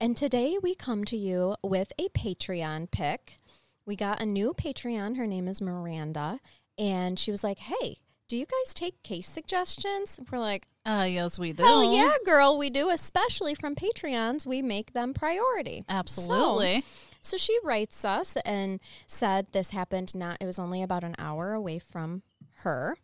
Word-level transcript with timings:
And 0.00 0.16
today 0.16 0.58
we 0.62 0.74
come 0.74 1.04
to 1.06 1.16
you 1.16 1.56
with 1.62 1.92
a 1.98 2.08
Patreon 2.10 2.90
pick. 2.90 3.36
We 3.84 3.96
got 3.96 4.22
a 4.22 4.26
new 4.26 4.54
Patreon. 4.54 5.16
Her 5.16 5.26
name 5.26 5.48
is 5.48 5.60
Miranda. 5.60 6.40
And 6.78 7.18
she 7.18 7.30
was 7.32 7.42
like, 7.42 7.58
hey, 7.58 7.96
do 8.28 8.36
you 8.36 8.46
guys 8.46 8.74
take 8.74 9.02
case 9.02 9.28
suggestions? 9.28 10.20
We're 10.30 10.38
like, 10.38 10.66
Uh, 10.86 11.06
yes, 11.08 11.38
we 11.38 11.52
do. 11.52 11.64
hell 11.64 11.92
yeah, 11.92 12.12
girl, 12.24 12.56
we 12.58 12.70
do, 12.70 12.90
especially 12.90 13.54
from 13.54 13.74
Patreons. 13.74 14.46
We 14.46 14.62
make 14.62 14.92
them 14.92 15.14
priority. 15.14 15.84
Absolutely. 15.88 16.84
So 17.22 17.36
she 17.36 17.58
writes 17.64 18.04
us 18.04 18.36
and 18.44 18.80
said 19.06 19.48
this 19.50 19.70
happened 19.70 20.14
not, 20.14 20.36
it 20.40 20.46
was 20.46 20.58
only 20.58 20.82
about 20.82 21.02
an 21.02 21.16
hour 21.18 21.52
away 21.54 21.78
from 21.80 22.22
her. 22.58 22.98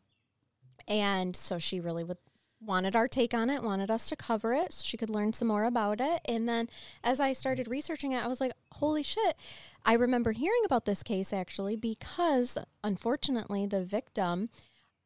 And 0.87 1.34
so 1.34 1.59
she 1.59 1.80
really 1.80 2.04
would 2.04 2.18
wanted 2.66 2.96
our 2.96 3.09
take 3.09 3.34
on 3.34 3.50
it, 3.50 3.62
wanted 3.62 3.91
us 3.91 4.09
to 4.09 4.16
cover 4.16 4.52
it 4.52 4.73
so 4.73 4.82
she 4.84 4.96
could 4.96 5.10
learn 5.10 5.32
some 5.32 5.48
more 5.48 5.64
about 5.64 6.00
it. 6.00 6.20
And 6.24 6.48
then 6.48 6.68
as 7.02 7.20
I 7.20 7.32
started 7.32 7.68
researching 7.68 8.12
it, 8.12 8.24
I 8.24 8.28
was 8.28 8.40
like, 8.40 8.52
holy 8.73 9.02
shit. 9.02 9.37
I 9.84 9.95
remember 9.95 10.32
hearing 10.32 10.62
about 10.65 10.85
this 10.85 11.02
case 11.02 11.32
actually 11.32 11.76
because 11.76 12.57
unfortunately 12.82 13.66
the 13.66 13.85
victim 13.85 14.48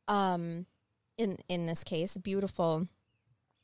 um 0.06 0.66
in 1.16 1.38
in 1.48 1.66
this 1.66 1.84
case, 1.84 2.16
beautiful 2.16 2.86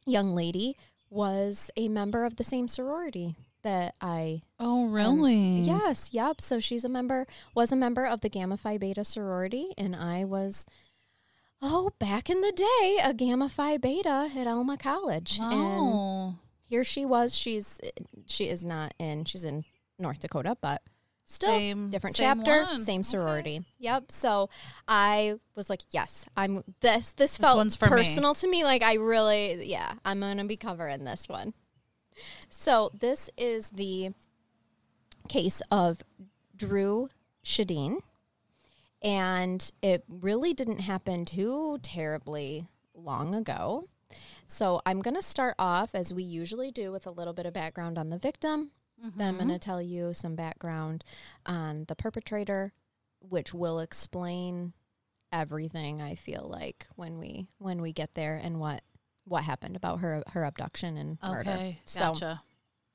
young 0.05 0.34
lady 0.34 0.77
was 1.09 1.70
a 1.77 1.89
member 1.89 2.25
of 2.25 2.37
the 2.37 2.45
same 2.45 2.69
sorority 2.69 3.37
that 3.62 3.95
I 4.00 4.42
oh, 4.61 4.84
um, 4.84 4.92
really? 4.92 5.61
yes, 5.61 6.11
yep. 6.12 6.41
So 6.41 6.61
she's 6.61 6.84
a 6.84 6.89
member, 6.89 7.27
was 7.55 7.72
a 7.72 7.77
member 7.77 8.05
of 8.05 8.20
the 8.20 8.28
Gamma 8.28 8.56
Phi 8.56 8.78
Beta 8.78 9.05
sorority, 9.05 9.70
and 9.77 9.97
I 9.97 10.25
was, 10.25 10.67
oh, 11.67 11.91
back 11.98 12.29
in 12.29 12.41
the 12.43 12.53
day, 12.53 12.98
a 13.03 13.15
Gamma 13.15 13.48
Phi 13.48 13.79
Beta 13.79 14.31
at 14.37 14.47
Alma 14.47 14.77
College. 14.77 15.39
And 15.41 15.53
Oh. 15.55 16.34
here 16.69 16.84
she 16.84 17.05
was. 17.06 17.34
She's, 17.34 17.81
she 18.27 18.48
is 18.48 18.65
not 18.65 18.93
in, 18.98 19.25
she's 19.25 19.45
in 19.45 19.65
North 19.98 20.19
Dakota, 20.21 20.56
but 20.61 20.83
still 21.25 21.48
Same- 21.51 21.89
different 21.91 22.17
same 22.17 22.39
chapter, 22.39 22.65
one. 22.65 22.83
same 22.83 23.01
Okay. 23.01 23.03
sorority. 23.05 23.65
Yep. 23.79 24.12
So 24.12 24.51
I 24.87 25.37
was 25.55 25.71
like, 25.71 25.81
yes, 25.91 26.27
I'm 26.37 26.62
this. 26.81 27.12
This 27.12 27.12
This 27.12 27.37
felt 27.39 27.73
for 27.77 27.87
me. 27.87 27.91
personal 27.91 28.34
to 28.34 28.47
me. 28.49 28.62
Like 28.62 28.83
I 28.83 28.95
really, 28.95 29.65
yeah, 29.65 29.95
I'm 30.05 30.21
gonna 30.21 30.45
be 30.45 30.56
covering 30.59 31.05
this 31.05 31.27
one. 31.28 31.55
So 32.51 32.91
this 32.93 33.31
is 33.39 33.71
the 33.71 34.11
case 35.28 35.62
of 35.71 36.03
Dru 36.55 37.09
Sjodin, 37.45 37.99
and 39.05 39.70
it 39.83 40.02
really 40.08 40.55
didn't 40.55 40.80
happen 40.80 41.27
too 41.27 41.78
terribly 41.83 42.66
long 42.94 43.34
ago. 43.34 43.84
So 44.47 44.80
I'm 44.86 45.02
going 45.02 45.14
to 45.14 45.22
start 45.22 45.55
off 45.58 45.94
as 45.94 46.12
we 46.12 46.22
usually 46.24 46.70
do 46.70 46.91
with 46.91 47.06
a 47.06 47.10
little 47.10 47.34
bit 47.34 47.47
of 47.47 47.52
background 47.52 47.98
on 47.98 48.08
the 48.08 48.19
victim. 48.19 48.70
Then 48.98 49.28
I'm 49.28 49.34
mm-hmm. 49.34 49.48
going 49.48 49.58
to 49.58 49.64
tell 49.64 49.82
you 49.82 50.14
some 50.14 50.34
background 50.34 51.05
on 51.44 51.84
the 51.88 51.97
perpetrator, 51.97 52.72
which 53.20 53.52
will 53.52 53.80
explain 53.80 54.72
everything. 55.32 56.00
I 56.00 56.14
feel 56.14 56.48
like 56.50 56.87
when 56.97 57.19
we 57.19 57.48
when 57.59 57.82
we 57.82 57.93
get 57.93 58.14
there 58.14 58.41
and 58.43 58.60
what 58.60 58.82
what 59.25 59.44
happened 59.44 59.76
about 59.76 60.00
her 60.00 60.22
her 60.28 60.44
abduction 60.44 60.97
and 60.97 61.19
murder. 61.22 61.50
Okay. 61.50 61.81
So 61.84 62.00
Gotcha. 62.00 62.43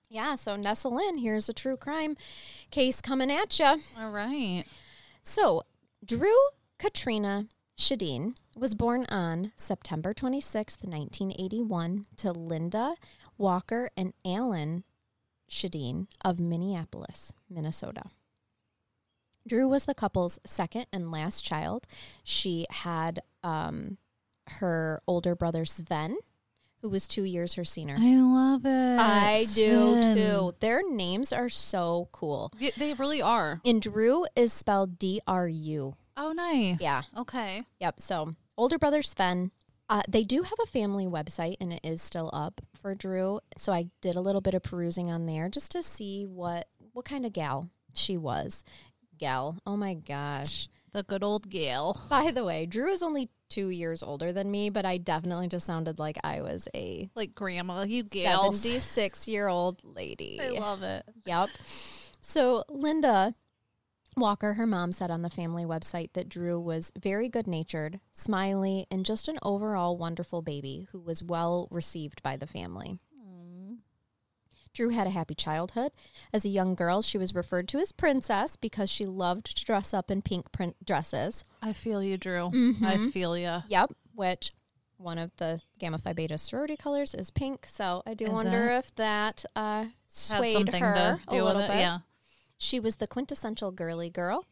yeah, 0.09 0.35
so 0.35 0.55
nestle 0.55 0.97
in. 0.97 1.17
Here's 1.17 1.49
a 1.49 1.53
true 1.53 1.77
crime 1.77 2.15
case 2.71 3.01
coming 3.01 3.29
at 3.29 3.59
you. 3.59 3.81
All 3.99 4.09
right. 4.09 4.63
So, 5.21 5.63
Dru 6.03 6.33
Katrina 6.77 7.49
Sjodin 7.77 8.33
was 8.55 8.73
born 8.73 9.05
on 9.09 9.51
September 9.57 10.13
26th, 10.13 10.83
1981, 10.83 12.05
to 12.17 12.31
Linda 12.31 12.95
Walker 13.37 13.89
and 13.97 14.13
Alan 14.25 14.85
Sjodin 15.51 16.07
of 16.23 16.39
Minneapolis, 16.39 17.33
Minnesota. 17.49 18.03
Dru 19.45 19.67
was 19.67 19.85
the 19.85 19.93
couple's 19.93 20.39
second 20.45 20.85
and 20.93 21.11
last 21.11 21.43
child. 21.43 21.85
She 22.23 22.65
had 22.69 23.21
um, 23.43 23.97
her 24.47 25.01
older 25.05 25.35
brother 25.35 25.65
Sven, 25.65 26.17
who 26.81 26.89
was 26.89 27.07
two 27.07 27.23
years 27.23 27.53
her 27.55 27.63
senior. 27.63 27.95
I 27.99 28.15
love 28.17 28.65
it. 28.65 28.99
I 28.99 29.45
do 29.53 30.01
Sven. 30.01 30.15
too. 30.17 30.55
Their 30.59 30.81
names 30.89 31.31
are 31.33 31.49
so 31.49 32.07
cool. 32.11 32.51
Y- 32.59 32.71
They 32.77 32.93
really 32.93 33.21
are. 33.21 33.61
And 33.65 33.81
Dru 33.81 34.25
is 34.35 34.53
spelled 34.53 34.97
D 34.99 35.21
R 35.27 35.47
U. 35.47 35.95
Oh, 36.17 36.31
nice. 36.31 36.81
Yeah. 36.81 37.01
Okay. 37.17 37.63
Yep. 37.79 38.01
So 38.01 38.35
older 38.57 38.77
brother 38.77 39.01
Sven. 39.01 39.51
Uh, 39.89 40.03
they 40.07 40.23
do 40.23 40.43
have 40.43 40.59
a 40.61 40.67
family 40.67 41.05
website 41.07 41.55
and 41.59 41.73
it 41.73 41.79
is 41.83 42.01
still 42.01 42.29
up 42.31 42.61
for 42.79 42.93
Dru. 42.93 43.39
So 43.57 43.71
I 43.73 43.87
did 44.01 44.15
a 44.15 44.21
little 44.21 44.41
bit 44.41 44.53
of 44.53 44.61
perusing 44.63 45.09
on 45.11 45.25
there 45.25 45.49
just 45.49 45.71
to 45.71 45.81
see 45.81 46.25
what 46.25 46.67
what 46.93 47.05
kind 47.05 47.25
of 47.25 47.33
gal 47.33 47.69
she 47.93 48.15
was. 48.17 48.63
Gal. 49.17 49.57
Oh 49.65 49.75
my 49.75 49.95
gosh. 49.95 50.69
The 50.93 51.03
good 51.03 51.23
old 51.23 51.49
Gail. 51.49 51.99
By 52.09 52.31
the 52.31 52.43
way, 52.45 52.65
Dru 52.65 52.87
is 52.87 53.03
only 53.03 53.29
two 53.49 53.69
years 53.69 54.03
older 54.03 54.31
than 54.31 54.49
me, 54.51 54.69
but 54.69 54.85
I 54.85 54.97
definitely 54.97 55.47
just 55.47 55.65
sounded 55.65 55.99
like 55.99 56.17
I 56.23 56.41
was 56.41 56.67
a 56.75 57.09
Like 57.15 57.35
grandma, 57.35 57.83
you 57.83 58.03
Gail. 58.03 58.53
76 58.53 59.27
year 59.27 59.47
old 59.47 59.81
lady. 59.83 60.39
I 60.43 60.49
love 60.49 60.83
it. 60.83 61.03
Yep. 61.25 61.49
So 62.21 62.63
Linda 62.69 63.35
Walker, 64.17 64.53
her 64.53 64.67
mom, 64.67 64.91
said 64.91 65.11
on 65.11 65.21
the 65.21 65.29
family 65.29 65.65
website 65.65 66.09
that 66.13 66.29
Dru 66.29 66.59
was 66.59 66.91
very 66.99 67.29
good 67.29 67.47
natured, 67.47 67.99
smiley, 68.13 68.85
and 68.91 69.05
just 69.05 69.27
an 69.27 69.37
overall 69.43 69.97
wonderful 69.97 70.41
baby 70.41 70.87
who 70.91 70.99
was 70.99 71.23
well 71.23 71.67
received 71.71 72.21
by 72.21 72.35
the 72.35 72.47
family. 72.47 72.99
Dru 74.79 74.89
had 74.89 75.07
a 75.07 75.09
happy 75.09 75.35
childhood. 75.35 75.91
As 76.31 76.45
a 76.45 76.49
young 76.49 76.73
girl, 76.73 77.01
she 77.01 77.17
was 77.17 77.35
referred 77.35 77.67
to 77.67 77.79
as 77.79 77.91
Princess 77.91 78.55
because 78.55 78.89
she 78.89 79.03
loved 79.05 79.57
to 79.57 79.65
dress 79.65 79.93
up 79.93 80.09
in 80.09 80.21
pink 80.21 80.53
print 80.53 80.77
dresses. 80.85 81.43
I 81.61 81.73
feel 81.73 82.01
you, 82.01 82.17
Dru. 82.17 82.49
Mhm. 82.49 82.81
I 82.85 83.11
feel 83.11 83.37
you. 83.37 83.61
Yep, 83.67 83.91
which 84.15 84.53
one 84.95 85.17
of 85.17 85.35
the 85.35 85.59
Gamma 85.79 85.97
Phi 85.97 86.13
Beta 86.13 86.37
sorority 86.37 86.77
colors 86.77 87.13
is 87.13 87.29
pink. 87.29 87.65
So 87.65 88.03
I 88.05 88.13
do 88.13 88.25
Is 88.27 88.31
wonder 88.31 88.69
if 88.69 88.95
that 88.95 89.43
uh, 89.53 89.87
swayed 90.07 90.69
her 90.73 91.19
to 91.29 91.35
a 91.35 91.43
little 91.43 91.61
it. 91.63 91.67
bit. 91.67 91.79
Yeah. 91.79 91.99
She 92.57 92.79
was 92.79 92.95
the 92.97 93.07
quintessential 93.07 93.71
girly 93.71 94.09
girl. 94.09 94.45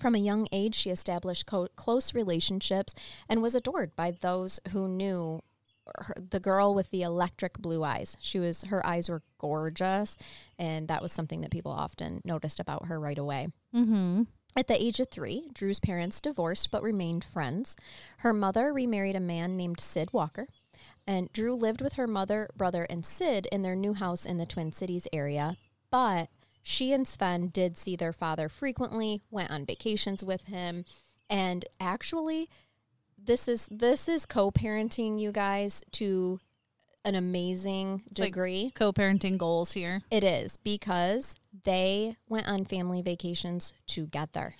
From 0.00 0.16
a 0.16 0.18
young 0.18 0.48
age, 0.50 0.74
she 0.74 0.90
established 0.90 1.46
co- 1.46 1.68
close 1.76 2.12
relationships 2.12 2.92
and 3.28 3.40
was 3.40 3.54
adored 3.54 3.94
by 3.94 4.10
those 4.10 4.58
who 4.70 4.88
knew 4.88 5.42
her, 5.86 6.14
the 6.30 6.40
girl 6.40 6.74
with 6.74 6.90
the 6.90 7.02
electric 7.02 7.58
blue 7.58 7.82
eyes. 7.82 8.16
She 8.20 8.38
was 8.38 8.64
her 8.64 8.84
eyes 8.86 9.08
were 9.08 9.22
gorgeous, 9.38 10.16
and 10.58 10.88
that 10.88 11.02
was 11.02 11.12
something 11.12 11.40
that 11.42 11.50
people 11.50 11.72
often 11.72 12.20
noticed 12.24 12.60
about 12.60 12.86
her 12.86 12.98
right 12.98 13.18
away. 13.18 13.48
Mm-hmm. 13.74 14.22
At 14.56 14.68
the 14.68 14.80
age 14.80 15.00
of 15.00 15.08
three, 15.10 15.48
Dru's 15.52 15.80
parents 15.80 16.20
divorced 16.20 16.70
but 16.70 16.82
remained 16.82 17.24
friends. 17.24 17.74
Her 18.18 18.32
mother 18.32 18.72
remarried 18.72 19.16
a 19.16 19.20
man 19.20 19.56
named 19.56 19.80
Sid 19.80 20.12
Walker, 20.12 20.46
and 21.06 21.32
Dru 21.32 21.54
lived 21.54 21.80
with 21.80 21.94
her 21.94 22.06
mother, 22.06 22.48
brother, 22.56 22.86
and 22.88 23.04
Sid 23.04 23.46
in 23.50 23.62
their 23.62 23.74
new 23.74 23.94
house 23.94 24.24
in 24.24 24.38
the 24.38 24.46
Twin 24.46 24.70
Cities 24.70 25.08
area. 25.12 25.56
But 25.90 26.28
she 26.62 26.92
and 26.92 27.06
Sven 27.06 27.48
did 27.48 27.76
see 27.76 27.96
their 27.96 28.12
father 28.12 28.48
frequently, 28.48 29.22
went 29.30 29.50
on 29.50 29.66
vacations 29.66 30.22
with 30.22 30.44
him, 30.44 30.84
and 31.28 31.64
actually, 31.80 32.48
this 33.24 33.48
is 33.48 33.66
this 33.70 34.08
is 34.08 34.26
co-parenting, 34.26 35.18
you 35.20 35.32
guys, 35.32 35.82
to 35.92 36.40
an 37.04 37.14
amazing 37.14 38.02
like- 38.18 38.26
degree. 38.28 38.72
Co-parenting 38.74 39.36
goals 39.38 39.72
here. 39.72 40.02
It 40.10 40.24
is 40.24 40.56
because 40.58 41.34
they 41.64 42.16
went 42.28 42.48
on 42.48 42.64
family 42.64 43.02
vacations 43.02 43.72
together. 43.86 44.54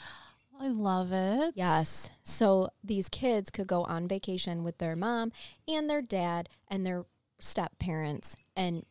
I 0.60 0.68
love 0.68 1.12
it. 1.12 1.54
Yes. 1.56 2.10
So 2.22 2.68
these 2.82 3.08
kids 3.08 3.50
could 3.50 3.66
go 3.66 3.82
on 3.84 4.06
vacation 4.06 4.62
with 4.62 4.78
their 4.78 4.94
mom 4.94 5.32
and 5.66 5.90
their 5.90 6.02
dad 6.02 6.48
and 6.68 6.86
their 6.86 7.04
step 7.40 7.78
parents 7.78 8.36
and 8.54 8.84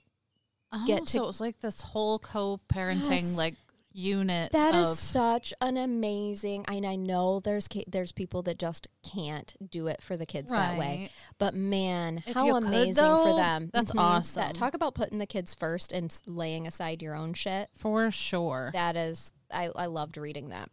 Oh, 0.72 0.84
get 0.88 1.06
to- 1.06 1.12
so 1.12 1.24
it 1.24 1.28
was 1.28 1.40
like 1.40 1.62
this 1.62 1.82
whole 1.82 2.18
co-parenting, 2.20 3.10
Yes. 3.30 3.38
like 3.38 3.56
unit 3.94 4.52
That 4.52 4.74
is 4.76 5.00
such 5.00 5.54
an 5.62 5.78
amazing. 5.78 6.66
And 6.68 6.86
I 6.86 6.96
know 6.96 7.40
there's 7.40 7.68
ki- 7.68 7.86
there's 7.88 8.12
people 8.12 8.42
that 8.44 8.58
just 8.60 8.88
can't 9.04 9.54
do 9.70 9.88
it 9.88 10.02
for 10.02 10.18
the 10.18 10.26
kids 10.26 10.52
that 10.52 10.78
way. 10.78 11.10
But 11.38 11.54
man, 11.54 12.24
If 12.26 12.34
how 12.36 12.46
you 12.48 12.54
could, 12.54 12.64
amazing 12.64 12.94
though, 13.04 13.26
for 13.28 13.36
them! 13.38 13.70
that's 13.74 13.92
Mhm. 13.92 14.00
awesome. 14.00 14.42
That- 14.42 14.56
talk 14.56 14.74
about 14.74 14.96
putting 14.96 15.20
the 15.20 15.26
kids 15.28 15.54
first 15.54 15.92
and 15.92 16.12
laying 16.26 16.66
aside 16.68 17.02
your 17.02 17.16
own 17.16 17.34
shit. 17.34 17.70
for 17.76 18.10
sure. 18.12 18.72
That 18.74 18.96
is, 18.96 19.32
I, 19.52 19.70
I 19.76 19.86
loved 19.86 20.18
reading 20.18 20.50
that. 20.50 20.70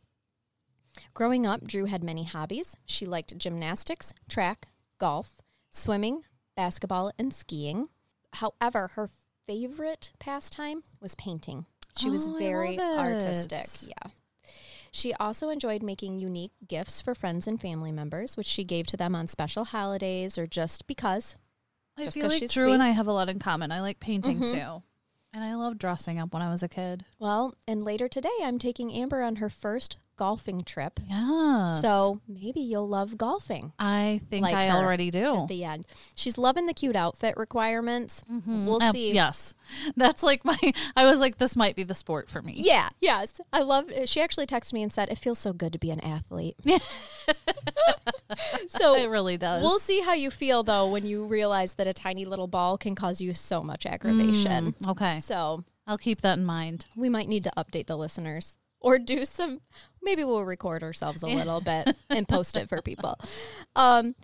Growing 1.14 1.46
up, 1.46 1.62
Dru 1.64 1.84
had 1.84 2.02
many 2.02 2.24
hobbies. 2.24 2.76
She 2.84 3.06
liked 3.06 3.36
gymnastics, 3.38 4.12
track, 4.28 4.68
golf, 4.98 5.40
swimming, 5.70 6.24
basketball, 6.56 7.12
and 7.18 7.32
skiing. 7.32 7.88
However, 8.34 8.88
her 8.94 9.08
favorite 9.46 10.12
pastime 10.18 10.82
was 11.00 11.14
painting. 11.14 11.66
She 11.98 12.10
was 12.10 12.26
Oh, 12.28 12.36
I 12.36 12.38
very 12.38 12.78
artistic. 12.80 13.66
Yeah. 13.88 14.10
She 14.92 15.14
also 15.14 15.50
enjoyed 15.50 15.82
making 15.82 16.18
unique 16.18 16.52
gifts 16.66 17.00
for 17.00 17.14
friends 17.14 17.46
and 17.46 17.60
family 17.60 17.92
members, 17.92 18.36
which 18.36 18.46
she 18.46 18.64
gave 18.64 18.86
to 18.88 18.96
them 18.96 19.14
on 19.14 19.28
special 19.28 19.64
holidays 19.66 20.36
or 20.36 20.46
just 20.46 20.86
because. 20.86 21.36
I 21.96 22.04
just 22.04 22.16
feel 22.16 22.28
like 22.28 22.40
Dru 22.40 22.48
sweet. 22.48 22.72
and 22.74 22.82
I 22.82 22.90
have 22.90 23.06
a 23.06 23.12
lot 23.12 23.28
in 23.28 23.38
common. 23.38 23.70
I 23.70 23.80
like 23.80 24.00
painting 24.00 24.40
Mhm. 24.40 24.50
too. 24.50 24.82
And 25.32 25.44
I 25.44 25.54
loved 25.54 25.78
dressing 25.78 26.18
up 26.18 26.32
when 26.34 26.42
I 26.42 26.50
was 26.50 26.62
a 26.64 26.68
kid. 26.68 27.04
Well, 27.20 27.54
and 27.68 27.84
later 27.84 28.08
today, 28.08 28.30
I'm 28.42 28.58
taking 28.58 28.92
Amber 28.92 29.22
on 29.22 29.36
her 29.36 29.48
first 29.48 29.96
golfing 30.20 30.62
trip. 30.64 31.00
Yeah. 31.08 31.80
So 31.80 32.20
maybe 32.28 32.60
you'll 32.60 32.86
love 32.86 33.16
golfing. 33.16 33.72
I 33.78 34.20
think 34.28 34.42
like 34.44 34.54
I 34.54 34.68
already 34.70 35.10
do. 35.10 35.42
at 35.44 35.48
the 35.48 35.64
end. 35.64 35.86
She's 36.14 36.36
loving 36.36 36.66
the 36.66 36.74
cute 36.74 36.94
outfit 36.94 37.38
requirements. 37.38 38.22
Mhm. 38.30 38.66
We'll 38.66 38.82
Um, 38.82 38.92
see. 38.92 39.14
Yes. 39.14 39.54
That's 39.96 40.22
like 40.22 40.44
my 40.44 40.58
I 40.94 41.06
was 41.06 41.20
like 41.20 41.38
this 41.38 41.56
might 41.56 41.74
be 41.74 41.84
the 41.84 41.94
sport 41.94 42.28
for 42.28 42.42
me. 42.42 42.52
Yeah, 42.58 42.90
yes. 43.00 43.40
I 43.50 43.62
love 43.62 43.90
She 44.04 44.20
actually 44.20 44.46
texted 44.46 44.74
me 44.74 44.82
and 44.82 44.92
said, 44.92 45.08
It 45.08 45.16
feels 45.16 45.38
so 45.38 45.54
good 45.54 45.72
to 45.72 45.78
be 45.78 45.90
an 45.90 46.00
athlete. 46.00 46.54
Yeah. 46.64 46.78
so 48.68 48.94
It 48.96 49.08
really 49.08 49.36
does. 49.38 49.62
we'll 49.62 49.78
see 49.78 50.00
how 50.00 50.12
you 50.12 50.30
feel, 50.30 50.62
though, 50.62 50.88
when 50.90 51.06
you 51.06 51.24
realize 51.24 51.74
that 51.74 51.86
a 51.86 51.92
tiny 51.94 52.24
little 52.26 52.46
ball 52.46 52.76
can 52.76 52.94
cause 52.94 53.20
you 53.22 53.32
so 53.32 53.62
much 53.62 53.86
aggravation. 53.86 54.72
Mm, 54.72 54.90
okay. 54.90 55.20
So 55.20 55.64
I'll 55.86 55.98
keep 55.98 56.20
that 56.20 56.38
in 56.38 56.44
mind. 56.44 56.86
we 56.94 57.08
might 57.08 57.28
need 57.28 57.44
to 57.44 57.52
update 57.56 57.86
the 57.86 57.96
listeners 57.96 58.56
or 58.80 58.98
do 58.98 59.24
some, 59.24 59.60
maybe 60.02 60.24
we'll 60.24 60.44
record 60.44 60.82
ourselves 60.82 61.22
a 61.22 61.26
little 61.26 61.60
bit 61.60 61.94
and 62.10 62.26
post 62.26 62.56
it 62.56 62.68
for 62.68 62.80
people. 62.82 63.18
Um, 63.76 64.14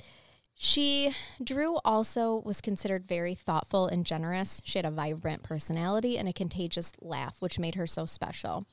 she, 0.55 1.14
Dru 1.43 1.76
also 1.85 2.41
was 2.44 2.62
considered 2.62 3.06
very 3.06 3.35
thoughtful 3.35 3.87
and 3.87 4.06
generous. 4.06 4.62
She 4.64 4.79
had 4.79 4.87
a 4.87 4.91
vibrant 4.91 5.43
personality 5.43 6.17
and 6.17 6.29
a 6.29 6.32
contagious 6.32 6.93
laugh, 7.00 7.37
which 7.41 7.58
made 7.58 7.75
her 7.75 7.87
so 7.87 8.06
special. 8.06 8.67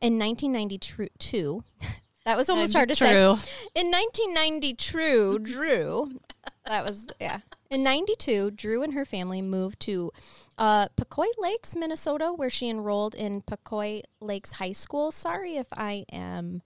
In 0.00 0.18
1992, 0.18 1.62
that 2.24 2.36
was 2.36 2.48
almost 2.48 2.74
hard 2.74 2.88
to 2.88 2.94
say. 2.94 3.22
In 3.24 3.90
1990, 3.90 4.74
True, 4.74 5.38
Dru, 5.38 6.18
that 6.66 6.84
was, 6.84 7.06
yeah. 7.20 7.38
In 7.70 7.82
92, 7.82 8.52
Dru 8.52 8.82
and 8.82 8.94
her 8.94 9.04
family 9.04 9.42
moved 9.42 9.80
to 9.80 10.10
uh, 10.58 10.88
Pequot 10.96 11.32
Lakes, 11.38 11.74
Minnesota, 11.74 12.32
where 12.34 12.50
she 12.50 12.68
enrolled 12.68 13.14
in 13.14 13.42
Pequot 13.42 14.02
Lakes 14.20 14.52
High 14.52 14.72
School. 14.72 15.10
Sorry 15.10 15.56
if 15.56 15.68
I 15.72 16.04
am 16.12 16.62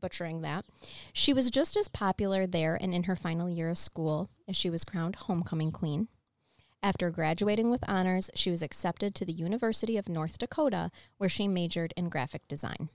butchering 0.00 0.42
that. 0.42 0.64
She 1.12 1.32
was 1.32 1.50
just 1.50 1.76
as 1.76 1.88
popular 1.88 2.46
there 2.46 2.76
and 2.80 2.94
in 2.94 3.04
her 3.04 3.16
final 3.16 3.48
year 3.48 3.70
of 3.70 3.78
school 3.78 4.28
as 4.48 4.56
she 4.56 4.70
was 4.70 4.84
crowned 4.84 5.16
homecoming 5.16 5.72
queen. 5.72 6.08
After 6.82 7.10
graduating 7.10 7.70
with 7.70 7.82
honors, 7.88 8.30
she 8.34 8.50
was 8.50 8.60
accepted 8.60 9.14
to 9.14 9.24
the 9.24 9.32
University 9.32 9.96
of 9.96 10.06
North 10.06 10.36
Dakota, 10.36 10.90
where 11.16 11.30
she 11.30 11.48
majored 11.48 11.94
in 11.96 12.10
graphic 12.10 12.46
design. 12.46 12.90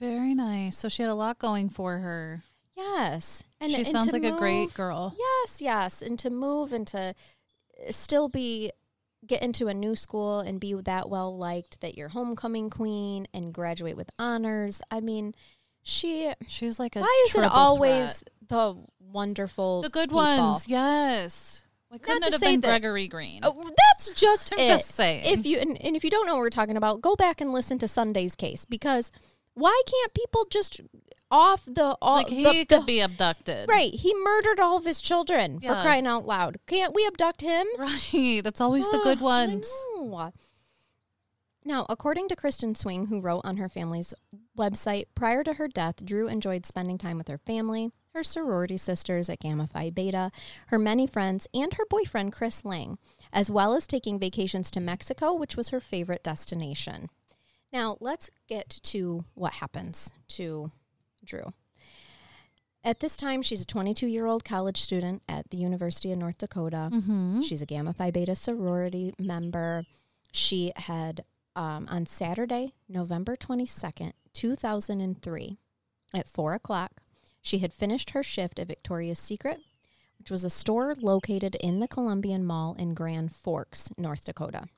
Very 0.00 0.34
nice. 0.34 0.76
So 0.78 0.88
she 0.88 1.02
had 1.02 1.10
a 1.10 1.14
lot 1.14 1.38
going 1.38 1.68
for 1.68 1.98
her. 1.98 2.42
Yes. 2.76 3.44
And 3.60 3.70
she 3.70 3.78
and 3.78 3.86
sounds 3.86 4.12
like 4.12 4.24
a 4.24 4.32
great 4.32 4.74
girl. 4.74 5.14
Yes, 5.18 5.62
yes. 5.62 6.02
And 6.02 6.18
to 6.18 6.30
move 6.30 6.72
and 6.72 6.86
to 6.88 7.14
still 7.90 8.28
be 8.28 8.72
get 9.26 9.42
into 9.42 9.68
a 9.68 9.74
new 9.74 9.96
school 9.96 10.40
and 10.40 10.60
be 10.60 10.74
that 10.74 11.08
well 11.08 11.36
liked 11.36 11.80
that 11.80 11.96
you're 11.96 12.08
homecoming 12.10 12.68
queen 12.68 13.26
and 13.32 13.54
graduate 13.54 13.96
with 13.96 14.10
honors. 14.18 14.82
I 14.90 15.00
mean, 15.00 15.34
she 15.82 16.32
She's 16.48 16.78
like 16.78 16.96
a 16.96 17.00
why 17.00 17.24
is 17.26 17.34
it 17.34 17.44
always 17.44 18.16
threat. 18.18 18.30
the 18.48 18.84
wonderful 19.00 19.82
the 19.82 19.88
good 19.90 20.10
people? 20.10 20.16
ones? 20.18 20.68
Yes. 20.68 21.62
Why 21.88 21.98
couldn't 21.98 22.22
to 22.22 22.28
it 22.28 22.32
have 22.32 22.40
been 22.40 22.60
that- 22.62 22.80
Gregory 22.80 23.06
Green? 23.08 23.40
Oh, 23.44 23.70
that's 23.94 24.10
just 24.10 24.52
I'm 24.52 24.58
it. 24.58 24.68
just 24.68 24.90
saying. 24.92 25.24
If 25.38 25.46
you 25.46 25.58
and, 25.58 25.80
and 25.80 25.94
if 25.96 26.02
you 26.04 26.10
don't 26.10 26.26
know 26.26 26.34
what 26.34 26.40
we're 26.40 26.50
talking 26.50 26.76
about, 26.76 27.00
go 27.00 27.14
back 27.16 27.40
and 27.40 27.52
listen 27.52 27.78
to 27.78 27.88
Sunday's 27.88 28.34
case 28.34 28.64
because 28.64 29.12
why 29.54 29.82
can't 29.86 30.14
people 30.14 30.46
just 30.50 30.80
off 31.30 31.64
the 31.66 31.96
all 32.00 32.16
like 32.16 32.28
he 32.28 32.44
the- 32.44 32.50
could 32.64 32.68
the- 32.68 32.84
be 32.84 33.00
abducted. 33.00 33.68
Right, 33.68 33.92
he 33.92 34.14
murdered 34.14 34.60
all 34.60 34.76
of 34.76 34.84
his 34.84 35.00
children 35.00 35.58
for 35.60 35.74
crying 35.80 36.06
out 36.06 36.26
loud. 36.26 36.58
Can't 36.66 36.94
we 36.94 37.06
abduct 37.06 37.40
him? 37.40 37.66
Right. 37.78 38.40
That's 38.44 38.60
always 38.60 38.88
the 38.90 39.00
good 39.02 39.20
ones. 39.20 39.68
Now, 41.66 41.86
according 41.88 42.28
to 42.28 42.36
Kristen 42.36 42.74
Swing, 42.74 43.06
who 43.06 43.20
wrote 43.20 43.40
on 43.42 43.56
her 43.56 43.70
family's 43.70 44.12
website, 44.56 45.06
prior 45.14 45.42
to 45.44 45.54
her 45.54 45.66
death, 45.66 46.04
Dru 46.04 46.28
enjoyed 46.28 46.66
spending 46.66 46.98
time 46.98 47.16
with 47.16 47.28
her 47.28 47.38
family, 47.38 47.90
her 48.12 48.22
sorority 48.22 48.76
sisters 48.76 49.30
at 49.30 49.40
Gamma 49.40 49.66
Phi 49.66 49.88
Beta, 49.88 50.30
her 50.66 50.78
many 50.78 51.06
friends, 51.06 51.46
and 51.54 51.72
her 51.74 51.86
boyfriend, 51.88 52.32
Chris 52.34 52.66
Lang, 52.66 52.98
as 53.32 53.50
well 53.50 53.72
as 53.72 53.86
taking 53.86 54.18
vacations 54.20 54.70
to 54.72 54.80
Mexico, 54.80 55.32
which 55.32 55.56
was 55.56 55.70
her 55.70 55.80
favorite 55.80 56.22
destination. 56.22 57.08
Now, 57.74 57.96
let's 57.98 58.30
get 58.46 58.78
to 58.84 59.24
what 59.34 59.54
happens 59.54 60.12
to 60.28 60.70
Dru. 61.24 61.52
At 62.84 63.00
this 63.00 63.16
time, 63.16 63.42
she's 63.42 63.62
a 63.62 63.66
22 63.66 64.06
year 64.06 64.26
old 64.26 64.44
college 64.44 64.80
student 64.80 65.22
at 65.28 65.50
the 65.50 65.56
University 65.56 66.12
of 66.12 66.18
North 66.18 66.38
Dakota. 66.38 66.88
Mm-hmm. 66.92 67.40
She's 67.40 67.62
a 67.62 67.66
Gamma 67.66 67.92
Phi 67.92 68.12
Beta 68.12 68.36
sorority 68.36 69.12
member. 69.18 69.86
She 70.30 70.72
had 70.76 71.24
um, 71.56 71.88
on 71.90 72.06
Saturday, 72.06 72.74
November 72.88 73.34
22nd, 73.34 74.12
2003, 74.34 75.58
at 76.14 76.28
4 76.28 76.54
o'clock, 76.54 76.92
she 77.42 77.58
had 77.58 77.72
finished 77.72 78.10
her 78.10 78.22
shift 78.22 78.60
at 78.60 78.68
Victoria's 78.68 79.18
Secret, 79.18 79.58
which 80.18 80.30
was 80.30 80.44
a 80.44 80.50
store 80.50 80.94
located 81.00 81.56
in 81.56 81.80
the 81.80 81.88
Columbian 81.88 82.44
Mall 82.44 82.76
in 82.78 82.94
Grand 82.94 83.34
Forks, 83.34 83.90
North 83.98 84.24
Dakota. 84.24 84.68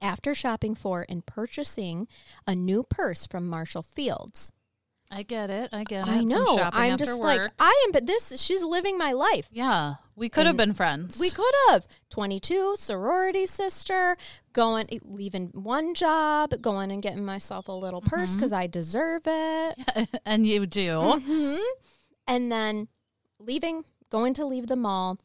After 0.00 0.34
shopping 0.34 0.74
for 0.74 1.04
and 1.08 1.24
purchasing 1.26 2.08
a 2.46 2.54
new 2.54 2.82
purse 2.82 3.26
from 3.26 3.48
Marshall 3.48 3.82
Fields, 3.82 4.52
I 5.10 5.22
get 5.22 5.48
it. 5.48 5.70
I 5.72 5.84
get 5.84 6.06
it. 6.06 6.10
I 6.10 6.20
know. 6.20 6.58
I'm 6.72 6.98
just 6.98 7.12
work. 7.12 7.20
like, 7.22 7.50
I 7.58 7.84
am, 7.86 7.92
but 7.92 8.04
this, 8.06 8.38
she's 8.40 8.62
living 8.62 8.98
my 8.98 9.12
life. 9.12 9.48
yeah, 9.50 9.94
we 10.14 10.28
could 10.28 10.44
have 10.44 10.58
been 10.58 10.74
friends. 10.74 11.18
We 11.18 11.30
could 11.30 11.54
have. 11.70 11.86
22, 12.10 12.74
sorority 12.76 13.46
sister, 13.46 14.18
going, 14.52 14.86
leaving 15.04 15.48
one 15.54 15.94
job, 15.94 16.52
going 16.60 16.90
and 16.90 17.02
getting 17.02 17.24
myself 17.24 17.68
a 17.68 17.72
little 17.72 18.02
purse 18.02 18.32
Mhm. 18.32 18.34
because 18.34 18.52
I 18.52 18.66
deserve 18.66 19.22
it. 19.26 20.08
and 20.26 20.46
you 20.46 20.66
do. 20.66 21.00
hmm 21.24 21.56
And 22.26 22.52
then 22.52 22.88
leaving, 23.38 23.84
going 24.10 24.34
to 24.34 24.44
leave 24.44 24.66
the 24.66 24.76
mall. 24.76 25.18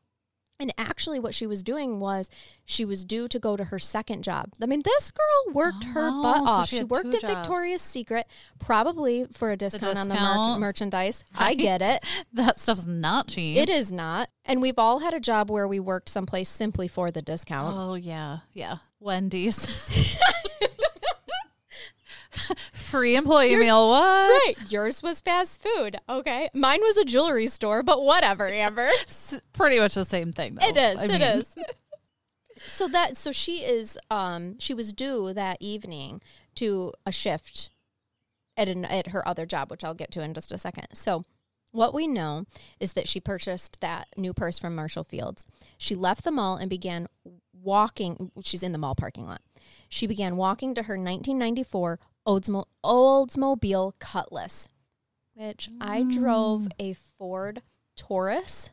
And 0.64 0.74
actually, 0.78 1.20
what 1.20 1.34
she 1.34 1.46
was 1.46 1.62
doing 1.62 2.00
was 2.00 2.30
she 2.64 2.86
was 2.86 3.04
due 3.04 3.28
to 3.28 3.38
go 3.38 3.58
to 3.58 3.66
her 3.66 3.78
second 3.78 4.24
job. 4.24 4.50
I 4.62 4.66
mean, 4.66 4.82
this 4.86 5.12
girl 5.12 5.54
worked 5.54 5.84
her 5.84 6.08
Oh, 6.10 6.24
butt 6.24 6.38
so 6.48 6.54
off. 6.54 6.70
she 6.70 6.78
She, 6.78 6.84
worked 6.86 7.14
at 7.14 7.20
jobs. 7.20 7.34
Victoria's 7.34 7.82
Secret, 7.82 8.26
probably 8.60 9.26
for 9.34 9.52
a 9.52 9.58
discount, 9.58 9.98
on 9.98 10.08
the 10.08 10.14
mer- 10.16 10.20
discount. 10.22 10.60
merchandise. 10.62 11.26
I 11.36 11.54
get 11.54 11.82
it. 11.82 12.02
That 12.34 12.62
stuff's 12.62 12.86
not 12.88 13.28
cheap. 13.28 13.58
It 13.58 13.70
is 13.70 13.92
not. 13.92 14.30
And 14.46 14.62
we've 14.62 14.80
all 14.80 15.00
had 15.00 15.14
a 15.14 15.20
job 15.20 15.52
where 15.52 15.68
we 15.68 15.82
worked 15.82 16.08
someplace 16.08 16.48
simply 16.48 16.88
for 16.88 17.12
the 17.12 17.22
discount. 17.22 17.76
Oh 17.78 17.96
yeah, 17.96 18.38
yeah. 18.54 18.78
Wendy's. 19.02 19.68
Free 22.74 23.16
employee 23.16 23.52
Yours- 23.52 23.66
meal. 23.66 23.90
What? 23.90 24.30
Right. 24.30 24.54
Yours 24.72 25.04
was 25.04 25.22
fast 25.22 25.62
food. 25.62 25.98
Okay. 26.10 26.50
Mine 26.54 26.82
was 26.82 26.98
a 26.98 27.06
jewelry 27.06 27.48
store, 27.48 27.84
but 27.84 28.04
whatever, 28.04 28.48
Amber. 28.48 28.90
Pretty 29.54 29.80
much 29.80 29.94
the 29.94 30.06
same 30.06 30.32
thing. 30.32 30.56
Though. 30.56 30.68
It 30.68 30.78
is. 30.78 31.00
I 31.00 31.04
it 31.06 31.10
mean, 31.10 31.22
is. 31.22 31.56
So 32.66 32.88
that 32.88 33.18
so 33.18 33.32
she 33.32 33.58
is 33.58 33.98
um 34.10 34.58
she 34.60 34.74
was 34.74 34.94
due 34.94 35.34
that 35.34 35.58
evening 35.60 36.22
to 36.56 36.94
a 37.06 37.12
shift 37.12 37.72
at 38.56 38.70
an 38.70 38.86
at 38.86 39.08
her 39.08 39.28
other 39.28 39.46
job, 39.46 39.72
which 39.72 39.84
I'll 39.84 39.96
get 39.96 40.12
to 40.12 40.22
in 40.22 40.34
just 40.34 40.52
a 40.52 40.58
second. 40.58 40.88
So 40.94 41.26
what 41.72 41.94
we 41.94 42.08
know 42.08 42.46
is 42.80 42.94
that 42.94 43.08
she 43.08 43.20
purchased 43.20 43.82
that 43.82 44.08
new 44.16 44.34
purse 44.34 44.60
from 44.60 44.76
Marshall 44.76 45.04
Fields. 45.04 45.48
She 45.78 45.96
left 45.96 46.24
the 46.24 46.32
mall 46.32 46.56
and 46.56 46.70
began 46.70 47.08
walking. 47.52 48.32
She's 48.44 48.64
in 48.64 48.72
the 48.72 48.78
mall 48.78 48.96
parking 48.96 49.26
lot. 49.26 49.42
She 49.90 50.06
began 50.06 50.38
walking 50.38 50.76
to 50.76 50.84
her 50.84 50.94
1994 50.94 52.00
Oldsmo- 52.28 52.66
Oldsmobile 52.84 53.94
Cutlass, 54.00 54.70
which 55.34 55.70
I 55.82 56.04
drove 56.04 56.62
mm. 56.62 56.72
a 56.80 56.94
Ford 56.94 57.62
Taurus. 57.96 58.72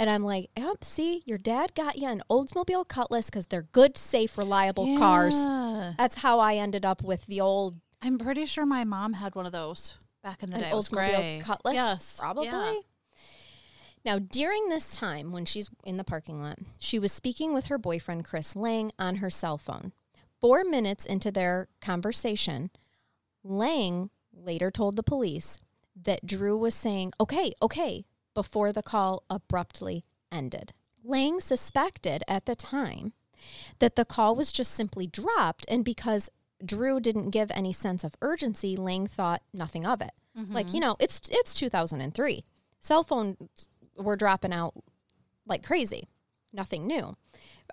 And 0.00 0.08
I'm 0.08 0.22
like, 0.22 0.50
yep, 0.56 0.84
see, 0.84 1.22
your 1.26 1.38
dad 1.38 1.74
got 1.74 1.98
you 1.98 2.06
an 2.06 2.22
Oldsmobile 2.30 2.86
Cutlass 2.86 3.26
because 3.26 3.46
they're 3.46 3.68
good, 3.72 3.96
safe, 3.96 4.38
reliable 4.38 4.96
cars. 4.96 5.36
That's 5.98 6.18
how 6.18 6.38
I 6.38 6.54
ended 6.56 6.84
up 6.84 7.02
with 7.02 7.26
the 7.26 7.40
old 7.40 7.80
I'm 8.00 8.18
pretty 8.18 8.46
sure 8.46 8.64
my 8.64 8.84
mom 8.84 9.14
had 9.14 9.34
one 9.34 9.46
of 9.46 9.52
those 9.52 9.94
back 10.22 10.42
in 10.42 10.50
the 10.50 10.56
An 10.56 10.62
day. 10.62 10.70
Oldsmobile 10.70 10.92
gray. 10.92 11.42
Cutlass? 11.42 11.74
Yes. 11.74 12.16
Probably. 12.18 12.46
Yeah. 12.46 12.74
Now, 14.04 14.18
during 14.18 14.68
this 14.68 14.96
time 14.96 15.32
when 15.32 15.44
she's 15.44 15.68
in 15.84 15.96
the 15.96 16.04
parking 16.04 16.40
lot, 16.40 16.58
she 16.78 16.98
was 16.98 17.12
speaking 17.12 17.52
with 17.52 17.66
her 17.66 17.78
boyfriend, 17.78 18.24
Chris 18.24 18.54
Lang, 18.54 18.92
on 18.98 19.16
her 19.16 19.30
cell 19.30 19.58
phone. 19.58 19.92
Four 20.40 20.62
minutes 20.64 21.04
into 21.04 21.32
their 21.32 21.68
conversation, 21.80 22.70
Lang 23.44 24.10
later 24.32 24.70
told 24.70 24.96
the 24.96 25.02
police 25.02 25.58
that 25.94 26.26
Dru 26.26 26.56
was 26.56 26.74
saying, 26.74 27.12
okay, 27.20 27.52
okay, 27.60 28.04
before 28.34 28.72
the 28.72 28.82
call 28.82 29.24
abruptly 29.28 30.04
ended. 30.30 30.72
Lang 31.02 31.40
suspected 31.40 32.22
at 32.28 32.46
the 32.46 32.54
time 32.54 33.12
that 33.78 33.96
the 33.96 34.04
call 34.04 34.34
was 34.36 34.52
just 34.52 34.72
simply 34.72 35.06
dropped, 35.06 35.64
and 35.68 35.84
because 35.84 36.30
Dru 36.64 37.00
didn't 37.00 37.30
give 37.30 37.50
any 37.52 37.72
sense 37.72 38.04
of 38.04 38.16
urgency, 38.20 38.76
Lang 38.76 39.06
thought 39.06 39.42
nothing 39.52 39.86
of 39.86 40.00
it. 40.00 40.10
Mm-hmm. 40.38 40.52
Like, 40.52 40.74
you 40.74 40.80
know, 40.80 40.96
it's 40.98 41.20
it's 41.30 41.54
2003. 41.54 42.44
Cell 42.80 43.04
phones 43.04 43.68
were 43.96 44.16
dropping 44.16 44.52
out 44.52 44.74
like 45.46 45.64
crazy. 45.64 46.08
Nothing 46.52 46.86
new. 46.86 47.16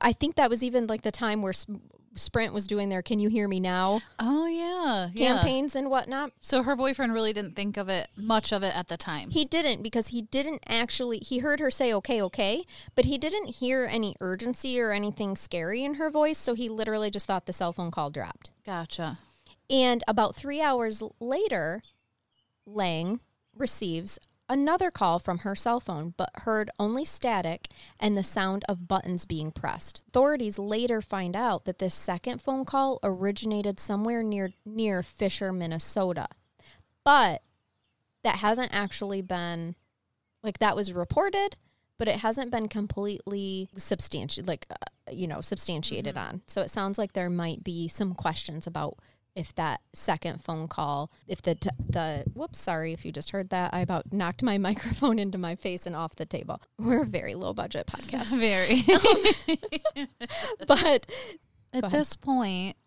I 0.01 0.13
think 0.13 0.35
that 0.35 0.49
was 0.49 0.63
even 0.63 0.87
like 0.87 1.01
the 1.01 1.11
time 1.11 1.41
where 1.41 1.53
Sprint 2.15 2.53
was 2.53 2.65
doing 2.67 2.89
their 2.89 3.01
"Can 3.01 3.19
you 3.19 3.29
hear 3.29 3.47
me 3.47 3.59
now?" 3.59 4.01
Oh 4.19 4.47
yeah. 4.47 5.09
yeah. 5.13 5.33
campaigns 5.33 5.75
and 5.75 5.89
whatnot. 5.89 6.31
So 6.39 6.63
her 6.63 6.75
boyfriend 6.75 7.13
really 7.13 7.33
didn't 7.33 7.55
think 7.55 7.77
of 7.77 7.89
it 7.89 8.07
much 8.15 8.51
of 8.51 8.63
it 8.63 8.75
at 8.75 8.87
the 8.87 8.97
time. 8.97 9.29
He 9.31 9.45
didn't 9.45 9.83
because 9.83 10.07
he 10.07 10.23
didn't 10.23 10.63
actually. 10.67 11.19
He 11.19 11.39
heard 11.39 11.59
her 11.59 11.69
say 11.69 11.93
"okay, 11.93 12.21
okay," 12.21 12.65
but 12.95 13.05
he 13.05 13.17
didn't 13.17 13.55
hear 13.55 13.85
any 13.89 14.15
urgency 14.21 14.79
or 14.79 14.91
anything 14.91 15.35
scary 15.35 15.83
in 15.83 15.95
her 15.95 16.09
voice. 16.09 16.37
So 16.37 16.53
he 16.53 16.69
literally 16.69 17.11
just 17.11 17.25
thought 17.25 17.45
the 17.45 17.53
cell 17.53 17.73
phone 17.73 17.91
call 17.91 18.09
dropped. 18.09 18.51
Gotcha. 18.65 19.17
And 19.69 20.03
about 20.07 20.35
three 20.35 20.61
hours 20.61 21.01
later, 21.19 21.81
Lang 22.65 23.19
receives 23.55 24.19
another 24.49 24.91
call 24.91 25.19
from 25.19 25.39
her 25.39 25.55
cell 25.55 25.79
phone, 25.79 26.13
but 26.17 26.29
heard 26.35 26.69
only 26.79 27.05
static 27.05 27.67
and 27.99 28.17
the 28.17 28.23
sound 28.23 28.63
of 28.67 28.87
buttons 28.87 29.25
being 29.25 29.51
pressed. 29.51 30.01
Authorities 30.07 30.59
later 30.59 31.01
find 31.01 31.35
out 31.35 31.65
that 31.65 31.79
this 31.79 31.93
second 31.93 32.41
phone 32.41 32.65
call 32.65 32.99
originated 33.03 33.79
somewhere 33.79 34.23
near 34.23 34.51
near 34.65 35.03
Fisher, 35.03 35.51
Minnesota. 35.51 36.27
But 37.03 37.41
that 38.23 38.37
hasn't 38.37 38.73
actually 38.73 39.21
been 39.21 39.75
like 40.43 40.59
that 40.59 40.75
was 40.75 40.93
reported, 40.93 41.55
but 41.97 42.07
it 42.07 42.17
hasn't 42.17 42.51
been 42.51 42.67
completely 42.67 43.69
substantiated 43.75 44.47
like 44.47 44.65
uh, 44.69 44.75
you 45.11 45.27
know, 45.27 45.41
substantiated 45.41 46.17
on. 46.17 46.41
So 46.47 46.61
it 46.61 46.71
sounds 46.71 46.97
like 46.97 47.13
there 47.13 47.29
might 47.29 47.63
be 47.63 47.87
some 47.87 48.13
questions 48.13 48.65
about 48.67 48.97
if 49.35 49.53
that 49.55 49.81
second 49.93 50.41
phone 50.43 50.67
call, 50.67 51.11
if 51.27 51.41
the 51.41 51.55
t- 51.55 51.69
the 51.89 52.23
whoops, 52.33 52.59
sorry 52.61 52.93
if 52.93 53.03
you 53.05 53.11
just 53.11 53.31
heard 53.31 53.49
that, 53.49 53.73
I 53.73 53.81
about 53.81 54.13
knocked 54.13 54.41
my 54.43 54.57
microphone 54.69 55.19
into 55.19 55.37
my 55.37 55.55
face 55.55 55.85
and 55.85 55.95
off 55.95 56.15
the 56.15 56.25
table. 56.25 56.61
We're 56.79 57.03
a 57.03 57.05
very 57.05 57.35
low 57.35 57.53
budget 57.53 57.85
podcast, 57.87 58.27
Very. 58.39 58.83
but 60.67 61.05
At 61.73 61.91
this 61.91 62.15
point, 62.15 62.77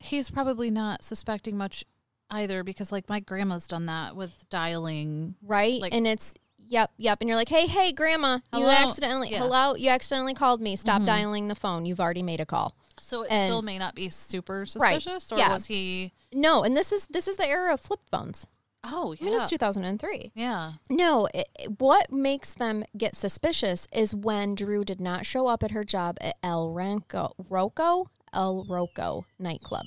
he's 0.00 0.30
probably 0.30 0.70
not 0.70 1.02
suspecting 1.04 1.56
much 1.56 1.84
either 2.30 2.62
because, 2.62 2.92
like, 2.92 3.08
my 3.08 3.20
grandma's 3.20 3.68
done 3.68 3.86
that 3.86 4.14
with 4.16 4.48
dialing. 4.50 5.36
right, 5.42 5.80
Like- 5.80 5.94
and 5.94 6.06
it's 6.06 6.34
yep, 6.58 6.90
yep, 6.98 7.18
and 7.20 7.28
you're 7.28 7.36
like, 7.36 7.48
hey, 7.48 7.66
hey, 7.66 7.92
grandma, 7.92 8.40
you 8.52 8.66
accidentally, 8.66 9.30
Yeah. 9.30 9.38
hello, 9.38 9.74
you 9.74 9.88
accidentally 9.90 10.34
called 10.34 10.60
me. 10.60 10.76
Stop 10.76 11.02
Mhm. 11.02 11.06
dialing 11.06 11.48
the 11.48 11.54
phone. 11.54 11.86
You've 11.86 12.00
already 12.00 12.22
made 12.22 12.40
a 12.40 12.46
call. 12.46 12.74
So 13.00 13.22
it 13.22 13.30
And- 13.30 13.48
still 13.48 13.62
may 13.62 13.78
not 13.78 13.94
be 13.94 14.08
super 14.08 14.60
Right. 14.60 14.68
suspicious, 15.02 15.32
or 15.32 15.38
Yeah. 15.38 15.52
was 15.52 15.66
he? 15.66 16.12
No, 16.32 16.62
and 16.64 16.76
this 16.76 16.92
is 16.92 17.06
this 17.06 17.26
is 17.28 17.36
the 17.36 17.46
era 17.48 17.72
of 17.74 17.80
flip 17.80 18.00
phones. 18.10 18.46
Oh 18.84 19.14
I 19.20 19.24
mean, 19.24 19.32
yeah, 19.34 19.40
it's 19.42 19.50
2003. 19.50 20.30
yeah. 20.34 20.74
No, 20.88 21.26
it, 21.34 21.48
it- 21.58 21.80
what 21.80 22.12
makes 22.12 22.54
them 22.54 22.84
get 22.96 23.16
suspicious 23.16 23.88
is 23.92 24.14
when 24.14 24.54
Dru 24.54 24.84
did 24.84 25.00
not 25.00 25.26
show 25.26 25.46
up 25.48 25.62
at 25.62 25.72
her 25.72 25.84
job 25.84 26.16
at 26.20 26.36
El 26.42 26.68
Ranco, 26.70 27.32
Rocco, 27.48 28.10
El 28.32 28.64
Rocco 28.64 29.26
nightclub. 29.38 29.86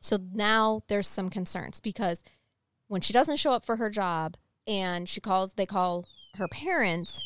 So 0.00 0.18
now 0.32 0.82
there's 0.88 1.08
some 1.08 1.28
concerns 1.30 1.80
because 1.80 2.22
when 2.86 3.00
she 3.00 3.12
doesn't 3.12 3.36
show 3.36 3.50
up 3.52 3.64
for 3.64 3.76
her 3.76 3.90
job 3.90 4.36
and 4.66 5.08
she 5.08 5.20
calls, 5.20 5.54
they 5.54 5.66
call 5.66 6.06
her 6.36 6.48
parents, 6.48 7.22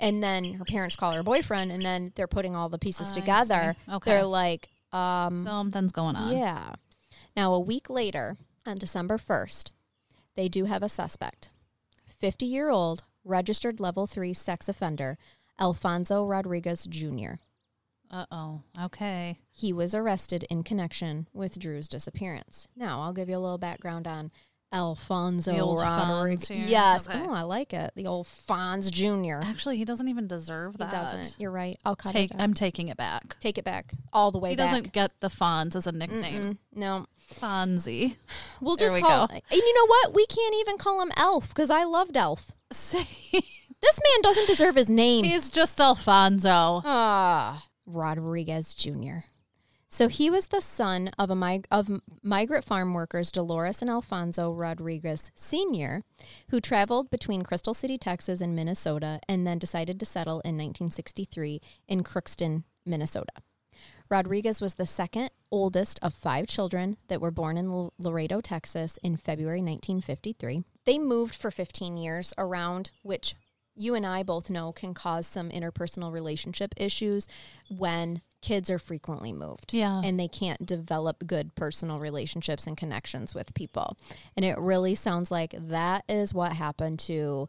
and 0.00 0.22
then 0.22 0.54
her 0.54 0.64
parents 0.64 0.96
call 0.96 1.12
her 1.12 1.22
boyfriend, 1.22 1.72
and 1.72 1.84
then 1.84 2.12
they're 2.14 2.26
putting 2.26 2.54
all 2.56 2.68
the 2.68 2.78
pieces 2.78 3.12
I 3.12 3.14
together. 3.20 3.76
see. 3.86 3.92
Okay. 3.94 4.10
They're 4.12 4.24
like, 4.24 4.68
um, 4.92 5.44
Something's 5.44 5.92
going 5.92 6.16
on. 6.16 6.36
yeah. 6.36 6.72
Now, 7.36 7.52
a 7.54 7.60
week 7.60 7.90
later, 7.90 8.36
on 8.66 8.76
December 8.76 9.18
1st, 9.18 9.70
they 10.36 10.48
do 10.48 10.64
have 10.64 10.82
a 10.82 10.88
suspect 10.88 11.48
50 12.06 12.46
year 12.46 12.70
old 12.70 13.02
registered 13.24 13.80
level 13.80 14.06
three 14.06 14.32
sex 14.32 14.68
offender, 14.68 15.18
Alfonso 15.58 16.24
Rodriguez 16.24 16.84
Jr. 16.86 17.34
Uh 18.10 18.24
oh. 18.30 18.62
Okay. 18.80 19.38
He 19.50 19.72
was 19.72 19.94
arrested 19.94 20.44
in 20.48 20.62
connection 20.62 21.26
with 21.32 21.58
Dru's 21.58 21.88
disappearance. 21.88 22.68
Now, 22.76 23.00
I'll 23.02 23.12
give 23.12 23.28
you 23.28 23.36
a 23.36 23.40
little 23.40 23.58
background 23.58 24.06
on 24.06 24.30
Alfonso 24.76 25.52
The 25.52 25.58
old 25.60 25.80
Rodriguez. 25.80 26.48
Fonz. 26.48 26.68
Yes. 26.68 27.08
Okay. 27.08 27.18
Oh, 27.26 27.32
I 27.32 27.42
like 27.42 27.72
it. 27.72 27.92
The 27.96 28.06
old 28.06 28.26
Fonz 28.48 28.90
Jr. 28.90 29.40
Actually, 29.44 29.76
he 29.78 29.84
doesn't 29.84 30.08
even 30.08 30.26
deserve 30.26 30.72
He 30.74 30.78
that. 30.78 30.90
doesn't. 30.90 31.34
You're 31.38 31.50
right. 31.50 31.78
I'll 31.84 31.96
cut 31.96 32.12
Take. 32.12 32.30
it. 32.30 32.36
I'm 32.40 32.54
taking 32.54 32.88
it 32.88 32.96
back. 32.96 33.38
Take 33.40 33.58
it 33.58 33.64
back 33.64 33.92
all 34.12 34.30
the 34.30 34.38
way 34.38 34.50
He 34.50 34.56
back. 34.56 34.70
doesn't 34.70 34.92
get 34.92 35.12
the 35.20 35.28
Fonz 35.28 35.74
as 35.74 35.86
a 35.86 35.92
nickname. 35.92 36.42
Mm-mm. 36.54 36.58
No, 36.74 37.06
Fonzie. 37.34 38.16
We'll 38.60 38.76
just 38.76 38.94
we 38.94 39.00
call. 39.00 39.26
go. 39.26 39.34
And 39.34 39.42
you 39.50 39.74
know 39.74 39.86
what? 39.86 40.14
We 40.14 40.26
can't 40.26 40.54
even 40.60 40.78
call 40.78 41.00
him 41.02 41.10
Elf 41.16 41.48
because 41.48 41.70
I 41.70 41.84
loved 41.84 42.16
Elf. 42.16 42.52
Say 42.70 43.06
This 43.32 44.00
man 44.02 44.22
doesn't 44.22 44.46
deserve 44.46 44.74
his 44.74 44.88
name. 44.88 45.24
he's 45.24 45.50
just 45.50 45.80
Alfonso. 45.80 46.80
Ah, 46.84 47.66
Rodriguez 47.84 48.74
Jr. 48.74 49.18
So 49.96 50.08
he 50.08 50.28
was 50.28 50.48
the 50.48 50.60
son 50.60 51.08
of 51.18 51.30
a 51.30 51.34
mig- 51.34 51.66
of 51.70 52.02
migrant 52.22 52.66
farm 52.66 52.92
workers 52.92 53.32
Dolores 53.32 53.80
and 53.80 53.90
Alfonso 53.90 54.52
Rodriguez 54.52 55.32
Sr., 55.34 56.02
who 56.50 56.60
traveled 56.60 57.08
between 57.08 57.40
Crystal 57.40 57.72
City, 57.72 57.96
Texas, 57.96 58.42
and 58.42 58.54
Minnesota, 58.54 59.20
and 59.26 59.46
then 59.46 59.58
decided 59.58 59.98
to 59.98 60.04
settle 60.04 60.40
in 60.40 60.58
1963 60.58 61.62
in 61.88 62.04
Crookston, 62.04 62.64
Minnesota. 62.84 63.32
Rodriguez 64.10 64.60
was 64.60 64.74
the 64.74 64.84
second 64.84 65.30
oldest 65.50 65.98
of 66.02 66.12
five 66.12 66.46
children 66.46 66.98
that 67.08 67.22
were 67.22 67.30
born 67.30 67.56
in 67.56 67.64
L- 67.70 67.94
Laredo, 67.98 68.42
Texas 68.42 68.98
in 69.02 69.16
February 69.16 69.62
1953. 69.62 70.62
They 70.84 70.98
moved 70.98 71.34
for 71.34 71.50
15 71.50 71.96
years 71.96 72.34
around, 72.36 72.90
which 73.00 73.34
you 73.74 73.94
and 73.94 74.04
I 74.04 74.22
both 74.22 74.50
know 74.50 74.72
can 74.72 74.92
cause 74.92 75.26
some 75.26 75.48
interpersonal 75.48 76.12
relationship 76.12 76.74
issues 76.76 77.28
when 77.70 78.20
kids 78.42 78.70
are 78.70 78.78
frequently 78.78 79.32
moved 79.32 79.72
Yeah. 79.74 80.00
and 80.04 80.20
they 80.20 80.28
can't 80.28 80.64
develop 80.64 81.26
good 81.26 81.54
personal 81.54 81.98
relationships 81.98 82.66
and 82.66 82.76
connections 82.76 83.34
with 83.34 83.54
people. 83.54 83.96
And 84.36 84.44
it 84.44 84.58
really 84.58 84.94
sounds 84.94 85.30
like 85.30 85.54
that 85.58 86.04
is 86.08 86.32
what 86.34 86.52
happened 86.52 86.98
to 87.00 87.48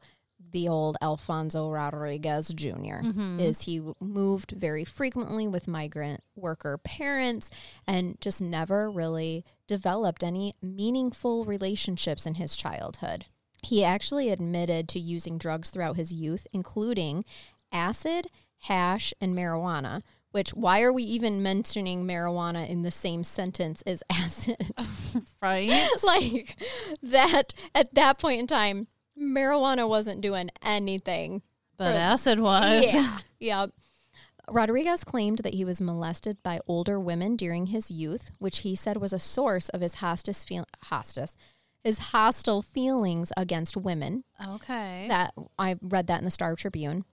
the 0.52 0.68
old 0.68 0.96
Alfonso 1.02 1.70
Rodriguez 1.70 2.48
junior 2.50 3.02
Mhm. 3.04 3.40
Is 3.40 3.64
he 3.64 3.82
moved 4.00 4.52
very 4.52 4.86
frequently 4.86 5.48
with 5.48 5.68
migrant 5.68 6.24
worker 6.36 6.78
parents 6.78 7.50
and 7.86 8.20
just 8.22 8.40
never 8.42 8.90
really 8.90 9.44
developed 9.68 10.24
any 10.24 10.56
meaningful 10.62 11.44
relationships 11.44 12.26
in 12.26 12.36
his 12.36 12.56
childhood. 12.56 13.26
He 13.64 13.84
actually 13.84 14.30
admitted 14.30 14.88
to 14.90 15.00
using 15.00 15.38
drugs 15.38 15.70
throughout 15.70 15.96
his 15.98 16.14
youth, 16.14 16.48
including 16.54 17.26
acid, 17.72 18.28
hash, 18.60 19.14
and 19.20 19.36
marijuana. 19.36 20.02
Which, 20.38 20.52
why 20.52 20.84
are 20.84 20.94
we 20.94 21.02
even 21.02 21.42
mentioning 21.42 22.06
marijuana 22.06 22.70
in 22.70 22.84
the 22.84 22.92
same 22.92 23.24
sentence 23.24 23.82
as 23.88 24.04
acid? 24.12 24.72
right. 25.42 25.90
like, 26.06 26.56
that, 27.02 27.56
at 27.74 27.96
that 27.96 28.20
point 28.20 28.42
in 28.42 28.46
time, 28.46 28.86
marijuana 29.20 29.90
wasn't 29.90 30.22
doing 30.22 30.52
anything. 30.62 31.42
but 31.76 31.94
for- 31.94 31.98
acid 31.98 32.40
was. 32.40 32.86
Yeah. 32.86 33.18
Yep. 33.40 33.72
Rodriguez 34.48 35.04
claimed 35.04 35.40
that 35.40 35.56
he 35.56 35.66
was 35.66 35.82
molested 35.82 36.44
by 36.44 36.60
older 36.68 37.00
women 37.00 37.36
during 37.36 37.66
his 37.66 37.90
youth, 37.90 38.30
which 38.38 38.60
he 38.60 38.76
said 38.76 38.98
was 38.98 39.14
a 39.14 39.18
source 39.18 39.70
of 39.70 39.82
his 39.82 39.96
hostis 39.96 40.46
feel- 40.48 40.68
hostis, 40.92 41.34
his 41.84 41.98
hostile 42.14 42.62
feelings 42.62 43.32
against 43.36 43.76
women. 43.76 44.24
Okay. 44.48 45.08
That 45.10 45.34
I 45.58 45.78
read 45.82 46.06
that 46.06 46.20
in 46.20 46.26
the 46.26 46.30
Star 46.30 46.56
Tribune. 46.56 47.06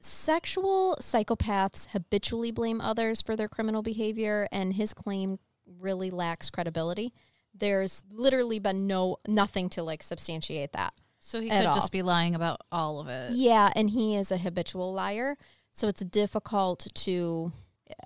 Sexual 0.00 0.98
psychopaths 1.00 1.88
habitually 1.88 2.50
blame 2.50 2.80
others 2.80 3.20
for 3.20 3.34
their 3.34 3.48
criminal 3.48 3.82
behavior, 3.82 4.48
and 4.52 4.74
his 4.74 4.94
claim 4.94 5.38
really 5.78 6.10
lacks 6.10 6.50
credibility. 6.50 7.12
There's 7.52 8.02
literally 8.10 8.58
been 8.58 8.86
no 8.86 9.16
nothing 9.26 9.68
to 9.70 9.82
like 9.82 10.02
substantiate 10.02 10.72
that. 10.72 10.94
so 11.20 11.40
he 11.40 11.50
could 11.50 11.66
all. 11.66 11.74
just 11.74 11.90
be 11.90 12.02
lying 12.02 12.34
about 12.34 12.60
all 12.70 13.00
of 13.00 13.08
it. 13.08 13.32
Yeah, 13.32 13.70
and 13.74 13.90
he 13.90 14.14
is 14.14 14.30
a 14.30 14.38
habitual 14.38 14.92
liar, 14.92 15.36
so 15.72 15.88
it's 15.88 16.04
difficult 16.04 16.86
to 16.94 17.52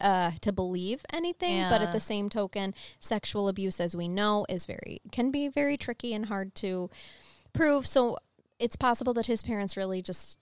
uh, 0.00 0.32
to 0.40 0.52
believe 0.52 1.04
anything. 1.12 1.68
But 1.68 1.82
at 1.82 1.92
the 1.92 2.00
same 2.00 2.28
token, 2.28 2.74
sexual 2.98 3.48
abuse, 3.48 3.80
as 3.80 3.94
we 3.94 4.08
know, 4.08 4.46
is 4.48 4.64
very 4.64 5.02
can 5.10 5.30
be 5.30 5.48
very 5.48 5.76
tricky 5.76 6.14
and 6.14 6.26
hard 6.26 6.54
to 6.56 6.88
prove. 7.52 7.86
So 7.86 8.16
it's 8.58 8.76
possible 8.76 9.12
that 9.14 9.26
his 9.26 9.42
parents 9.42 9.76
really 9.76 10.00
just 10.00 10.38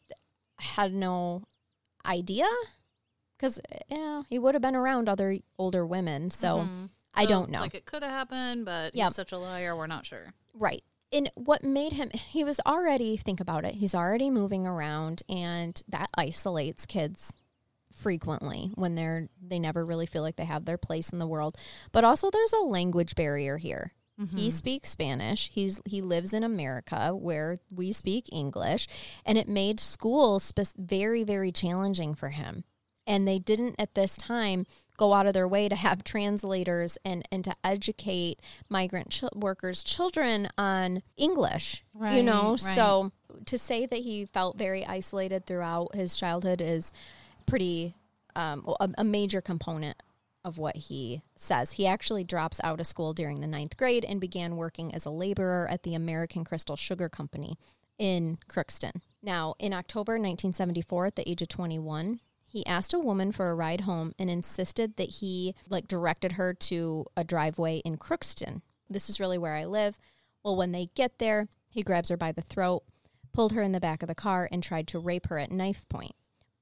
had 0.60 0.92
no 0.94 1.42
idea 2.06 2.46
because 3.36 3.60
yeah, 3.88 4.22
he 4.28 4.38
would 4.38 4.54
have 4.54 4.62
been 4.62 4.76
around 4.76 5.08
other 5.08 5.36
older 5.58 5.84
women. 5.86 6.30
So 6.30 6.58
Mhm. 6.60 6.90
I 7.14 7.24
So 7.24 7.28
don't 7.28 7.42
it's 7.44 7.52
know. 7.52 7.60
Like 7.60 7.74
it 7.74 7.86
could 7.86 8.02
have 8.02 8.12
happened, 8.12 8.64
but 8.64 8.94
Yep. 8.94 9.08
he's 9.08 9.16
such 9.16 9.32
a 9.32 9.38
liar. 9.38 9.74
We're 9.76 9.86
not 9.86 10.06
sure. 10.06 10.32
Right. 10.54 10.84
And 11.12 11.30
what 11.34 11.64
made 11.64 11.92
him, 11.94 12.10
he 12.10 12.44
was 12.44 12.60
already, 12.66 13.16
think 13.16 13.40
about 13.40 13.64
it, 13.64 13.74
he's 13.74 13.94
already 13.96 14.30
moving 14.30 14.66
around 14.66 15.22
and 15.28 15.82
that 15.88 16.08
isolates 16.16 16.86
kids 16.86 17.32
frequently 17.92 18.70
when 18.76 18.94
they're, 18.94 19.28
they 19.42 19.58
never 19.58 19.84
really 19.84 20.06
feel 20.06 20.22
like 20.22 20.36
they 20.36 20.44
have 20.44 20.64
their 20.64 20.78
place 20.78 21.10
in 21.10 21.18
the 21.18 21.26
world. 21.26 21.56
But 21.92 22.04
also 22.04 22.30
there's 22.30 22.52
a 22.52 22.60
language 22.60 23.14
barrier 23.14 23.56
here. 23.58 23.92
He 24.34 24.50
speaks 24.50 24.90
Spanish. 24.90 25.50
He's 25.52 25.80
he 25.86 26.02
lives 26.02 26.34
in 26.34 26.44
America 26.44 27.14
where 27.16 27.58
we 27.70 27.90
speak 27.92 28.28
English, 28.30 28.86
and 29.24 29.38
it 29.38 29.48
made 29.48 29.80
school 29.80 30.38
spe- 30.40 30.74
very 30.76 31.24
very 31.24 31.50
challenging 31.52 32.14
for 32.14 32.28
him. 32.30 32.64
And 33.06 33.26
they 33.26 33.38
didn't 33.38 33.76
at 33.78 33.94
this 33.94 34.16
time 34.18 34.66
go 34.98 35.14
out 35.14 35.26
of 35.26 35.32
their 35.32 35.48
way 35.48 35.68
to 35.70 35.74
have 35.74 36.04
translators 36.04 36.98
and 37.04 37.26
and 37.32 37.42
to 37.44 37.54
educate 37.64 38.40
migrant 38.68 39.08
chil- 39.08 39.30
workers' 39.34 39.82
children 39.82 40.48
on 40.58 41.02
English. 41.16 41.82
you 41.94 42.22
know, 42.22 42.50
Right, 42.50 42.62
right. 42.62 42.74
so 42.76 43.12
to 43.46 43.56
say 43.58 43.86
that 43.86 44.00
he 44.00 44.26
felt 44.26 44.58
very 44.58 44.84
isolated 44.84 45.46
throughout 45.46 45.94
his 45.94 46.14
childhood 46.14 46.60
is 46.60 46.92
pretty 47.46 47.94
um, 48.36 48.64
a, 48.80 48.90
a 48.98 49.04
major 49.04 49.40
component 49.40 49.96
of 50.44 50.58
what 50.58 50.76
he 50.76 51.22
says. 51.36 51.72
He 51.72 51.86
actually 51.86 52.24
drops 52.24 52.60
out 52.64 52.80
of 52.80 52.86
school 52.86 53.12
during 53.12 53.40
the 53.40 53.46
ninth 53.46 53.76
grade 53.76 54.04
and 54.04 54.20
began 54.20 54.56
working 54.56 54.94
as 54.94 55.04
a 55.04 55.10
laborer 55.10 55.68
at 55.68 55.82
the 55.82 55.94
American 55.94 56.44
Crystal 56.44 56.76
Sugar 56.76 57.08
Company 57.08 57.58
in 57.98 58.38
Crookston. 58.48 59.02
Now, 59.22 59.54
in 59.58 59.72
October 59.72 60.12
1974, 60.12 61.06
at 61.06 61.16
the 61.16 61.28
age 61.28 61.42
of 61.42 61.48
21, 61.48 62.20
he 62.46 62.66
asked 62.66 62.94
a 62.94 62.98
woman 62.98 63.30
for 63.30 63.50
a 63.50 63.54
ride 63.54 63.82
home 63.82 64.12
and 64.18 64.30
insisted 64.30 64.96
that 64.96 65.10
he 65.10 65.54
like 65.68 65.86
directed 65.86 66.32
her 66.32 66.54
to 66.54 67.06
a 67.16 67.22
driveway 67.22 67.78
in 67.84 67.96
Crookston. 67.96 68.62
This 68.88 69.08
is 69.08 69.20
really 69.20 69.38
where 69.38 69.54
I 69.54 69.66
live. 69.66 70.00
Well, 70.42 70.56
when 70.56 70.72
they 70.72 70.90
get 70.94 71.18
there, 71.18 71.48
he 71.68 71.82
grabs 71.82 72.08
her 72.08 72.16
by 72.16 72.32
the 72.32 72.42
throat, 72.42 72.82
pulled 73.32 73.52
her 73.52 73.62
in 73.62 73.72
the 73.72 73.78
back 73.78 74.02
of 74.02 74.08
the 74.08 74.14
car, 74.14 74.48
and 74.50 74.62
tried 74.62 74.88
to 74.88 74.98
rape 74.98 75.28
her 75.28 75.38
at 75.38 75.52
knife 75.52 75.86
point. 75.88 76.14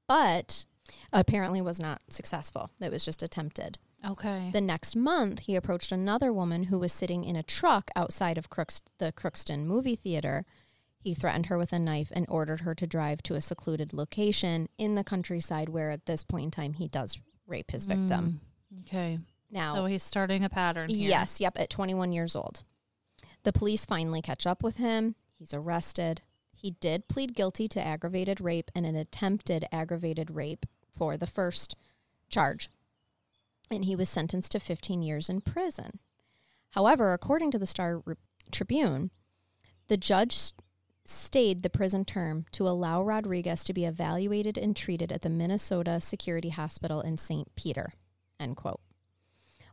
But 0.07 0.67
apparently 1.13 1.61
was 1.61 1.79
not 1.81 2.03
successful. 2.09 2.71
It 2.81 2.91
was 2.93 3.05
just 3.05 3.23
attempted. 3.23 3.79
Okay. 4.07 4.51
The 4.53 4.61
next 4.61 4.95
month, 4.95 5.41
he 5.41 5.57
approached 5.57 5.91
another 5.93 6.33
woman 6.33 6.65
who 6.65 6.79
was 6.79 6.93
sitting 6.93 7.25
in 7.25 7.37
a 7.37 7.43
truck 7.43 7.91
outside 7.97 8.39
of 8.39 8.49
Crooks- 8.49 8.83
the 8.99 9.13
Crookston 9.13 9.65
movie 9.65 9.97
theater. 9.97 10.45
He 11.01 11.15
threatened 11.15 11.47
her 11.47 11.59
with 11.59 11.73
a 11.73 11.79
knife 11.79 12.13
and 12.15 12.27
ordered 12.29 12.61
her 12.61 12.75
to 12.75 12.87
drive 12.87 13.23
to 13.25 13.35
a 13.35 13.41
secluded 13.41 13.93
location 13.93 14.69
in 14.79 14.95
the 14.95 15.05
countryside 15.05 15.69
where, 15.69 15.91
at 15.91 16.07
this 16.07 16.23
point 16.25 16.45
in 16.45 16.51
time, 16.51 16.73
he 16.75 16.89
does 16.89 17.19
rape 17.47 17.71
his 17.71 17.87
victim. 17.87 18.41
Mm, 18.75 18.81
okay. 18.83 19.19
Now, 19.51 19.75
So 19.77 19.87
he's 19.87 20.03
starting 20.03 20.45
a 20.45 20.49
pattern 20.51 20.91
here. 20.91 21.09
Yes, 21.09 21.41
yep, 21.41 21.59
at 21.59 21.71
21 21.71 22.13
years 22.13 22.37
old. 22.37 22.63
The 23.45 23.53
police 23.53 23.85
finally 23.87 24.21
catch 24.21 24.47
up 24.47 24.63
with 24.63 24.77
him. 24.77 25.15
He's 25.39 25.55
arrested. 25.55 26.21
He 26.55 26.73
did 26.73 27.09
plead 27.09 27.35
guilty 27.35 27.69
to 27.69 27.81
aggravated 27.85 28.41
rape 28.41 28.71
and 28.75 28.85
an 28.85 28.97
attempted 28.97 29.65
aggravated 29.73 30.31
rape 30.33 30.67
for 30.91 31.17
the 31.17 31.27
first 31.27 31.77
charge. 32.29 32.69
And 33.71 33.85
he 33.85 33.97
was 33.97 34.09
sentenced 34.09 34.53
to 34.53 34.61
15 34.61 35.03
years 35.03 35.29
in 35.29 35.41
prison. 35.41 36.01
However, 36.71 37.13
according 37.13 37.51
to 37.53 37.59
the 37.59 37.67
Star 37.67 38.03
Tribune, 38.51 39.11
the 39.89 39.97
judge 39.97 40.53
stayed 41.05 41.63
the 41.63 41.71
prison 41.71 42.05
term 42.05 42.45
to 42.53 42.69
allow 42.69 43.03
Rodriguez 43.03 43.65
to 43.65 43.73
be 43.73 43.87
evaluated 43.87 44.59
and 44.59 44.77
treated 44.77 45.11
at 45.11 45.23
the 45.23 45.31
Minnesota 45.31 46.01
Security 46.01 46.51
Hospital 46.51 47.01
in 47.01 47.17
St. 47.17 47.55
Peter. 47.57 47.93
End 48.39 48.57
quote. 48.57 48.81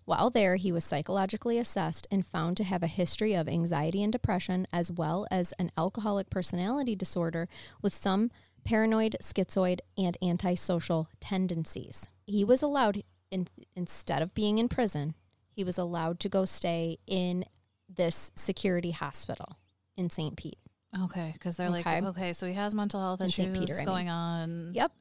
While 0.06 0.30
there, 0.30 0.56
he 0.56 0.72
was 0.72 0.86
psychologically 0.86 1.58
assessed 1.58 2.08
and 2.12 2.26
found 2.26 2.58
to 2.58 2.64
have 2.64 2.84
a 2.84 2.88
history 2.88 3.34
of 3.34 3.50
anxiety 3.50 4.04
and 4.04 4.14
depression, 4.14 4.68
as 4.72 4.92
well 4.92 5.26
as 5.32 5.52
an 5.58 5.72
alcoholic 5.78 6.30
personality 6.30 6.96
disorder 6.96 7.50
with 7.82 7.94
some 7.94 8.30
paranoid, 8.66 9.16
schizoid, 9.22 9.80
and 9.98 10.18
antisocial 10.22 11.08
tendencies. 11.20 12.08
He 12.26 12.44
was 12.44 12.62
allowed, 12.62 13.04
in, 13.32 13.48
instead 13.76 14.22
of 14.22 14.34
being 14.34 14.58
in 14.58 14.68
prison, 14.68 15.16
he 15.52 15.64
was 15.64 15.78
allowed 15.78 16.20
to 16.22 16.30
go 16.30 16.44
stay 16.46 16.98
in 17.08 17.46
this 17.88 18.32
security 18.36 18.92
hospital 18.92 19.58
in 19.96 20.10
St. 20.10 20.36
Pete. 20.36 20.58
Okay. 21.04 21.32
Because 21.34 21.56
they're 21.56 21.68
Okay. 21.70 22.02
like, 22.02 22.04
okay, 22.16 22.34
so 22.34 22.48
he 22.48 22.54
has 22.54 22.74
mental 22.76 23.00
health 23.00 23.22
In 23.22 23.28
issues 23.28 23.58
Peter, 23.58 23.76
I 23.76 23.78
mean. 23.78 23.86
going 23.86 24.10
on. 24.10 24.72
Yep. 24.74 24.92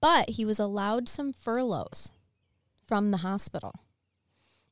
But 0.00 0.30
he 0.30 0.44
was 0.44 0.58
allowed 0.58 1.08
some 1.08 1.32
furloughs 1.32 2.10
from 2.84 3.10
the 3.10 3.18
hospital. 3.18 3.72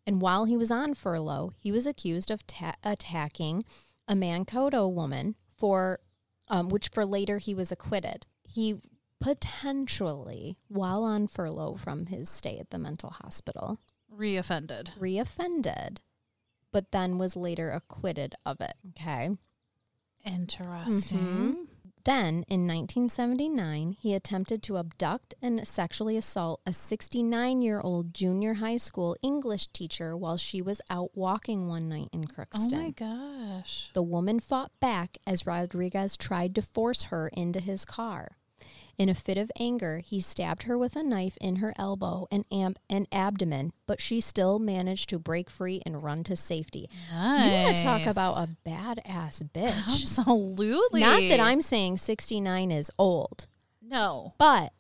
And 0.07 0.21
while 0.21 0.45
he 0.45 0.57
was 0.57 0.71
on 0.71 0.95
furlough, 0.95 1.53
he 1.59 1.73
was 1.73 1.87
accused 1.87 2.31
of 2.31 2.47
ta- 2.47 2.75
attacking 2.85 3.65
a 4.09 4.15
Mankato 4.17 4.79
oh 4.83 4.89
woman 4.89 5.37
for 5.57 6.01
um, 6.53 6.69
which 6.69 6.89
for 6.89 7.05
later 7.05 7.39
he 7.39 7.55
was 7.55 7.73
acquitted. 7.73 8.27
He 8.45 8.81
potentially, 9.21 10.57
while 10.69 11.03
on 11.03 11.27
furlough 11.27 11.75
from 11.77 12.07
his 12.07 12.29
stay 12.29 12.59
at 12.59 12.71
the 12.71 12.79
mental 12.79 13.11
hospital, 13.11 13.79
Reoffended. 14.15 14.97
reoffended, 14.99 15.99
but 16.71 16.93
then 16.93 17.19
was 17.19 17.35
later 17.37 17.71
acquitted 17.71 18.35
of 18.47 18.61
it. 18.61 18.75
Okay. 18.91 19.31
Interesting. 20.25 21.19
Mhm. 21.19 21.67
Then, 22.05 22.45
in 22.49 22.67
1979, 22.67 23.97
he 24.01 24.15
attempted 24.15 24.63
to 24.65 24.79
abduct 24.79 25.35
and 25.41 25.67
sexually 25.67 26.17
assault 26.17 26.61
a 26.67 26.73
69 26.73 27.61
year 27.61 27.81
old 27.81 28.13
junior 28.13 28.55
high 28.55 28.77
school 28.77 29.17
English 29.23 29.69
teacher 29.69 30.17
while 30.17 30.37
she 30.37 30.61
was 30.61 30.81
out 30.91 31.11
walking 31.15 31.69
one 31.69 31.89
night 31.89 32.09
in 32.13 32.25
Crookston. 32.27 32.73
Oh 32.73 32.77
my 32.77 32.91
gosh. 32.91 33.91
The 33.93 34.03
woman 34.03 34.41
fought 34.41 34.73
back 34.81 35.19
as 35.27 35.47
Rodriguez 35.47 36.17
tried 36.17 36.55
to 36.57 36.63
force 36.63 37.05
her 37.05 37.29
into 37.29 37.61
his 37.61 37.85
car. 37.85 38.37
In 38.99 39.09
a 39.09 39.15
fit 39.15 39.39
of 39.39 39.51
anger, 39.59 39.99
he 39.99 40.21
stabbed 40.21 40.65
her 40.65 40.77
with 40.77 40.95
a 40.97 41.03
knife 41.03 41.37
in 41.41 41.57
her 41.57 41.73
elbow 41.77 42.27
and, 42.31 42.45
am- 42.53 42.77
and 42.91 43.09
abdomen, 43.11 43.73
but 43.87 44.01
she 44.01 44.21
still 44.21 44.59
managed 44.59 45.09
to 45.09 45.19
break 45.19 45.49
free 45.51 45.81
and 45.87 46.03
run 46.03 46.23
to 46.25 46.37
safety. 46.37 46.89
Nice. 47.11 47.45
You 47.51 47.53
want 47.65 47.77
to 47.77 47.83
talk 47.83 48.07
about 48.07 48.35
a 48.37 48.49
badass 48.69 49.43
bitch. 49.51 50.03
Absolutely. 50.03 51.01
Not 51.01 51.21
that 51.21 51.41
I'm 51.41 51.63
saying 51.63 51.97
69 51.97 52.71
is 52.71 52.91
old, 52.99 53.47
No. 53.81 54.35
but 54.39 54.73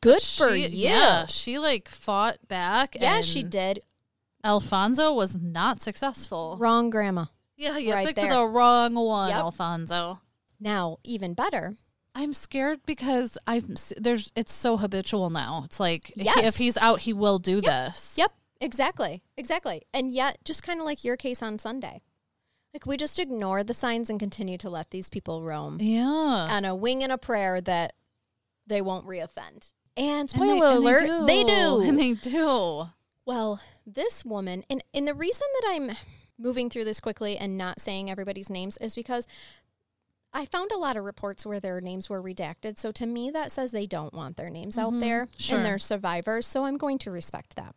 good 0.00 0.20
She- 0.20 0.42
for 0.42 0.54
you. 0.54 0.68
Yeah, 0.70 1.26
she 1.26 1.58
like 1.58 1.88
fought 1.88 2.38
back. 2.48 2.96
Yeah, 3.00 3.20
she 3.20 3.42
did. 3.44 3.80
Alfonso 4.42 5.14
was 5.14 5.36
not 5.40 5.80
successful. 5.80 6.56
Wrong 6.58 6.90
grandma. 6.90 7.26
Yeah, 7.56 7.78
you 7.78 7.94
Right 7.94 8.06
picked 8.08 8.20
there. 8.20 8.30
the 8.34 8.44
wrong 8.46 8.94
one, 8.94 9.30
Yep. 9.30 9.38
Alfonso. 9.38 10.20
Now, 10.60 10.98
even 11.04 11.34
better, 11.34 11.76
I'm 12.14 12.32
scared 12.32 12.80
because 12.86 13.36
I'm 13.46 13.74
there's 13.96 14.30
it's 14.36 14.52
so 14.54 14.76
habitual 14.76 15.30
now. 15.30 15.62
It's 15.64 15.80
like 15.80 16.12
Yes. 16.16 16.38
if 16.46 16.56
he's 16.56 16.76
out, 16.76 17.00
he 17.00 17.12
will 17.12 17.38
do 17.38 17.60
this. 17.60 18.14
Yep, 18.16 18.32
exactly. 18.60 19.22
Exactly. 19.36 19.82
And 19.92 20.12
yet, 20.12 20.38
just 20.44 20.62
kind 20.62 20.78
of 20.80 20.86
like 20.86 21.02
your 21.04 21.16
case 21.16 21.42
on 21.42 21.58
Sunday. 21.58 22.02
Like, 22.72 22.86
we 22.86 22.96
just 22.96 23.20
ignore 23.20 23.62
the 23.62 23.72
signs 23.74 24.10
and 24.10 24.18
continue 24.18 24.58
to 24.58 24.68
let 24.68 24.90
these 24.90 25.08
people 25.08 25.42
roam 25.44 25.78
Yeah. 25.80 26.04
on 26.50 26.64
a 26.64 26.74
wing 26.74 27.04
and 27.04 27.12
a 27.12 27.18
prayer 27.18 27.60
that 27.60 27.94
they 28.66 28.80
won't 28.80 29.06
reoffend. 29.06 29.70
And 29.96 30.20
And 30.20 30.30
spoiler 30.30 30.70
they- 30.70 30.74
and 30.76 31.08
alert, 31.08 31.26
they 31.28 31.44
do. 31.44 31.82
And 31.88 31.98
they 31.98 32.14
do. 32.14 32.86
Well, 33.24 33.60
this 33.86 34.24
woman, 34.24 34.64
and, 34.68 34.82
and 34.92 35.06
the 35.06 35.14
reason 35.14 35.46
that 35.60 35.68
I'm 35.70 35.96
moving 36.36 36.68
through 36.68 36.84
this 36.84 36.98
quickly 36.98 37.38
and 37.38 37.56
not 37.56 37.80
saying 37.80 38.10
everybody's 38.10 38.50
names 38.50 38.76
is 38.78 38.96
because 38.96 39.24
I 40.34 40.44
found 40.46 40.72
a 40.72 40.76
lot 40.76 40.96
of 40.96 41.04
reports 41.04 41.46
where 41.46 41.60
their 41.60 41.80
names 41.80 42.10
were 42.10 42.20
redacted. 42.22 42.76
So 42.78 42.90
to 42.92 43.06
me, 43.06 43.30
that 43.30 43.52
says 43.52 43.70
they 43.70 43.86
don't 43.86 44.12
want 44.12 44.36
their 44.36 44.50
names 44.50 44.76
out 44.76 44.92
Mhm, 44.92 45.00
there 45.00 45.28
sure. 45.38 45.56
and 45.58 45.64
they're 45.64 45.78
survivors. 45.78 46.46
So 46.46 46.64
I'm 46.64 46.76
going 46.76 46.98
to 46.98 47.10
respect 47.12 47.54
that. 47.56 47.74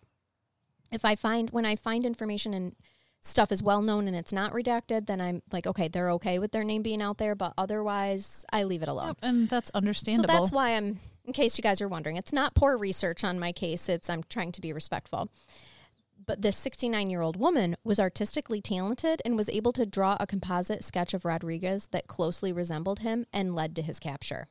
If 0.92 1.06
I 1.06 1.16
find, 1.16 1.52
when 1.52 1.66
I 1.66 1.76
find 1.76 2.06
information 2.06 2.54
and 2.54 2.76
stuff 3.22 3.52
is 3.52 3.62
well 3.62 3.82
known 3.82 4.08
and 4.08 4.16
it's 4.16 4.34
not 4.34 4.54
redacted, 4.54 5.06
then 5.06 5.22
I'm 5.22 5.44
like, 5.52 5.68
okay, 5.68 5.88
they're 5.88 6.10
okay 6.12 6.40
with 6.40 6.52
their 6.52 6.64
name 6.64 6.82
being 6.82 7.02
out 7.02 7.18
there. 7.20 7.36
But 7.36 7.54
otherwise, 7.58 8.44
I 8.52 8.64
leave 8.64 8.82
it 8.82 8.90
alone. 8.90 9.08
Yep, 9.08 9.18
and 9.22 9.50
that's 9.50 9.70
understandable. 9.72 10.34
So 10.34 10.40
that's 10.40 10.52
why 10.52 10.72
I'm, 10.76 11.00
in 11.26 11.34
case 11.34 11.58
you 11.58 11.62
guys 11.62 11.80
are 11.82 11.88
wondering, 11.88 12.16
it's 12.18 12.34
not 12.34 12.56
poor 12.56 12.76
research 12.78 13.24
on 13.24 13.38
my 13.40 13.52
case. 13.52 13.88
It's 13.90 14.10
I'm 14.10 14.24
trying 14.30 14.52
to 14.54 14.62
be 14.62 14.74
respectful. 14.74 15.30
But 16.28 16.42
this 16.42 16.58
69 16.58 17.10
year 17.10 17.22
old 17.22 17.38
woman 17.38 17.78
was 17.84 18.00
artistically 18.00 18.62
talented 18.62 19.22
and 19.26 19.38
was 19.38 19.50
able 19.50 19.72
to 19.74 19.86
draw 19.86 20.18
a 20.20 20.28
composite 20.28 20.84
sketch 20.84 21.14
of 21.14 21.26
Rodriguez 21.26 21.88
that 21.92 22.08
closely 22.08 22.52
resembled 22.52 23.00
him 23.00 23.26
and 23.34 23.56
led 23.56 23.76
to 23.78 23.82
his 23.82 24.00
capture. 24.00 24.50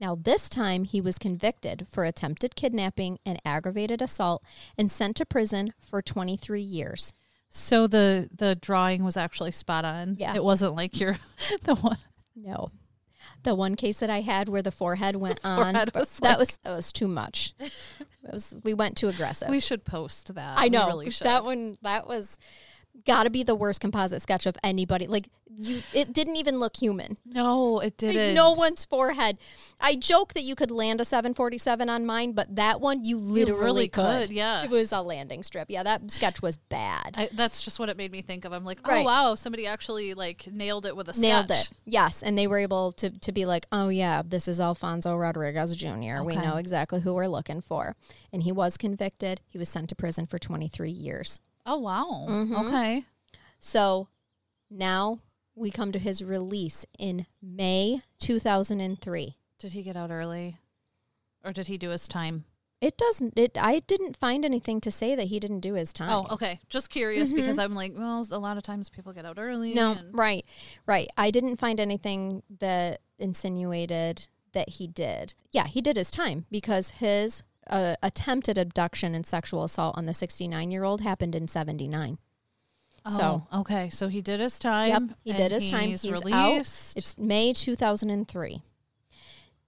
Now, 0.00 0.14
this 0.20 0.50
time 0.50 0.84
he 0.84 1.00
was 1.00 1.16
convicted 1.16 1.86
for 1.90 2.04
attempted 2.04 2.54
kidnapping 2.54 3.18
and 3.24 3.40
aggravated 3.46 4.02
assault 4.02 4.44
and 4.76 4.90
sent 4.90 5.16
to 5.16 5.24
prison 5.24 5.72
for 5.78 6.02
23 6.02 6.60
years. 6.60 7.14
So 7.48 7.86
the 7.86 8.28
the 8.36 8.56
drawing 8.56 9.04
was 9.04 9.16
actually 9.16 9.52
spot 9.52 9.84
on. 9.84 10.16
Yeah. 10.18 10.34
It 10.34 10.44
wasn't 10.44 10.74
like 10.74 11.00
you're 11.00 11.16
the 11.62 11.76
one. 11.76 11.98
No. 12.34 12.68
The 13.42 13.54
one 13.54 13.76
case 13.76 13.98
that 13.98 14.10
I 14.10 14.20
had 14.22 14.48
where 14.48 14.62
the 14.62 14.70
forehead 14.72 15.16
went 15.16 15.40
on, 15.44 15.72
Forehead 15.74 15.90
but 15.92 16.00
was 16.00 16.16
that 16.18 16.28
like- 16.30 16.38
was 16.38 16.56
that 16.64 16.72
was 16.72 16.92
too 16.92 17.08
much. 17.08 17.54
It 18.28 18.32
was 18.32 18.56
we 18.64 18.74
went 18.74 18.96
too 18.96 19.06
aggressive. 19.08 19.48
We 19.48 19.60
should 19.60 19.84
post 19.84 20.34
that. 20.34 20.58
I 20.58 20.64
We 20.64 20.70
know 20.70 20.88
really 20.88 21.10
should. 21.10 21.28
that 21.28 21.44
one. 21.44 21.78
That 21.82 22.08
was 22.08 22.40
got 23.04 23.24
to 23.24 23.30
be 23.30 23.42
the 23.42 23.54
worst 23.54 23.80
composite 23.80 24.22
sketch 24.22 24.46
of 24.46 24.56
anybody. 24.64 25.06
Like 25.06 25.28
you, 25.58 25.82
it 25.94 26.12
didn't 26.12 26.36
even 26.36 26.58
look 26.58 26.76
human. 26.76 27.16
No, 27.24 27.80
it 27.80 27.96
didn't. 27.96 28.34
no 28.34 28.52
one's 28.52 28.84
forehead. 28.84 29.38
I 29.80 29.96
joke 29.96 30.34
that 30.34 30.42
you 30.42 30.54
could 30.54 30.70
land 30.70 31.00
a 31.00 31.04
747 31.04 31.88
on 31.88 32.04
mine, 32.04 32.32
but 32.32 32.56
that 32.56 32.80
one 32.80 33.04
you 33.04 33.18
literally 33.18 33.64
really 33.64 33.88
could. 33.88 34.28
could, 34.28 34.30
yes. 34.30 34.64
it 34.64 34.70
was 34.70 34.92
a 34.92 35.00
landing 35.02 35.42
strip. 35.42 35.66
Yeah, 35.70 35.82
that 35.82 36.10
sketch 36.10 36.42
was 36.42 36.56
bad. 36.56 37.14
I, 37.16 37.28
that's 37.32 37.62
just 37.62 37.78
what 37.78 37.88
it 37.88 37.96
made 37.96 38.12
me 38.12 38.22
think 38.22 38.44
of. 38.44 38.52
I'm 38.52 38.64
like, 38.64 38.80
oh, 38.84 38.90
Right. 38.90 39.02
oh 39.02 39.04
wow, 39.04 39.34
somebody 39.34 39.66
actually 39.66 40.14
like 40.14 40.46
nailed 40.52 40.84
it 40.86 40.94
with 40.96 41.08
a 41.08 41.12
sketch. 41.14 41.22
Nailed 41.22 41.50
it. 41.50 41.70
Yes, 41.84 42.22
and 42.22 42.36
they 42.36 42.46
were 42.46 42.58
able 42.58 42.92
to 42.92 43.10
to 43.10 43.32
be 43.32 43.46
like, 43.46 43.66
"Oh 43.72 43.88
yeah, 43.88 44.22
this 44.26 44.48
is 44.48 44.60
Alfonso 44.60 45.16
Rodriguez 45.16 45.74
Jr. 45.76 46.22
We 46.22 46.36
know 46.36 46.56
exactly 46.56 47.00
who 47.00 47.14
we're 47.14 47.28
looking 47.28 47.60
for." 47.60 47.96
And 48.32 48.42
he 48.42 48.52
was 48.52 48.76
convicted. 48.76 49.40
He 49.48 49.58
was 49.58 49.68
sent 49.68 49.88
to 49.88 49.94
prison 49.94 50.26
for 50.26 50.38
23 50.38 50.90
years. 50.90 51.40
Oh 51.66 51.78
wow. 51.78 52.26
Mhm. 52.28 52.66
Okay. 52.66 53.04
So 53.58 54.08
now 54.70 55.20
we 55.54 55.70
come 55.70 55.90
to 55.92 55.98
his 55.98 56.22
release 56.22 56.84
in 56.98 57.26
May 57.42 58.02
2003. 58.20 59.36
Did 59.58 59.72
he 59.72 59.82
get 59.82 59.96
out 59.96 60.10
early, 60.10 60.58
or 61.44 61.52
did 61.52 61.66
he 61.66 61.76
do 61.78 61.90
his 61.90 62.06
time? 62.06 62.44
It 62.80 62.98
doesn't. 62.98 63.38
It. 63.38 63.56
I 63.58 63.80
didn't 63.80 64.18
find 64.18 64.44
anything 64.44 64.82
to 64.82 64.90
say 64.90 65.14
that 65.14 65.28
he 65.28 65.40
didn't 65.40 65.60
do 65.60 65.74
his 65.74 65.94
time. 65.94 66.10
Oh, 66.10 66.26
okay. 66.34 66.60
Just 66.68 66.90
curious 66.90 67.32
because 67.32 67.58
I'm 67.58 67.74
like, 67.74 67.94
well, 67.96 68.24
a 68.30 68.38
lot 68.38 68.58
of 68.58 68.62
times 68.62 68.90
people 68.90 69.14
get 69.14 69.24
out 69.24 69.38
early. 69.38 69.72
No, 69.72 69.92
and- 69.92 70.14
right, 70.14 70.44
right. 70.84 71.08
I 71.16 71.30
didn't 71.30 71.56
find 71.56 71.80
anything 71.80 72.42
that 72.60 73.00
insinuated 73.18 74.28
that 74.52 74.68
he 74.68 74.86
did. 74.86 75.32
Yeah, 75.52 75.66
he 75.66 75.80
did 75.80 75.96
his 75.96 76.10
time 76.10 76.44
because 76.50 76.90
his 76.90 77.42
uh, 77.70 77.96
attempted 78.02 78.56
abduction 78.58 79.14
and 79.14 79.26
sexual 79.26 79.64
assault 79.64 79.96
on 79.98 80.06
the 80.06 80.14
69 80.14 80.70
year 80.70 80.84
old 80.84 81.00
happened 81.00 81.34
in 81.34 81.48
79. 81.48 82.18
So- 83.16 83.46
Oh, 83.52 83.60
okay. 83.60 83.88
So 83.90 84.08
he 84.08 84.20
did 84.20 84.40
his 84.40 84.58
time. 84.58 84.88
Yep, 84.88 85.02
he 85.24 85.32
did 85.32 85.52
and 85.52 85.62
his 85.62 85.70
time. 85.70 85.88
He's, 85.90 86.02
He's 86.02 86.32
out. 86.32 86.58
It's 86.96 87.16
May 87.18 87.52
2003. 87.52 88.62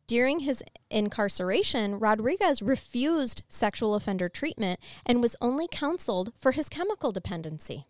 During 0.06 0.40
his 0.40 0.64
incarceration, 0.90 1.98
Rodriguez 1.98 2.62
refused 2.62 3.42
sexual 3.48 3.94
offender 3.94 4.28
treatment 4.28 4.80
and 5.04 5.20
was 5.20 5.36
only 5.40 5.68
counseled 5.70 6.32
for 6.38 6.52
his 6.52 6.68
chemical 6.68 7.12
dependency. 7.12 7.86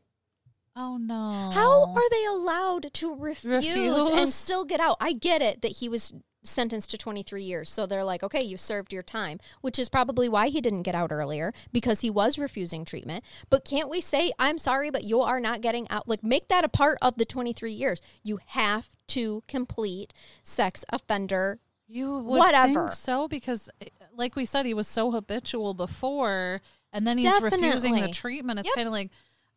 oh 0.75 0.97
no. 0.97 1.51
How 1.55 1.85
are 1.95 2.11
they 2.11 2.25
allowed 2.25 2.93
to 2.95 3.15
refuse, 3.15 3.55
and 3.75 3.95
Refuse? 4.05 4.35
still 4.35 4.65
get 4.65 4.81
out? 4.81 4.97
I 5.01 5.13
get 5.13 5.43
it 5.43 5.63
that 5.63 5.77
he 5.79 5.89
was 5.89 6.13
sentenced 6.49 6.91
to 6.91 6.99
23 6.99 7.43
years. 7.43 7.71
So 7.71 7.87
they're 7.87 8.05
like, 8.05 8.23
okay, 8.23 8.43
you've 8.43 8.61
served 8.61 8.93
your 8.93 9.03
time, 9.03 9.39
which 9.61 9.79
is 9.79 9.89
probably 9.89 10.29
why 10.29 10.49
he 10.49 10.61
didn't 10.61 10.83
get 10.83 10.95
out 10.95 11.13
earlier 11.13 11.53
because 11.73 12.01
he 12.01 12.11
was 12.11 12.39
refusing 12.39 12.85
treatment. 12.85 13.25
But 13.51 13.65
can't 13.65 13.89
we 13.91 14.01
say, 14.01 14.33
I'm 14.39 14.59
sorry, 14.59 14.91
but 14.91 15.05
you 15.05 15.21
are 15.21 15.41
not 15.41 15.61
getting 15.61 15.89
out? 15.91 16.09
Like, 16.09 16.23
make 16.25 16.49
that 16.49 16.65
a 16.65 16.69
part 16.69 16.99
of 17.03 17.17
the 17.17 17.25
23 17.25 17.73
years. 17.73 18.01
You 18.23 18.41
have 18.47 18.89
to 19.09 19.43
complete 19.49 20.13
sex 20.43 20.85
offender. 20.91 21.61
You 21.87 22.19
would 22.19 22.39
Whatever. 22.39 22.67
think 22.89 22.93
so 22.93 23.29
because, 23.29 23.71
like 24.15 24.37
we 24.37 24.45
said, 24.45 24.67
he 24.67 24.75
was 24.75 24.87
so 24.87 25.11
habitual 25.11 25.73
before, 25.73 26.61
and 26.93 27.07
then 27.07 27.17
he's 27.17 27.41
refusing 27.41 27.95
the 27.97 28.09
treatment. 28.09 28.59
It's 28.59 28.67
Yep. 28.67 28.75
kind 28.75 28.87
of 28.89 28.93
like, 28.93 29.11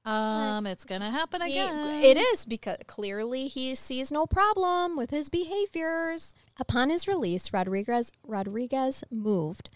um, 0.06 0.66
it's 0.66 0.86
gonna 0.86 1.12
happen 1.12 1.42
He- 1.42 1.60
again. 1.60 2.02
it 2.04 2.18
is 2.18 2.46
because 2.46 2.78
clearly 2.88 3.48
he 3.48 3.76
sees 3.76 4.12
no 4.12 4.26
problem 4.26 4.96
with 4.96 5.10
his 5.12 5.30
behaviors. 5.30 6.34
Upon 6.62 6.92
his 6.92 7.08
release, 7.08 7.52
Rodriguez 7.52 8.12
Rodriguez 8.24 9.04
moved 9.10 9.72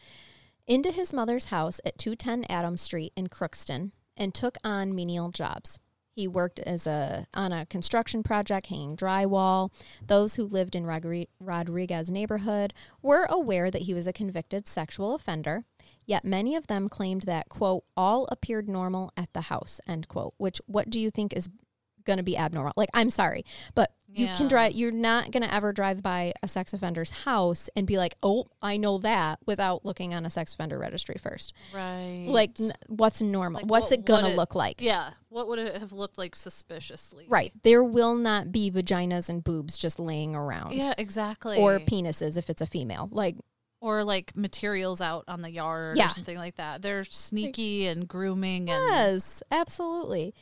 into 0.67 0.91
his 0.91 1.11
mother's 1.11 1.45
house 1.45 1.81
at 1.83 1.97
210 1.97 2.45
Adams 2.47 2.81
Street 2.81 3.11
in 3.15 3.25
Crookston 3.25 3.91
and 4.15 4.35
took 4.35 4.59
on 4.63 4.93
menial 4.93 5.31
jobs. 5.31 5.79
He 6.11 6.27
worked 6.27 6.59
as 6.59 6.85
a 6.85 7.25
on 7.33 7.51
a 7.51 7.65
construction 7.65 8.21
project 8.21 8.67
hanging 8.67 8.95
drywall. 8.95 9.71
Those 10.05 10.35
who 10.35 10.43
lived 10.43 10.75
in 10.75 10.85
Rodri- 10.85 11.29
Rodriguez 11.39 12.11
neighborhood 12.11 12.71
were 13.01 13.25
aware 13.31 13.71
that 13.71 13.81
he 13.81 13.95
was 13.95 14.05
a 14.05 14.13
convicted 14.13 14.67
sexual 14.67 15.15
offender, 15.15 15.63
yet 16.05 16.23
many 16.23 16.55
of 16.55 16.67
them 16.67 16.87
claimed 16.87 17.23
that 17.23 17.49
quote 17.49 17.83
all 17.97 18.27
appeared 18.31 18.69
normal 18.69 19.11
at 19.17 19.33
the 19.33 19.41
house 19.41 19.81
end 19.87 20.07
quote. 20.07 20.35
Which 20.37 20.61
what 20.67 20.91
do 20.91 20.99
you 20.99 21.09
think 21.09 21.33
is 21.33 21.49
going 22.05 22.17
to 22.17 22.23
be 22.23 22.37
abnormal? 22.37 22.73
Like 22.77 22.89
I'm 22.93 23.09
sorry, 23.09 23.45
but 23.73 23.91
you 24.07 24.27
Yeah. 24.27 24.35
can 24.37 24.47
drive. 24.47 24.71
You're 24.73 24.91
not 24.91 25.31
going 25.31 25.43
to 25.43 25.53
ever 25.53 25.73
drive 25.73 26.01
by 26.01 26.31
a 26.41 26.47
sex 26.47 26.71
offender's 26.73 27.09
house 27.11 27.69
and 27.75 27.85
be 27.85 27.97
like, 27.97 28.15
oh, 28.23 28.47
I 28.61 28.77
know 28.77 28.97
that, 28.99 29.39
without 29.45 29.83
looking 29.83 30.13
on 30.13 30.25
a 30.25 30.29
sex 30.29 30.53
offender 30.53 30.77
registry 30.79 31.17
first. 31.21 31.53
right. 31.73 32.23
Like, 32.25 32.51
n- 32.59 32.71
what's 32.87 33.21
normal? 33.21 33.61
Like, 33.61 33.69
what's 33.69 33.89
what 33.91 33.99
it 33.99 34.05
going 34.05 34.23
to 34.23 34.35
look 34.37 34.55
like? 34.55 34.81
yeah. 34.81 35.09
What 35.27 35.49
would 35.49 35.59
it 35.59 35.77
have 35.81 35.91
looked 35.91 36.17
like 36.17 36.33
suspiciously? 36.35 37.25
Right. 37.27 37.51
There 37.63 37.83
will 37.83 38.15
not 38.15 38.53
be 38.53 38.71
vaginas 38.71 39.27
and 39.27 39.43
boobs 39.43 39.77
just 39.77 39.99
laying 39.99 40.33
around. 40.33 40.75
Yeah. 40.75 40.93
Exactly. 40.97 41.57
Or 41.57 41.79
penises 41.79 42.37
if 42.37 42.49
it's 42.49 42.61
a 42.61 42.65
female. 42.67 43.09
Like, 43.11 43.35
or 43.81 44.05
like 44.05 44.33
materials 44.37 45.01
out 45.01 45.25
on 45.27 45.41
the 45.41 45.51
yard 45.51 45.97
Yeah. 45.97 46.07
or 46.07 46.13
something 46.13 46.37
like 46.37 46.55
that. 46.55 46.81
They're 46.81 47.03
sneaky 47.03 47.85
and 47.87 48.07
grooming 48.07 48.69
and 48.69 48.81
yes, 48.89 49.43
absolutely. 49.51 50.33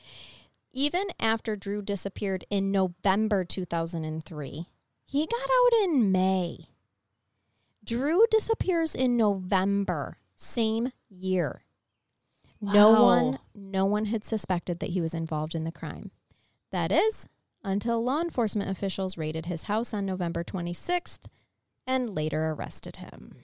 Even 0.75 1.05
after 1.19 1.55
Dru 1.55 1.83
disappeared 1.83 2.45
in 2.49 2.71
November 2.71 3.45
2003, 3.45 4.67
he 5.05 5.27
got 5.27 5.39
out 5.39 5.83
in 5.83 6.11
May. 6.11 6.65
Dru 7.83 8.25
disappears 8.31 8.95
in 8.95 9.15
November, 9.15 10.17
same 10.35 10.91
year. 11.09 11.61
No 12.59 13.03
one 13.03 13.39
no 13.53 13.85
one 13.85 14.05
had 14.05 14.25
suspected 14.25 14.79
that 14.79 14.91
he 14.91 15.01
was 15.01 15.13
involved 15.13 15.53
in 15.53 15.63
the 15.63 15.71
crime. 15.71 16.11
That 16.71 16.91
is 16.91 17.27
until 17.63 18.03
law 18.03 18.21
enforcement 18.21 18.71
officials 18.71 19.17
raided 19.17 19.45
his 19.45 19.63
house 19.63 19.93
on 19.93 20.05
November 20.05 20.43
26th 20.43 21.25
and 21.85 22.15
later 22.15 22.49
arrested 22.49 22.95
him. 22.95 23.35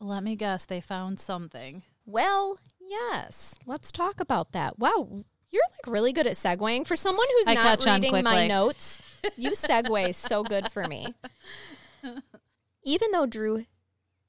let 0.00 0.24
me 0.24 0.34
guess, 0.34 0.64
they 0.64 0.80
found 0.80 1.20
something. 1.20 1.82
Well, 2.04 2.58
yes. 2.80 3.54
Let's 3.66 3.92
talk 3.92 4.18
about 4.18 4.52
that. 4.52 4.78
Wow, 4.78 5.24
you're 5.50 5.62
like 5.72 5.92
really 5.92 6.12
good 6.12 6.26
at 6.26 6.34
segueing 6.34 6.86
for 6.86 6.96
someone 6.96 7.26
who's 7.36 7.46
I 7.46 7.54
not 7.54 7.84
reading 7.84 8.22
my 8.24 8.46
notes. 8.46 9.02
You 9.36 9.50
segue 9.50 10.14
so 10.14 10.44
good 10.44 10.70
for 10.70 10.86
me. 10.86 11.12
Even 12.84 13.10
though 13.10 13.26
Dru 13.26 13.66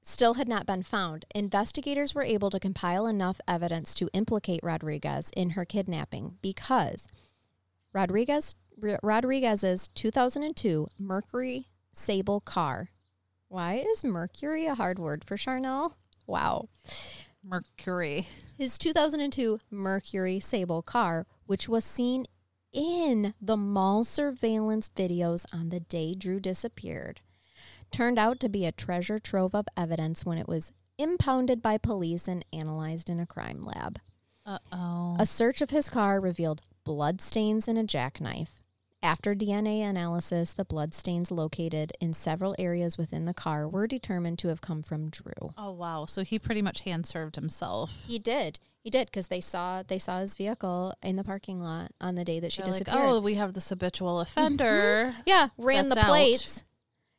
still 0.02 0.34
had 0.34 0.48
not 0.48 0.66
been 0.66 0.82
found, 0.82 1.26
investigators 1.36 2.16
were 2.16 2.24
able 2.24 2.50
to 2.50 2.60
compile 2.60 3.06
enough 3.06 3.40
evidence 3.48 3.94
to 3.94 4.10
implicate 4.14 4.62
Rodriguez 4.64 5.30
in 5.38 5.52
her 5.52 5.64
kidnapping 5.64 6.38
because 6.42 7.08
Rodriguez 7.94 8.56
Rodriguez's 9.04 9.90
2002 9.94 10.88
Mercury 10.98 11.68
Sable 11.94 12.40
car. 12.40 12.90
Why 13.48 13.76
is 13.76 14.04
Mercury 14.04 14.66
a 14.66 14.76
hard 14.76 15.00
word 15.00 15.24
for 15.24 15.38
Charnel? 15.38 15.96
Wow. 16.28 16.70
Mercury. 17.50 18.28
His 18.58 18.78
2002 18.78 19.60
Mercury 19.72 20.40
Sable 20.40 20.84
car, 20.84 21.26
which 21.48 21.68
was 21.68 21.84
seen 21.84 22.28
in 22.72 23.34
the 23.42 23.58
mall 23.58 24.04
surveillance 24.04 24.92
videos 24.96 25.46
on 25.52 25.70
the 25.70 25.80
day 25.80 26.14
Dru 26.14 26.40
disappeared, 26.40 27.22
turned 27.90 28.20
out 28.20 28.40
to 28.42 28.50
be 28.50 28.66
a 28.66 28.72
treasure 28.72 29.18
trove 29.18 29.56
of 29.56 29.66
evidence 29.76 30.24
when 30.24 30.38
it 30.38 30.48
was 30.48 30.72
impounded 31.00 31.62
by 31.62 31.80
police 31.80 32.28
and 32.28 32.46
analyzed 32.54 33.10
in 33.10 33.20
a 33.20 33.26
crime 33.26 33.66
lab. 33.66 34.00
Uh 34.46 34.60
oh. 34.72 35.16
A 35.18 35.26
search 35.26 35.62
of 35.62 35.72
his 35.72 35.90
car 35.90 36.20
revealed 36.20 36.62
blood 36.84 37.20
stains 37.20 37.68
and 37.68 37.80
a 37.80 37.84
jackknife. 37.84 38.59
After 39.02 39.34
DNA 39.34 39.82
analysis, 39.82 40.52
the 40.52 40.66
blood 40.66 40.94
stains 40.94 41.32
located 41.32 41.94
in 42.02 42.14
several 42.14 42.54
areas 42.60 42.98
within 42.98 43.24
the 43.26 43.34
car 43.34 43.68
were 43.68 43.88
determined 43.88 44.40
to 44.40 44.50
have 44.50 44.60
come 44.60 44.84
from 44.84 45.10
Dru. 45.10 45.32
Oh 45.58 45.72
wow. 45.72 46.06
So 46.06 46.24
he 46.24 46.38
pretty 46.38 46.62
much 46.62 46.82
hand 46.82 47.06
served 47.06 47.36
himself. 47.38 47.94
He 48.06 48.20
did. 48.20 48.60
He 48.84 48.90
did 48.90 49.08
because 49.08 49.28
they 49.28 49.40
saw 49.42 49.84
they 49.84 50.00
saw 50.00 50.20
his 50.20 50.36
vehicle 50.36 50.94
in 51.02 51.16
the 51.16 51.24
parking 51.24 51.62
lot 51.62 51.92
on 52.02 52.16
the 52.16 52.26
day 52.26 52.40
that 52.42 52.52
she 52.52 52.62
They're 52.62 52.74
like, 52.74 52.84
disappeared. 52.86 53.10
oh, 53.10 53.20
we 53.22 53.36
have 53.36 53.54
this 53.54 53.70
habitual 53.70 54.20
offender. 54.20 55.12
Mm-hmm. 55.14 55.22
yeah, 55.26 55.48
ran 55.58 55.84
that's 55.88 55.96
the 55.96 56.02
out. 56.02 56.08
plates. 56.10 56.66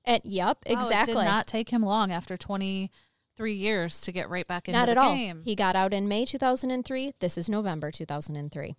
And 0.05 0.21
yep, 0.25 0.59
Wow, 0.67 0.77
oh, 0.79 0.85
exactly. 0.87 1.13
it 1.15 1.17
did 1.19 1.25
not 1.25 1.47
take 1.47 1.71
him 1.71 1.83
long 1.83 2.11
after 2.13 2.37
23 2.37 3.53
years 3.55 4.01
to 4.03 4.13
get 4.13 4.29
right 4.31 4.47
back 4.47 4.69
into 4.69 4.79
Not 4.79 4.87
the 4.87 4.93
at 4.93 4.99
all. 4.99 5.15
game. 5.15 5.43
He 5.45 5.55
got 5.55 5.77
out 5.77 5.93
in 5.95 6.09
May 6.09 6.25
2003. 6.27 7.15
This 7.21 7.37
is 7.39 7.49
November 7.49 7.91
2003. 7.91 8.77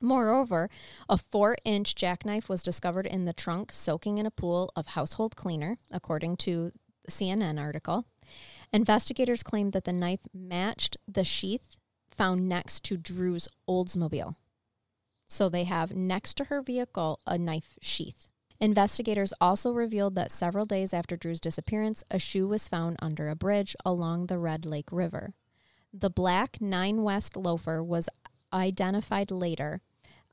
Moreover, 0.00 0.70
a 1.08 1.18
four 1.18 1.56
inch 1.64 1.94
jackknife 1.94 2.48
was 2.48 2.62
discovered 2.62 3.06
in 3.06 3.26
the 3.26 3.32
trunk 3.32 3.72
soaking 3.72 4.18
in 4.18 4.26
a 4.26 4.30
pool 4.30 4.72
of 4.74 4.88
household 4.88 5.36
cleaner, 5.36 5.76
according 5.90 6.36
to 6.38 6.72
CNN 7.08 7.60
article. 7.60 8.06
Investigators 8.72 9.42
claimed 9.42 9.72
that 9.72 9.84
the 9.84 9.92
knife 9.92 10.20
matched 10.32 10.96
the 11.06 11.24
sheath 11.24 11.76
found 12.10 12.48
next 12.48 12.84
to 12.84 12.96
Dru's 12.96 13.48
Oldsmobile. 13.68 14.36
So 15.26 15.48
they 15.48 15.64
have 15.64 15.94
next 15.94 16.34
to 16.38 16.44
her 16.44 16.60
vehicle 16.60 17.20
a 17.26 17.36
knife 17.36 17.78
sheath. 17.80 18.26
Investigators 18.58 19.32
also 19.40 19.72
revealed 19.72 20.14
that 20.14 20.32
several 20.32 20.66
days 20.66 20.92
after 20.92 21.16
Dru's 21.16 21.40
disappearance, 21.40 22.04
a 22.10 22.18
shoe 22.18 22.46
was 22.46 22.68
found 22.68 22.96
under 23.00 23.28
a 23.28 23.36
bridge 23.36 23.74
along 23.84 24.26
the 24.26 24.38
Red 24.38 24.66
Lake 24.66 24.90
River. 24.92 25.34
The 25.92 26.10
black 26.10 26.60
Nine 26.60 27.02
West 27.02 27.36
loafer 27.36 27.82
was 27.82 28.08
identified 28.52 29.30
later 29.30 29.80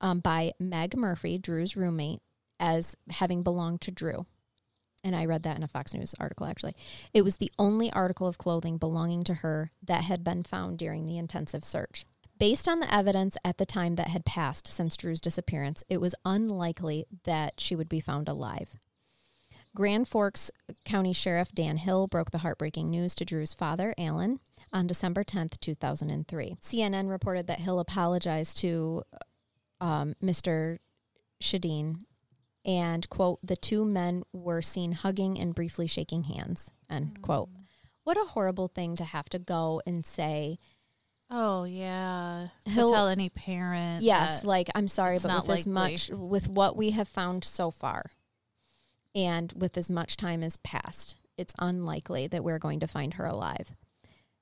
um, 0.01 0.19
by 0.19 0.53
Meg 0.59 0.95
Murphy, 0.95 1.37
Dru's 1.37 1.75
roommate, 1.75 2.21
as 2.59 2.95
having 3.09 3.43
belonged 3.43 3.81
to 3.81 3.91
Dru. 3.91 4.25
And 5.03 5.15
I 5.15 5.25
read 5.25 5.43
that 5.43 5.57
in 5.57 5.63
a 5.63 5.67
Fox 5.67 5.93
News 5.93 6.15
article, 6.19 6.47
actually. 6.47 6.75
It 7.13 7.21
was 7.21 7.37
the 7.37 7.51
only 7.57 7.91
article 7.91 8.27
of 8.27 8.37
clothing 8.37 8.77
belonging 8.77 9.23
to 9.25 9.35
her 9.35 9.71
that 9.83 10.03
had 10.03 10.23
been 10.23 10.43
found 10.43 10.77
during 10.77 11.05
the 11.05 11.17
intensive 11.17 11.63
search. 11.63 12.05
Based 12.39 12.67
on 12.67 12.79
the 12.79 12.93
evidence 12.93 13.35
at 13.43 13.57
the 13.57 13.65
time 13.65 13.95
that 13.95 14.09
had 14.09 14.25
passed 14.25 14.67
since 14.67 14.97
Dru's 14.97 15.21
disappearance, 15.21 15.83
it 15.89 16.01
was 16.01 16.13
unlikely 16.25 17.05
that 17.23 17.59
she 17.59 17.75
would 17.75 17.89
be 17.89 17.99
found 17.99 18.27
alive. 18.27 18.77
Grand 19.75 20.07
Forks 20.07 20.49
County 20.85 21.13
Sheriff 21.13 21.51
Dan 21.53 21.77
Hill 21.77 22.07
broke 22.07 22.31
the 22.31 22.39
heartbreaking 22.39 22.89
news 22.89 23.13
to 23.15 23.25
Dru's 23.25 23.53
father, 23.53 23.93
Alan, 23.97 24.39
on 24.73 24.87
December 24.87 25.23
10th, 25.23 25.59
2003. 25.59 26.57
CNN 26.61 27.09
reported 27.09 27.47
that 27.47 27.59
Hill 27.59 27.79
apologized 27.79 28.57
to 28.57 29.03
um, 29.79 30.15
Mr. 30.23 30.79
Sjodin 31.41 32.01
and, 32.65 33.07
quote, 33.09 33.39
the 33.41 33.55
two 33.55 33.85
men 33.85 34.23
were 34.33 34.61
seen 34.61 34.91
hugging 34.91 35.39
and 35.39 35.55
briefly 35.55 35.87
shaking 35.87 36.23
hands, 36.23 36.71
end 36.89 37.21
quote. 37.21 37.49
What 38.03 38.17
a 38.17 38.25
horrible 38.25 38.67
thing 38.67 38.95
to 38.97 39.03
have 39.03 39.29
to 39.29 39.39
go 39.39 39.81
and 39.85 40.05
say, 40.05 40.59
Oh 41.29 41.65
yeah. 41.65 42.47
To 42.67 42.73
tell 42.73 43.07
any 43.07 43.29
parent. 43.29 44.01
Yes, 44.01 44.43
like 44.45 44.69
I'm 44.75 44.87
sorry, 44.87 45.19
but 45.19 45.45
with 45.47 45.59
as 45.59 45.67
much 45.67 46.09
with 46.09 46.47
what 46.47 46.77
we 46.77 46.91
have 46.91 47.07
found 47.07 47.43
so 47.43 47.69
far, 47.69 48.05
and 49.13 49.51
with 49.53 49.77
as 49.77 49.91
much 49.91 50.15
time 50.15 50.41
as 50.41 50.57
passed, 50.57 51.17
it's 51.37 51.53
unlikely 51.59 52.27
that 52.27 52.43
we're 52.43 52.59
going 52.59 52.79
to 52.79 52.87
find 52.87 53.15
her 53.15 53.25
alive. 53.25 53.73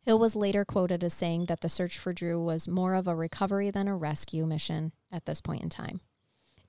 Hill 0.01 0.19
was 0.19 0.35
later 0.35 0.63
quoted 0.63 1.03
as 1.03 1.15
saying 1.15 1.45
that 1.45 1.61
the 1.61 1.69
search 1.69 1.97
for 1.97 2.13
Dru 2.13 2.39
was 2.39 2.67
more 2.67 2.93
of 2.93 3.07
a 3.07 3.15
recovery 3.15 3.71
than 3.71 3.87
a 3.87 3.95
rescue 3.95 4.45
mission 4.45 4.91
at 5.15 5.25
this 5.25 5.41
point 5.41 5.63
in 5.63 5.69
time. 5.69 6.01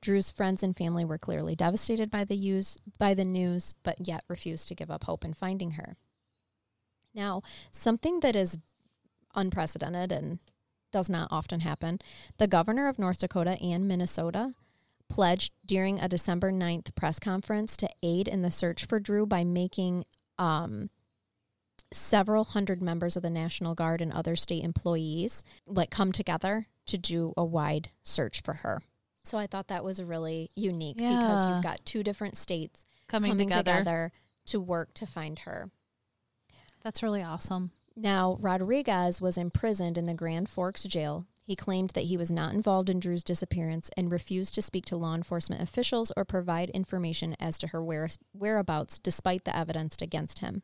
Dru's 0.00 0.30
friends 0.30 0.62
and 0.62 0.76
family 0.76 1.04
were 1.04 1.18
clearly 1.18 1.56
devastated 1.56 2.10
by 2.10 2.24
the 2.24 2.36
use 2.36 2.76
by 2.98 3.14
the 3.14 3.24
news, 3.24 3.74
but 3.82 4.06
yet 4.06 4.24
refused 4.28 4.68
to 4.68 4.74
give 4.74 4.90
up 4.90 5.04
hope 5.04 5.24
in 5.24 5.34
finding 5.34 5.72
her. 5.72 5.96
Now, 7.14 7.42
something 7.72 8.20
that 8.20 8.36
is 8.36 8.58
unprecedented 9.34 10.12
and 10.12 10.38
does 10.92 11.10
not 11.10 11.28
often 11.30 11.60
happen. 11.60 11.98
The 12.38 12.46
governor 12.46 12.88
of 12.88 12.98
North 12.98 13.18
Dakota 13.18 13.58
and 13.60 13.88
Minnesota 13.88 14.54
pledged 15.08 15.52
during 15.64 15.98
a 15.98 16.08
December 16.08 16.52
9th 16.52 16.94
press 16.94 17.18
conference 17.18 17.76
to 17.78 17.88
aid 18.02 18.28
in 18.28 18.42
the 18.42 18.50
search 18.50 18.84
for 18.84 19.00
Dru 19.00 19.26
by 19.26 19.44
making 19.44 20.04
um, 20.38 20.90
several 21.92 22.44
hundred 22.44 22.82
members 22.82 23.16
of 23.16 23.22
the 23.22 23.30
National 23.30 23.74
Guard 23.74 24.00
and 24.00 24.12
other 24.12 24.36
state 24.36 24.64
employees 24.64 25.42
like 25.66 25.90
come 25.90 26.12
together 26.12 26.66
to 26.86 26.98
do 26.98 27.32
a 27.36 27.44
wide 27.44 27.90
search 28.02 28.40
for 28.42 28.54
her. 28.54 28.80
So 29.24 29.38
I 29.38 29.46
thought 29.46 29.68
that 29.68 29.84
was 29.84 30.02
really 30.02 30.50
unique 30.54 30.96
because 30.98 31.46
you've 31.46 31.62
got 31.62 31.84
two 31.84 32.02
different 32.04 32.36
states 32.36 32.84
coming, 33.08 33.32
coming 33.32 33.48
together. 33.48 33.72
together 33.78 34.12
to 34.46 34.60
work 34.60 34.94
to 34.94 35.06
find 35.06 35.40
her. 35.40 35.70
That's 36.84 37.02
really 37.02 37.22
awesome. 37.22 37.72
Now, 37.96 38.36
Rodriguez 38.40 39.20
was 39.20 39.36
imprisoned 39.36 39.98
in 39.98 40.06
the 40.06 40.14
Grand 40.14 40.48
Forks 40.48 40.84
jail. 40.84 41.26
He 41.42 41.56
claimed 41.56 41.90
that 41.90 42.04
he 42.04 42.16
was 42.16 42.30
not 42.30 42.54
involved 42.54 42.88
in 42.90 43.00
Dru's 43.00 43.24
disappearance 43.24 43.90
and 43.96 44.10
refused 44.10 44.54
to 44.54 44.62
speak 44.62 44.84
to 44.86 44.96
law 44.96 45.14
enforcement 45.14 45.62
officials 45.62 46.12
or 46.16 46.24
provide 46.24 46.70
information 46.70 47.34
as 47.40 47.56
to 47.58 47.68
her 47.68 47.82
where- 47.82 48.08
whereabouts 48.32 48.98
despite 48.98 49.44
the 49.44 49.56
evidence 49.56 49.96
against 50.00 50.40
him. 50.40 50.62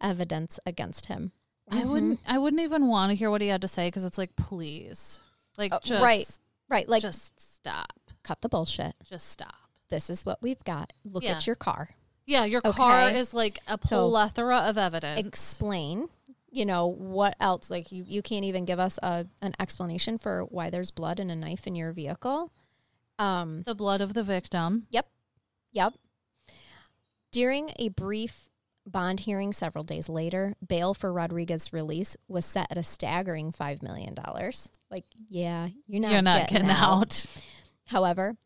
Evidence 0.00 0.58
against 0.66 1.06
him. 1.06 1.32
I 1.70 1.82
Mhm. 1.82 1.90
wouldn't. 1.90 2.20
I 2.26 2.38
wouldn't 2.38 2.62
even 2.62 2.88
want 2.88 3.10
to 3.10 3.14
hear 3.16 3.30
what 3.30 3.40
he 3.40 3.48
had 3.48 3.62
to 3.62 3.68
say 3.68 3.86
because 3.88 4.04
it's 4.04 4.18
like, 4.18 4.34
please, 4.36 5.20
like, 5.60 5.72
Uh, 5.72 5.78
just 5.84 6.02
right. 6.02 6.26
Right, 6.68 6.88
like 6.88 7.02
just 7.02 7.38
stop. 7.40 7.92
cut 8.22 8.40
the 8.40 8.48
bullshit. 8.48 8.94
Just 9.08 9.28
stop. 9.28 9.54
This 9.88 10.08
is 10.10 10.24
what 10.24 10.40
we've 10.42 10.62
got. 10.64 10.92
Look 11.04 11.22
Yeah. 11.24 11.32
at 11.36 11.46
your 11.46 11.56
car. 11.56 11.90
Yeah, 12.26 12.44
your 12.44 12.60
car 12.60 13.10
is 13.10 13.34
like 13.34 13.58
a 13.66 13.78
So- 13.84 14.08
plethora 14.10 14.58
of 14.58 14.78
evidence. 14.78 15.18
Explain, 15.26 16.08
you 16.50 16.64
know, 16.64 16.86
what 16.86 17.34
else 17.40 17.70
like 17.70 17.90
you 17.90 18.04
you 18.06 18.22
can't 18.22 18.44
even 18.44 18.64
give 18.64 18.78
us 18.78 18.98
a 19.02 19.26
an 19.42 19.54
explanation 19.58 20.16
for 20.18 20.44
why 20.44 20.70
there's 20.70 20.90
blood 20.92 21.18
and 21.18 21.30
a 21.30 21.34
knife 21.36 21.66
in 21.66 21.74
your 21.74 21.92
vehicle. 21.92 22.52
Um 23.18 23.62
the 23.64 23.74
blood 23.74 24.00
of 24.00 24.14
the 24.14 24.22
victim. 24.22 24.86
Yep. 24.90 25.08
Yep. 25.72 25.94
During 27.32 27.72
a 27.76 27.88
brief 27.88 28.49
bond 28.86 29.20
hearing 29.20 29.52
several 29.52 29.84
days 29.84 30.08
later, 30.08 30.54
bail 30.66 30.94
for 30.94 31.12
Rodriguez's 31.12 31.72
release 31.72 32.16
was 32.28 32.44
set 32.44 32.66
at 32.70 32.78
a 32.78 32.82
staggering 32.82 33.52
$5 33.52 33.82
million. 33.82 34.14
Like, 34.90 35.04
yeah, 35.28 35.68
you're 35.86 36.00
not, 36.02 36.12
You're 36.12 36.22
not 36.22 36.40
getting, 36.48 36.66
getting 36.66 36.70
out. 36.70 37.02
out. 37.02 37.26
However, 37.86 38.36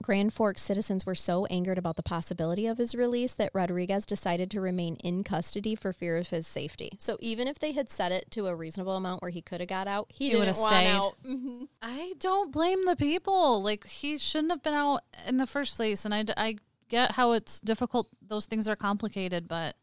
Grand 0.00 0.32
Forks 0.32 0.62
citizens 0.62 1.04
were 1.04 1.16
so 1.16 1.44
angered 1.46 1.76
about 1.76 1.96
the 1.96 2.04
possibility 2.04 2.68
of 2.68 2.78
his 2.78 2.94
release 2.94 3.32
that 3.34 3.50
Rodriguez 3.52 4.06
decided 4.06 4.48
to 4.52 4.60
remain 4.60 4.94
in 5.02 5.24
custody 5.24 5.74
for 5.74 5.92
fear 5.92 6.16
of 6.18 6.28
his 6.28 6.46
safety. 6.46 6.92
So 7.00 7.16
even 7.18 7.48
if 7.48 7.58
they 7.58 7.72
had 7.72 7.90
set 7.90 8.12
it 8.12 8.30
to 8.30 8.46
a 8.46 8.54
reasonable 8.54 8.94
amount 8.94 9.22
where 9.22 9.32
he 9.32 9.42
could 9.42 9.58
have 9.60 9.68
got 9.68 9.88
out, 9.88 10.06
he, 10.14 10.30
He 10.30 10.36
would've 10.36 10.56
stayed. 10.56 10.86
out. 10.86 11.14
hmm 11.26 11.64
I 11.82 12.12
don't 12.20 12.52
blame 12.52 12.84
the 12.86 12.94
people. 12.94 13.60
Like 13.60 13.86
he 13.88 14.18
shouldn't 14.18 14.52
have 14.52 14.62
been 14.62 14.74
out 14.74 15.00
in 15.26 15.38
the 15.38 15.48
first 15.48 15.74
place. 15.74 16.04
And 16.04 16.14
I, 16.14 16.22
d- 16.22 16.32
I 16.36 16.56
get 16.88 17.12
how 17.12 17.32
it's 17.32 17.60
difficult. 17.60 18.08
Those 18.26 18.46
things 18.46 18.68
are 18.68 18.76
complicated, 18.76 19.46
but 19.48 19.76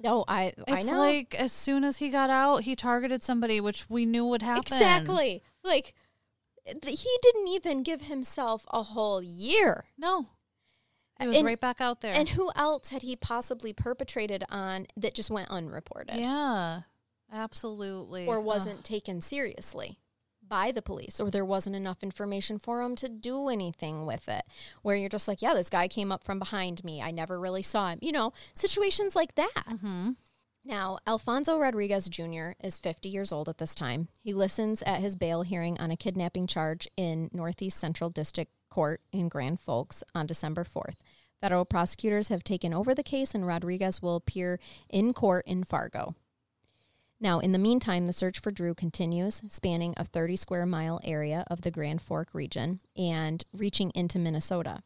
No, 0.00 0.24
I 0.28 0.52
I 0.68 0.76
it's 0.78 0.86
know 0.90 0.98
like 0.98 1.34
as 1.34 1.52
soon 1.52 1.84
as 1.84 1.98
he 1.98 2.10
got 2.10 2.30
out, 2.30 2.62
he 2.62 2.74
targeted 2.76 3.22
somebody, 3.22 3.60
which 3.60 3.88
we 3.88 4.04
knew 4.06 4.24
would 4.26 4.42
happen. 4.42 4.72
Exactly. 4.72 5.42
Like 5.62 5.94
th- 6.66 7.00
he 7.00 7.10
didn't 7.22 7.48
even 7.48 7.82
give 7.82 8.02
himself 8.02 8.66
a 8.70 8.82
whole 8.82 9.22
year. 9.22 9.84
No, 9.96 10.28
he 11.20 11.26
was 11.28 11.36
And- 11.36 11.46
right 11.46 11.60
back 11.60 11.80
out 11.80 12.00
there. 12.00 12.14
And 12.14 12.28
who 12.30 12.50
else 12.56 12.90
had 12.90 13.02
he 13.02 13.14
possibly 13.16 13.72
perpetrated 13.72 14.44
on 14.48 14.86
that 14.96 15.14
just 15.14 15.30
went 15.30 15.48
unreported 15.50 16.16
yeah, 16.16 16.82
absolutely. 17.32 18.26
or 18.26 18.40
wasn't 18.40 18.84
taken 18.84 19.20
seriously 19.20 19.98
by 20.52 20.70
the 20.70 20.82
police 20.82 21.18
or 21.18 21.30
there 21.30 21.46
wasn't 21.46 21.74
enough 21.74 22.02
information 22.02 22.58
for 22.58 22.82
him 22.82 22.94
to 22.94 23.08
do 23.08 23.48
anything 23.48 24.04
with 24.04 24.28
it 24.28 24.42
where 24.82 24.94
you're 24.96 25.08
just 25.08 25.26
like 25.26 25.40
yeah 25.40 25.54
this 25.54 25.70
guy 25.70 25.88
came 25.88 26.12
up 26.12 26.22
from 26.22 26.38
behind 26.38 26.84
me 26.84 27.00
i 27.00 27.10
never 27.10 27.40
really 27.40 27.62
saw 27.62 27.88
him 27.88 27.98
you 28.02 28.12
know 28.12 28.34
situations 28.52 29.16
like 29.16 29.34
that 29.34 29.64
Mhm. 29.66 30.16
Now, 30.64 30.98
Alfonso 31.08 31.58
Rodriguez 31.58 32.08
Jr. 32.08 32.50
is 32.62 32.78
50 32.78 33.08
years 33.08 33.32
old 33.32 33.48
at 33.48 33.58
this 33.58 33.74
time. 33.74 34.06
He 34.22 34.32
listens 34.32 34.80
at 34.82 35.00
his 35.00 35.16
bail 35.16 35.42
hearing 35.42 35.76
on 35.80 35.90
a 35.90 35.96
kidnapping 35.96 36.46
charge 36.46 36.86
in 36.96 37.30
Northeast 37.32 37.80
Central 37.80 38.10
District 38.10 38.52
Court 38.70 39.00
in 39.10 39.28
Grand 39.28 39.58
Forks 39.58 40.04
on 40.14 40.24
December 40.26 40.62
4th. 40.62 40.98
Federal 41.40 41.64
prosecutors 41.64 42.28
have 42.28 42.44
taken 42.44 42.72
over 42.72 42.94
the 42.94 43.02
case, 43.02 43.34
and 43.34 43.44
Rodriguez 43.44 44.00
will 44.00 44.14
appear 44.14 44.60
in 44.88 45.12
court 45.12 45.44
in 45.48 45.64
Fargo. 45.64 46.14
Now, 47.22 47.38
in 47.38 47.52
the 47.52 47.58
meantime, 47.58 48.06
the 48.06 48.12
search 48.12 48.40
for 48.40 48.50
Dru 48.50 48.74
continues, 48.74 49.42
spanning 49.48 49.94
a 49.96 50.04
30 50.04 50.34
square 50.34 50.66
mile 50.66 51.00
area 51.04 51.44
of 51.48 51.60
the 51.60 51.70
Grand 51.70 52.02
Fork 52.02 52.34
region 52.34 52.80
and 52.96 53.44
reaching 53.52 53.92
into 53.94 54.18
Minnesota. 54.18 54.82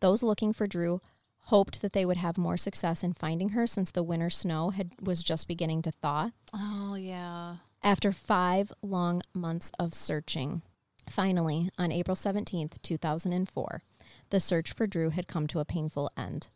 Those 0.00 0.22
looking 0.22 0.52
for 0.52 0.66
Dru 0.66 1.00
hoped 1.44 1.80
that 1.80 1.94
they 1.94 2.04
would 2.04 2.18
have 2.18 2.36
more 2.36 2.58
success 2.58 3.02
in 3.02 3.14
finding 3.14 3.50
her 3.50 3.66
since 3.66 3.90
the 3.90 4.02
winter 4.02 4.28
snow 4.28 4.68
had 4.68 4.90
was 5.00 5.22
just 5.22 5.48
beginning 5.48 5.80
to 5.80 5.90
thaw. 5.90 6.32
Oh 6.52 6.94
yeah. 6.94 7.56
After 7.82 8.12
5 8.12 8.70
long 8.82 9.22
months 9.32 9.72
of 9.78 9.94
searching, 9.94 10.60
finally 11.08 11.70
on 11.78 11.90
April 11.90 12.16
17th, 12.16 12.82
2004, 12.82 13.82
the 14.28 14.40
search 14.40 14.74
for 14.74 14.86
Dru 14.86 15.08
had 15.08 15.26
come 15.26 15.46
to 15.46 15.58
a 15.58 15.64
painful 15.64 16.10
end. 16.18 16.48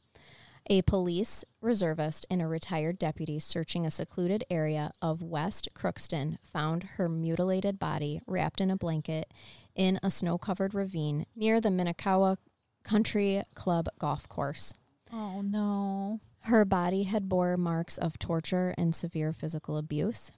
A 0.69 0.83
police 0.83 1.45
reservist 1.61 2.25
and 2.31 2.41
a 2.41 2.47
retired 2.47 2.99
deputy 2.99 3.39
searching 3.39 3.85
a 3.85 3.91
secluded 3.91 4.45
area 4.49 4.93
of 5.03 5.21
West 5.21 5.69
Crookston 5.75 6.39
found 6.43 6.85
her 6.97 7.09
mutilated 7.09 7.79
body 7.79 8.21
wrapped 8.27 8.61
in 8.61 8.71
a 8.71 8.77
blanket 8.77 9.33
in 9.75 9.99
a 10.03 10.11
snow 10.11 10.39
covered 10.39 10.73
ravine 10.73 11.27
near 11.35 11.61
the 11.61 11.69
Minakwa 11.69 12.37
Country 12.85 13.43
Club 13.55 13.89
golf 13.99 14.29
course. 14.29 14.73
Oh 15.13 15.43
no. 15.43 16.21
Her 16.45 16.65
body 16.65 17.05
had 17.05 17.29
bore 17.29 17.57
marks 17.57 17.99
of 17.99 18.19
torture 18.19 18.75
and 18.79 18.95
severe 18.95 19.33
physical 19.33 19.77
abuse. 19.77 20.33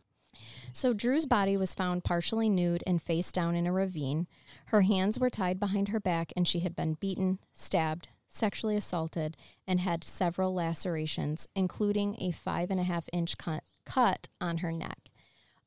So 0.72 0.92
Dru's 0.92 1.26
body 1.26 1.56
was 1.56 1.74
found 1.74 2.02
partially 2.02 2.48
nude 2.48 2.82
and 2.86 3.00
face 3.00 3.30
down 3.30 3.54
in 3.54 3.66
a 3.66 3.72
ravine. 3.72 4.26
Her 4.66 4.82
hands 4.82 5.18
were 5.18 5.30
tied 5.30 5.60
behind 5.60 5.88
her 5.88 6.00
back 6.00 6.32
and 6.34 6.48
she 6.48 6.60
had 6.60 6.74
been 6.74 6.94
beaten, 6.94 7.38
stabbed, 7.52 8.08
sexually 8.34 8.76
assaulted, 8.76 9.36
and 9.66 9.80
had 9.80 10.04
several 10.04 10.54
lacerations, 10.54 11.48
including 11.54 12.16
a 12.20 12.30
five 12.30 12.70
and 12.70 12.80
a 12.80 12.84
half 12.84 13.08
inch 13.12 13.38
cut, 13.38 13.62
cut 13.84 14.28
on 14.40 14.58
her 14.58 14.72
neck. 14.72 15.10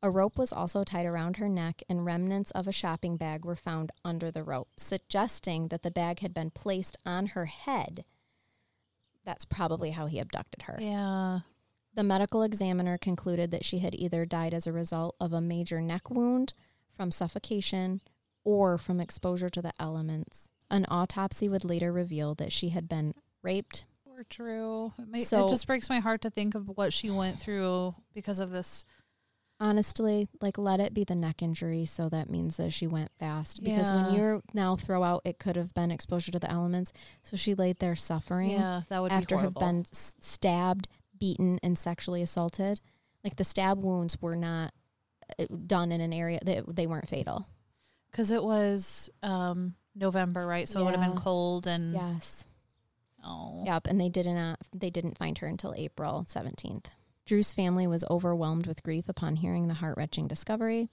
A 0.04 0.12
rope 0.12 0.38
was 0.38 0.54
also 0.54 0.84
tied 0.84 1.06
around 1.06 1.38
her 1.38 1.50
neck, 1.50 1.82
and 1.90 2.06
remnants 2.06 2.52
of 2.52 2.68
a 2.68 2.72
shopping 2.72 3.18
bag 3.18 3.44
were 3.44 3.56
found 3.56 3.92
under 4.06 4.30
the 4.30 4.44
rope, 4.44 4.70
suggesting 4.78 5.70
that 5.70 5.82
the 5.82 5.92
bag 5.92 6.20
had 6.20 6.34
been 6.34 6.52
placed 6.52 6.98
on 7.06 7.28
her 7.28 7.46
head. 7.46 8.06
That's 9.26 9.46
probably 9.46 9.92
how 9.92 10.06
he 10.06 10.20
abducted 10.20 10.64
her. 10.64 10.78
Yeah. 10.80 11.40
The 11.96 12.04
medical 12.04 12.44
examiner 12.44 12.98
concluded 13.00 13.50
that 13.52 13.66
she 13.66 13.80
had 13.80 13.96
either 13.96 14.24
died 14.24 14.54
as 14.54 14.68
a 14.68 14.72
result 14.72 15.16
of 15.20 15.34
a 15.34 15.42
major 15.42 15.82
neck 15.82 16.12
wound 16.12 16.54
from 16.96 17.10
suffocation 17.10 18.02
or 18.44 18.78
from 18.78 19.00
exposure 19.02 19.50
to 19.50 19.62
the 19.64 19.74
elements. 19.80 20.48
An 20.70 20.86
autopsy 20.90 21.48
would 21.50 21.64
later 21.64 21.92
reveal 21.92 22.36
that 22.36 22.52
she 22.52 22.70
had 22.70 22.90
been 22.90 23.14
raped. 23.42 23.86
Poor 24.06 24.26
Dru. 24.30 24.94
It, 24.98 25.08
ma- 25.08 25.20
So- 25.20 25.46
it 25.46 25.50
just 25.50 25.66
breaks 25.68 25.90
my 25.90 26.00
heart 26.00 26.22
to 26.22 26.30
think 26.30 26.56
of 26.56 26.68
what 26.78 26.92
she 26.94 27.10
went 27.10 27.40
through 27.40 27.96
because 28.14 28.40
of 28.40 28.50
this. 28.52 28.86
Honestly, 29.60 30.28
like 30.40 30.60
let 30.60 30.80
it 30.80 30.94
be 30.94 31.04
the 31.04 31.16
neck 31.16 31.42
injury, 31.42 31.84
so 31.86 32.10
that 32.10 32.30
means 32.30 32.58
that 32.58 32.72
she 32.72 32.86
went 32.86 33.10
fast. 33.18 33.64
Because 33.64 33.92
when 33.92 34.14
you're 34.14 34.44
now 34.54 34.76
throw 34.76 35.04
out, 35.04 35.24
it 35.26 35.40
could 35.40 35.56
have 35.56 35.74
been 35.74 35.90
exposure 35.90 36.32
to 36.32 36.38
the 36.38 36.52
elements. 36.52 36.94
So 37.24 37.36
she 37.38 37.56
laid 37.56 37.80
there 37.80 37.96
suffering 37.96 38.52
Yeah, 38.52 38.82
that 38.90 39.02
would 39.02 39.12
after 39.12 39.36
be 39.38 39.42
have 39.42 39.56
been 39.56 39.88
s- 39.92 40.14
stabbed, 40.22 40.88
beaten, 41.18 41.60
and 41.64 41.76
sexually 41.76 42.22
assaulted. 42.22 42.82
Like 43.24 43.38
the 43.38 43.44
stab 43.44 43.82
wounds 43.84 44.22
were 44.22 44.36
not 44.36 44.74
uh, 45.40 45.46
done 45.66 45.92
in 45.92 46.02
an 46.02 46.14
area 46.14 46.38
that 46.46 46.76
they 46.76 46.86
weren't 46.86 47.10
fatal. 47.10 47.48
Because 48.12 48.30
it 48.30 48.44
was 48.44 49.10
um, 49.24 49.74
November, 49.98 50.46
right? 50.46 50.68
So 50.68 50.80
it 50.80 50.84
would 50.84 50.96
have 50.96 51.10
been 51.10 51.20
cold 51.20 51.68
and. 51.68 51.94
Yes. 51.94 52.46
Oh. 53.26 53.64
Yep, 53.66 53.88
and 53.88 54.00
they 54.00 54.10
did 54.10 54.26
not 54.28 54.54
uh, 54.54 54.56
they 54.74 54.90
didn't 54.90 55.18
find 55.18 55.38
her 55.40 55.48
until 55.48 55.74
April 55.76 56.26
17th. 56.30 56.86
Dru's 57.26 57.52
family 57.52 57.88
was 57.88 58.06
overwhelmed 58.10 58.68
with 58.68 58.84
grief 58.84 59.10
upon 59.10 59.36
hearing 59.36 59.68
the 59.68 59.74
heart-wrenching 59.74 60.28
discovery, 60.28 60.88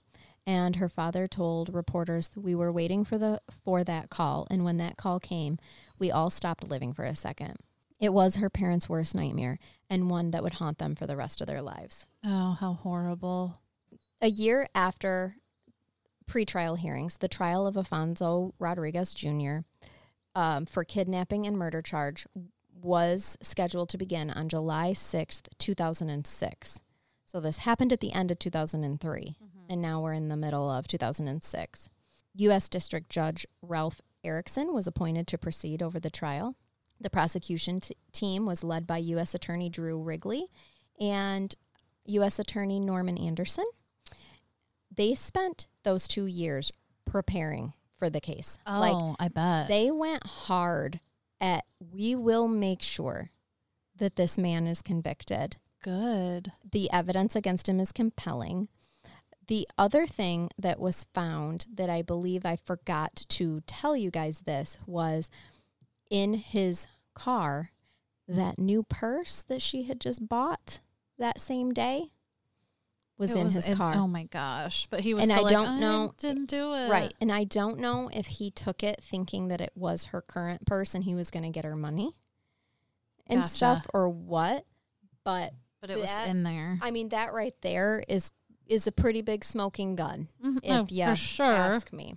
and 0.45 0.75
her 0.75 0.89
father 0.89 1.27
told 1.27 1.73
reporters, 1.73 2.29
"We 2.35 2.55
were 2.55 2.71
waiting 2.73 3.05
for 3.05 3.17
the 3.17 3.41
for 3.63 3.83
that 3.85 4.09
call, 4.09 4.47
and 4.51 4.65
when 4.65 4.77
that 4.77 4.97
call 4.97 5.19
came, 5.19 5.59
we 5.97 6.11
all 6.11 6.29
stopped 6.29 6.67
living 6.67 6.91
for 6.91 7.05
a 7.05 7.15
second. 7.15 7.57
It 8.01 8.11
was 8.11 8.35
her 8.35 8.49
parents' 8.49 8.89
worst 8.89 9.15
nightmare 9.15 9.59
and 9.89 10.09
one 10.09 10.31
that 10.31 10.43
would 10.43 10.53
haunt 10.53 10.79
them 10.79 10.95
for 10.95 11.07
the 11.07 11.15
rest 11.15 11.39
of 11.39 11.47
their 11.47 11.61
lives." 11.61 12.05
Oh, 12.25 12.57
how 12.59 12.73
horrible. 12.73 13.59
A 14.21 14.27
year 14.27 14.67
after 14.75 15.37
pretrial 16.29 16.77
hearings, 16.77 17.17
the 17.17 17.27
trial 17.27 17.67
of 17.67 17.77
Alfonso 17.77 18.53
Rodriguez 18.59 19.13
Jr. 19.13 19.59
Um, 20.35 20.65
for 20.65 20.83
kidnapping 20.83 21.45
and 21.45 21.57
murder 21.57 21.81
charge 21.81 22.27
was 22.81 23.37
scheduled 23.41 23.89
to 23.89 23.97
begin 23.97 24.29
on 24.29 24.49
July 24.49 24.91
6th, 24.91 25.47
2006. 25.57 26.81
So 27.25 27.39
this 27.39 27.59
happened 27.59 27.91
at 27.91 27.99
the 27.99 28.13
end 28.13 28.31
of 28.31 28.39
2003, 28.39 29.35
and 29.69 29.81
now 29.81 30.01
we're 30.01 30.13
in 30.13 30.29
the 30.29 30.37
middle 30.37 30.69
of 30.69 30.87
2006. 30.87 31.89
U.S. 32.35 32.69
District 32.69 33.09
Judge 33.09 33.47
Ralph 33.61 34.01
Erickson 34.23 34.73
was 34.73 34.87
appointed 34.87 35.27
to 35.27 35.37
proceed 35.37 35.81
over 35.81 35.99
the 35.99 36.09
trial. 36.09 36.55
The 36.99 37.09
prosecution 37.09 37.79
t- 37.79 37.95
team 38.11 38.45
was 38.45 38.63
led 38.63 38.85
by 38.85 38.97
U.S. 38.97 39.33
Attorney 39.33 39.69
Drew 39.69 40.01
Wrigley 40.01 40.47
and 40.99 41.53
U.S. 42.05 42.39
Attorney 42.39 42.79
Norman 42.79 43.17
Anderson. 43.17 43.65
They 44.93 45.15
spent 45.15 45.67
those 45.85 46.07
two 46.07 46.25
years 46.25 46.71
preparing 47.05 47.71
for 47.97 48.09
the 48.09 48.19
case. 48.19 48.57
Oh, 48.67 48.79
Like 48.79 49.15
I 49.19 49.27
bet. 49.29 49.67
they 49.69 49.89
went 49.91 50.25
hard 50.27 50.99
at 51.39 51.63
we 51.79 52.13
will 52.15 52.47
make 52.49 52.81
sure 52.81 53.31
that 53.95 54.17
this 54.17 54.37
man 54.37 54.67
is 54.67 54.81
convicted. 54.81 55.55
Good. 55.81 56.51
The 56.69 56.91
evidence 56.91 57.35
against 57.35 57.69
him 57.69 57.79
is 57.79 57.91
compelling. 57.93 58.67
The 59.47 59.67
other 59.77 60.07
thing 60.07 60.49
that 60.57 60.79
was 60.79 61.05
found 61.13 61.67
that 61.73 61.89
I 61.89 62.01
believe 62.01 62.45
I 62.45 62.55
forgot 62.57 63.23
to 63.29 63.61
tell 63.67 63.95
you 63.95 64.09
guys 64.11 64.41
this 64.41 64.77
was 64.87 65.29
in 66.09 66.33
his 66.33 66.87
car, 67.13 67.69
that 68.27 68.57
new 68.57 68.81
purse 68.83 69.43
that 69.43 69.61
she 69.61 69.83
had 69.83 70.01
just 70.01 70.27
bought 70.27 70.79
that 71.19 71.39
same 71.39 71.71
day 71.73 72.11
was 73.17 73.31
It 73.31 73.37
in 73.37 73.49
his 73.49 73.69
in- 73.69 73.77
car. 73.77 73.93
Oh 73.95 74.07
my 74.07 74.23
gosh! 74.23 74.87
But 74.89 74.99
he 75.01 75.13
was 75.13 75.23
And 75.23 75.31
I 75.31 75.39
like, 75.41 75.51
don't 75.53 75.79
know- 75.79 76.13
Didn't 76.17 76.47
do 76.47 76.73
it. 76.73 76.89
Right. 76.89 77.13
And 77.21 77.31
I 77.31 77.43
don't 77.45 77.79
know 77.79 78.09
if 78.13 78.27
he 78.27 78.51
took 78.51 78.83
it 78.83 79.01
thinking 79.01 79.47
that 79.49 79.61
it 79.61 79.71
was 79.75 80.05
her 80.05 80.21
current 80.21 80.65
purse 80.65 80.93
and 80.93 81.03
he 81.03 81.15
was 81.15 81.31
going 81.31 81.43
to 81.43 81.49
get 81.49 81.63
her 81.65 81.75
money 81.75 82.13
and 83.27 83.41
Gotcha. 83.43 83.53
stuff 83.55 83.87
or 83.93 84.09
what. 84.09 84.65
But 85.23 85.53
But 85.81 85.89
it 85.91 85.97
was 85.97 86.11
in 86.27 86.43
there. 86.43 86.77
I 86.81 86.91
mean, 86.91 87.09
that 87.09 87.33
right 87.33 87.55
there 87.61 88.03
is 88.07 88.31
is 88.67 88.87
a 88.87 88.91
pretty 88.91 89.21
big 89.21 89.45
smoking 89.45 89.95
gun, 89.95 90.27
Mhm. 90.43 90.57
if 90.63 90.71
Oh, 90.81 90.87
you 90.89 91.05
for 91.05 91.15
sure. 91.15 91.45
ask 91.45 91.93
me. 91.93 92.15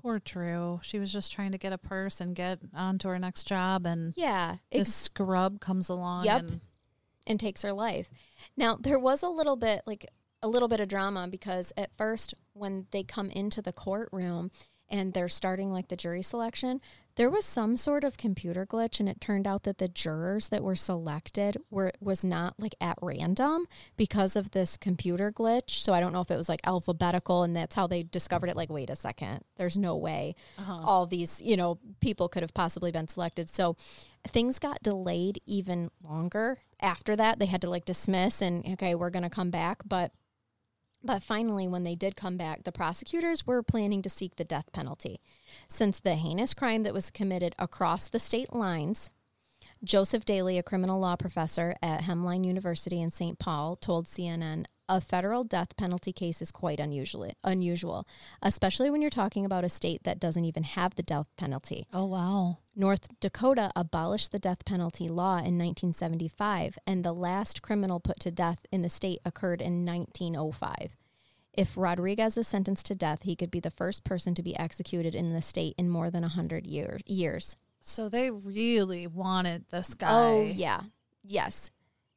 Poor 0.00 0.20
Dru. 0.20 0.78
She 0.84 1.00
was 1.00 1.12
just 1.12 1.32
trying 1.32 1.50
to 1.50 1.58
get 1.58 1.72
a 1.72 1.78
purse 1.78 2.20
and 2.20 2.36
get 2.36 2.60
on 2.72 2.98
to 3.00 3.08
her 3.08 3.18
next 3.18 3.48
job, 3.48 3.84
and 3.84 4.14
Yeah. 4.16 4.58
this 4.70 4.94
scrub 4.94 5.58
comes 5.60 5.88
along. 5.88 6.24
Yep. 6.24 6.40
And, 6.40 6.60
and 7.26 7.40
takes 7.40 7.62
her 7.62 7.72
life. 7.72 8.12
Now, 8.56 8.76
there 8.76 8.98
was 8.98 9.24
a 9.24 9.28
little 9.28 9.56
bit 9.56 9.82
like 9.86 10.06
a 10.42 10.48
little 10.48 10.68
bit 10.68 10.80
of 10.80 10.88
drama 10.88 11.26
because 11.28 11.72
at 11.76 11.90
first 11.96 12.34
when 12.52 12.86
they 12.90 13.02
come 13.02 13.30
into 13.30 13.60
the 13.62 13.72
courtroom 13.72 14.50
and 14.90 15.12
they're 15.12 15.28
starting 15.28 15.70
like 15.70 15.88
the 15.88 15.96
jury 15.96 16.22
selection, 16.22 16.80
there 17.16 17.28
was 17.28 17.44
some 17.44 17.76
sort 17.76 18.04
of 18.04 18.16
computer 18.16 18.64
glitch 18.64 19.00
and 19.00 19.08
it 19.08 19.20
turned 19.20 19.46
out 19.46 19.64
that 19.64 19.76
the 19.78 19.88
jurors 19.88 20.48
that 20.48 20.62
were 20.62 20.76
selected 20.76 21.58
were 21.68 21.92
was 22.00 22.24
not 22.24 22.54
like 22.58 22.74
at 22.80 22.96
random 23.02 23.66
because 23.98 24.34
of 24.36 24.52
this 24.52 24.76
computer 24.78 25.30
glitch. 25.30 25.70
So 25.82 25.92
I 25.92 26.00
don't 26.00 26.12
know 26.14 26.20
if 26.22 26.30
it 26.30 26.36
was 26.36 26.48
like 26.48 26.60
alphabetical 26.64 27.42
and 27.42 27.54
that's 27.54 27.74
how 27.74 27.86
they 27.86 28.04
discovered 28.04 28.48
it 28.48 28.56
like 28.56 28.70
wait 28.70 28.88
a 28.88 28.96
second, 28.96 29.40
there's 29.56 29.76
no 29.76 29.94
way 29.96 30.36
Uh-huh. 30.56 30.80
all 30.84 31.06
these, 31.06 31.42
you 31.42 31.56
know, 31.56 31.78
people 32.00 32.28
could 32.28 32.42
have 32.44 32.54
possibly 32.54 32.92
been 32.92 33.08
selected. 33.08 33.50
So 33.50 33.76
things 34.28 34.58
got 34.58 34.82
delayed 34.82 35.40
even 35.44 35.90
longer 36.02 36.58
after 36.80 37.14
that. 37.16 37.40
They 37.40 37.46
had 37.46 37.60
to 37.62 37.68
like 37.68 37.84
dismiss 37.84 38.40
and 38.40 38.64
okay, 38.74 38.94
we're 38.94 39.10
going 39.10 39.24
to 39.24 39.28
come 39.30 39.50
back, 39.50 39.78
but 39.84 40.12
but 41.02 41.22
finally 41.22 41.68
when 41.68 41.84
they 41.84 41.94
did 41.94 42.16
come 42.16 42.36
back, 42.36 42.64
the 42.64 42.72
prosecutors 42.72 43.46
were 43.46 43.62
planning 43.62 44.02
to 44.02 44.08
seek 44.08 44.36
the 44.36 44.44
death 44.44 44.72
penalty. 44.72 45.20
Since 45.68 46.00
the 46.00 46.14
heinous 46.14 46.54
crime 46.54 46.82
that 46.82 46.94
was 46.94 47.10
committed 47.10 47.54
across 47.58 48.08
the 48.08 48.18
state 48.18 48.52
lines, 48.52 49.10
Joseph 49.84 50.24
Daly, 50.24 50.58
a 50.58 50.62
criminal 50.62 50.98
law 50.98 51.14
professor 51.14 51.76
at 51.80 52.02
Hamline 52.02 52.44
University 52.44 53.00
in 53.00 53.12
St. 53.12 53.38
Paul, 53.38 53.76
told 53.76 54.06
CNN 54.06 54.64
a 54.88 55.00
federal 55.00 55.44
death 55.44 55.76
penalty 55.76 56.12
case 56.12 56.42
is 56.42 56.50
quite 56.50 56.80
unusual, 56.80 57.30
unusual, 57.44 58.06
especially 58.42 58.90
when 58.90 59.00
you're 59.02 59.10
talking 59.10 59.44
about 59.44 59.62
a 59.62 59.68
state 59.68 60.02
that 60.02 60.18
doesn't 60.18 60.46
even 60.46 60.64
have 60.64 60.94
the 60.94 61.02
death 61.02 61.26
penalty. 61.36 61.86
oh 61.92 62.06
wow. 62.06 62.58
North 62.74 63.08
Dakota 63.20 63.70
abolished 63.76 64.32
the 64.32 64.38
death 64.38 64.64
penalty 64.64 65.06
law 65.08 65.36
in 65.36 65.58
1975, 65.58 66.78
and 66.86 67.04
the 67.04 67.12
last 67.12 67.62
criminal 67.62 68.00
put 68.00 68.18
to 68.20 68.30
death 68.30 68.66
in 68.72 68.82
the 68.82 68.88
state 68.88 69.20
occurred 69.24 69.60
in 69.60 69.84
1905. 69.84 70.96
If 71.52 71.76
Rodriguez 71.76 72.36
is 72.36 72.48
sentenced 72.48 72.86
to 72.86 72.94
death, 72.94 73.24
he 73.24 73.36
could 73.36 73.50
be 73.50 73.60
the 73.60 73.70
first 73.70 74.04
person 74.04 74.34
to 74.34 74.42
be 74.42 74.56
executed 74.56 75.14
in 75.14 75.34
the 75.34 75.42
state 75.42 75.74
in 75.76 75.88
more 75.90 76.10
than 76.10 76.22
100 76.22 76.66
year, 76.66 76.98
years. 77.04 77.56
So 77.88 78.08
they 78.08 78.30
really 78.30 79.06
wanted 79.06 79.64
this 79.70 79.94
guy. 79.94 80.12
Oh, 80.12 80.42
yeah. 80.42 80.80
Yes. 81.22 81.70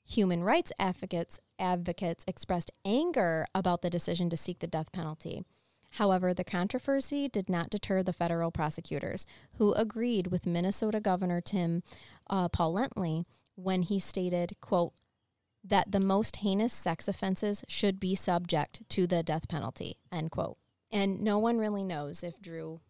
Human 0.06 0.44
rights 0.44 0.72
advocates 0.78 1.40
advocates 1.58 2.26
expressed 2.28 2.72
anger 2.84 3.46
about 3.56 3.82
the 3.82 3.90
decision 3.90 4.30
to 4.32 4.38
seek 4.38 4.60
the 4.60 4.68
death 4.68 4.92
penalty. 4.92 5.44
However, 5.92 6.34
the 6.34 6.44
controversy 6.44 7.30
did 7.30 7.50
not 7.50 7.70
deter 7.70 8.04
the 8.04 8.14
federal 8.14 8.52
prosecutors, 8.52 9.26
who 9.54 9.74
agreed 9.74 10.28
with 10.28 10.46
Minnesota 10.46 11.00
Governor 11.00 11.40
Tim 11.40 11.84
uh, 12.30 12.50
Pawlenty 12.50 13.26
when 13.56 13.84
he 13.84 14.00
stated, 14.00 14.58
"quote 14.60 14.94
that 15.64 15.92
the 15.92 16.00
most 16.00 16.38
heinous 16.38 16.74
sex 16.74 17.08
offenses 17.08 17.64
should 17.68 18.00
be 18.00 18.16
subject 18.16 18.82
to 18.90 19.08
the 19.08 19.24
death 19.24 19.48
penalty." 19.48 19.98
End 20.12 20.32
quote. 20.32 20.58
And 20.92 21.22
no 21.22 21.40
one 21.40 21.60
really 21.60 21.86
knows 21.86 22.24
if 22.24 22.42
Dru 22.42 22.82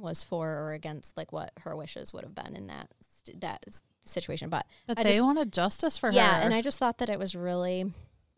was 0.00 0.22
for 0.22 0.48
or 0.48 0.72
against 0.72 1.16
like 1.16 1.32
what 1.32 1.52
her 1.60 1.76
wishes 1.76 2.12
would 2.12 2.24
have 2.24 2.34
been 2.34 2.56
in 2.56 2.66
that 2.68 2.88
st- 3.16 3.40
that 3.40 3.64
situation, 4.04 4.48
but 4.48 4.66
But 4.86 4.98
I 4.98 5.02
they 5.02 5.10
just- 5.12 5.22
wanted 5.24 5.52
justice 5.52 5.98
for 5.98 6.10
yeah, 6.10 6.36
her. 6.38 6.42
and 6.42 6.54
I 6.54 6.62
just 6.62 6.78
thought 6.78 6.98
that 6.98 7.08
it 7.10 7.18
was 7.18 7.34
really 7.36 7.92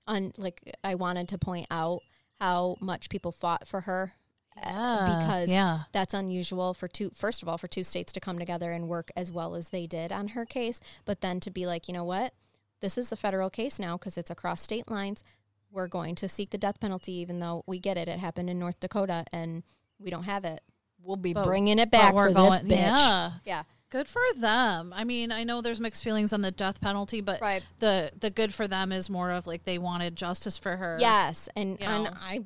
un 0.07 0.32
like 0.37 0.74
I 0.82 0.97
wanted 0.97 1.28
to 1.28 1.39
point 1.39 1.66
out 1.70 2.01
how 2.41 2.76
much 2.80 3.09
people 3.09 3.30
fought 3.30 3.68
for 3.68 3.82
her 3.82 4.12
uh, 4.57 4.61
yeah. 4.66 5.16
because 5.20 5.51
yeah. 5.51 5.78
that's 5.93 6.12
unusual 6.12 6.74
for 6.74 6.89
two 6.89 7.11
first 7.14 7.41
of 7.43 7.49
all 7.49 7.57
for 7.57 7.68
two 7.68 7.84
states 7.84 8.12
to 8.12 8.20
come 8.20 8.39
together 8.39 8.72
and 8.72 8.89
work 8.89 9.11
as 9.16 9.30
well 9.30 9.55
as 9.55 9.68
they 9.68 9.87
did 9.87 10.11
on 10.12 10.28
her 10.28 10.45
case, 10.45 10.80
but 11.05 11.20
then 11.20 11.39
to 11.41 11.51
be 11.51 11.64
like, 11.66 11.87
you 11.89 11.95
know 11.95 12.05
what? 12.05 12.34
This 12.80 12.99
is 12.99 13.12
a 13.12 13.16
federal 13.16 13.49
case 13.49 13.78
now 13.78 13.97
because 13.97 14.18
it's 14.18 14.30
across 14.30 14.61
state 14.61 14.91
lines. 14.91 15.22
We're 15.70 15.87
going 15.89 16.16
to 16.16 16.28
seek 16.28 16.51
the 16.51 16.59
death 16.59 16.80
penalty 16.80 17.12
even 17.14 17.39
though 17.39 17.62
we 17.66 17.78
get 17.78 17.97
it 17.97 18.09
it 18.09 18.18
happened 18.18 18.51
in 18.51 18.59
North 18.59 18.80
Dakota 18.80 19.24
and 19.32 19.62
we 20.01 20.11
don't 20.11 20.24
have 20.24 20.45
it. 20.45 20.61
We'll 21.05 21.16
be 21.16 21.32
But- 21.34 21.44
bringing 21.44 21.78
it 21.78 21.90
back 21.90 22.12
for 22.14 22.30
going, 22.32 22.50
this 22.50 22.78
bitch. 22.78 22.80
Yeah. 22.80 23.30
Yeah. 23.44 23.62
Good 23.90 24.09
for 24.09 24.22
them. 24.36 24.92
I 24.96 25.05
mean, 25.05 25.30
I 25.30 25.44
know 25.44 25.61
there's 25.61 25.80
mixed 25.80 26.03
feelings 26.03 26.32
on 26.32 26.40
the 26.40 26.50
death 26.50 26.80
penalty, 26.80 27.20
but 27.20 27.40
Right. 27.42 27.62
the 27.78 28.11
the 28.18 28.30
good 28.30 28.55
for 28.55 28.66
them 28.66 28.90
is 28.90 29.11
more 29.11 29.30
of 29.30 29.46
like 29.46 29.64
they 29.64 29.76
wanted 29.76 30.16
justice 30.16 30.57
for 30.57 30.76
her. 30.78 30.96
Yes, 30.98 31.48
and 31.55 31.78
You 31.78 31.86
and 31.86 32.05
know. 32.05 32.11
I 32.18 32.40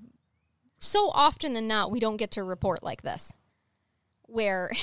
so 0.80 1.10
often 1.14 1.54
than 1.54 1.68
not 1.68 1.90
we 1.92 2.00
don't 2.00 2.16
get 2.16 2.32
to 2.32 2.42
report 2.42 2.82
like 2.82 3.02
this, 3.02 3.32
where 4.22 4.72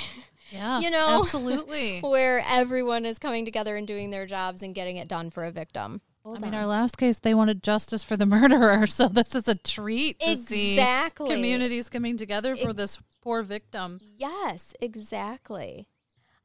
Yeah. 0.51 0.79
You 0.81 0.91
know? 0.91 1.19
absolutely. 1.19 1.99
where 2.03 2.43
everyone 2.47 3.05
is 3.05 3.17
coming 3.17 3.43
together 3.43 3.75
and 3.75 3.87
doing 3.87 4.11
their 4.11 4.25
jobs 4.27 4.61
and 4.61 4.75
getting 4.75 4.97
it 4.97 5.07
done 5.07 5.31
for 5.31 5.43
a 5.45 5.51
victim. 5.51 6.01
I 6.25 6.37
mean, 6.39 6.53
our 6.53 6.65
last 6.67 6.97
case, 6.97 7.19
they 7.19 7.33
wanted 7.33 7.63
justice 7.63 8.03
for 8.03 8.15
the 8.15 8.25
murderer, 8.37 8.85
so 8.87 9.07
this 9.09 9.35
is 9.35 9.47
a 9.49 9.55
treat 9.55 10.19
to 10.21 10.37
see 10.37 10.73
exactly 10.75 11.27
communities 11.35 11.89
coming 11.89 12.15
together 12.17 12.55
for 12.55 12.71
this 12.71 12.97
poor 13.23 13.41
victim. 13.41 13.99
Yes, 14.17 14.75
exactly. 14.81 15.87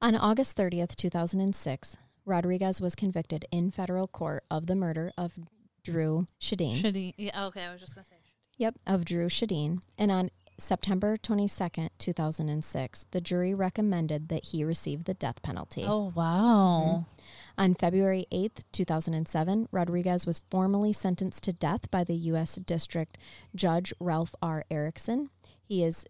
On 0.00 0.14
August 0.14 0.56
30th, 0.56 0.94
2006, 0.94 1.96
Rodriguez 2.24 2.80
was 2.80 2.94
convicted 2.94 3.46
in 3.50 3.72
federal 3.72 4.06
court 4.06 4.44
of 4.48 4.66
the 4.66 4.76
murder 4.76 5.10
of 5.18 5.38
Dru 5.82 6.26
Sjodin. 6.40 6.80
Shitty. 6.80 7.14
Yeah, 7.16 7.46
okay, 7.46 7.64
I 7.64 7.72
was 7.72 7.80
just 7.80 7.96
gonna 7.96 8.04
say. 8.04 8.16
Yep, 8.58 8.76
of 8.86 9.04
Dru 9.04 9.26
Sjodin. 9.26 9.80
And 9.98 10.12
on 10.12 10.30
September 10.60 11.16
22nd, 11.16 11.88
2006, 11.98 13.06
the 13.10 13.20
jury 13.20 13.54
recommended 13.54 14.28
that 14.28 14.46
he 14.46 14.62
receive 14.62 15.04
the 15.04 15.14
death 15.14 15.42
penalty. 15.42 15.84
Oh 15.86 16.12
wow. 16.14 16.84
Mm-hmm. 16.86 17.62
On 17.62 17.74
February 17.74 18.26
8th, 18.30 18.60
2007, 18.70 19.68
Rodriguez 19.72 20.26
was 20.26 20.42
formally 20.50 20.92
sentenced 20.92 21.42
to 21.44 21.52
death 21.52 21.90
by 21.90 22.04
the 22.04 22.14
U.S. 22.14 22.54
District 22.56 23.18
Judge 23.54 23.92
Ralph 23.98 24.34
R. 24.40 24.64
Erickson. 24.70 25.30
He 25.64 25.82
is 25.82 26.04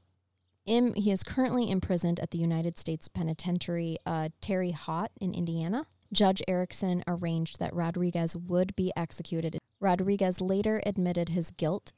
im- 0.69 0.95
he 0.95 1.11
is 1.11 1.23
currently 1.23 1.71
imprisoned 1.71 2.21
at 2.21 2.31
the 2.31 2.39
United 2.39 2.79
States 2.79 3.09
Penitentiary 3.09 3.99
uh, 4.07 4.29
Terre 4.41 4.73
Haute 4.73 5.11
in 5.21 5.35
Indiana. 5.35 5.87
Judge 6.13 6.43
Erickson 6.49 7.03
arranged 7.07 7.59
that 7.59 7.75
Rodriguez 7.75 8.35
would 8.37 8.75
be 8.77 8.93
executed. 8.97 9.59
Rodriguez 9.81 10.41
later 10.41 10.81
admitted 10.87 11.31
his 11.31 11.51
guilt 11.51 11.93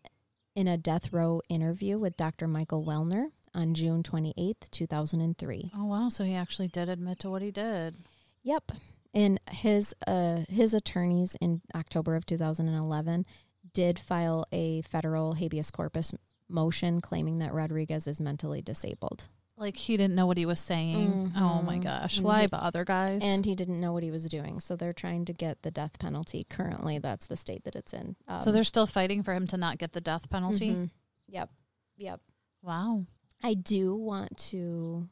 in 0.56 0.66
a 0.66 0.76
death 0.76 1.12
row 1.12 1.40
interview 1.48 1.98
with 1.98 2.16
Dr. 2.16 2.48
Michael 2.48 2.84
Welner 2.84 3.26
on 3.54 3.74
June 3.74 4.02
28th, 4.02 4.70
2003. 4.70 5.70
Oh 5.76 5.84
wow. 5.84 6.08
So 6.08 6.24
he 6.24 6.34
actually 6.34 6.68
did 6.68 6.88
admit 6.88 7.20
to 7.20 7.30
what 7.30 7.42
he 7.42 7.50
did. 7.50 7.96
Yep. 8.42 8.72
And 9.14 9.40
his 9.50 9.94
uh 10.06 10.42
his 10.48 10.74
attorneys 10.74 11.36
in 11.40 11.62
October 11.74 12.16
of 12.16 12.26
2011 12.26 13.26
did 13.72 13.98
file 13.98 14.44
a 14.52 14.82
federal 14.82 15.34
habeas 15.34 15.70
corpus 15.70 16.12
motion 16.50 17.00
claiming 17.00 17.38
that 17.38 17.52
Rodriguez 17.54 18.06
is 18.06 18.20
mentally 18.20 18.60
disabled 18.62 19.28
Like 19.56 19.76
he 19.76 19.96
didn't 19.98 20.14
know 20.14 20.26
what 20.26 20.38
he 20.38 20.46
was 20.46 20.58
saying. 20.60 21.32
Oh 21.36 21.60
my 21.60 21.78
Mhm. 21.78 21.82
gosh. 21.82 22.16
And 22.16 22.24
Why 22.26 22.40
he- 22.42 22.46
bother, 22.46 22.82
guys? 22.84 23.20
and 23.22 23.44
he 23.44 23.54
didn't 23.54 23.78
know 23.80 23.92
what 23.92 24.02
he 24.02 24.10
was 24.10 24.24
doing. 24.26 24.58
So 24.60 24.74
they're 24.74 24.94
trying 24.94 25.26
to 25.26 25.34
get 25.34 25.60
the 25.62 25.70
death 25.70 25.98
penalty. 25.98 26.44
Currently, 26.48 26.98
that's 26.98 27.26
the 27.26 27.36
state 27.36 27.64
that 27.64 27.76
it's 27.76 27.92
in. 27.92 28.16
Um, 28.26 28.40
so 28.40 28.52
they're 28.52 28.64
still 28.64 28.86
fighting 28.86 29.22
for 29.22 29.34
him 29.34 29.46
to 29.48 29.56
not 29.58 29.76
get 29.76 29.92
the 29.92 30.00
death 30.00 30.30
penalty. 30.30 30.70
mhm. 30.70 30.90
Yep. 31.28 31.50
Yep. 31.98 32.20
Wow. 32.62 33.04
I 33.42 33.52
do 33.54 33.94
want 33.94 34.36
to 34.50 35.08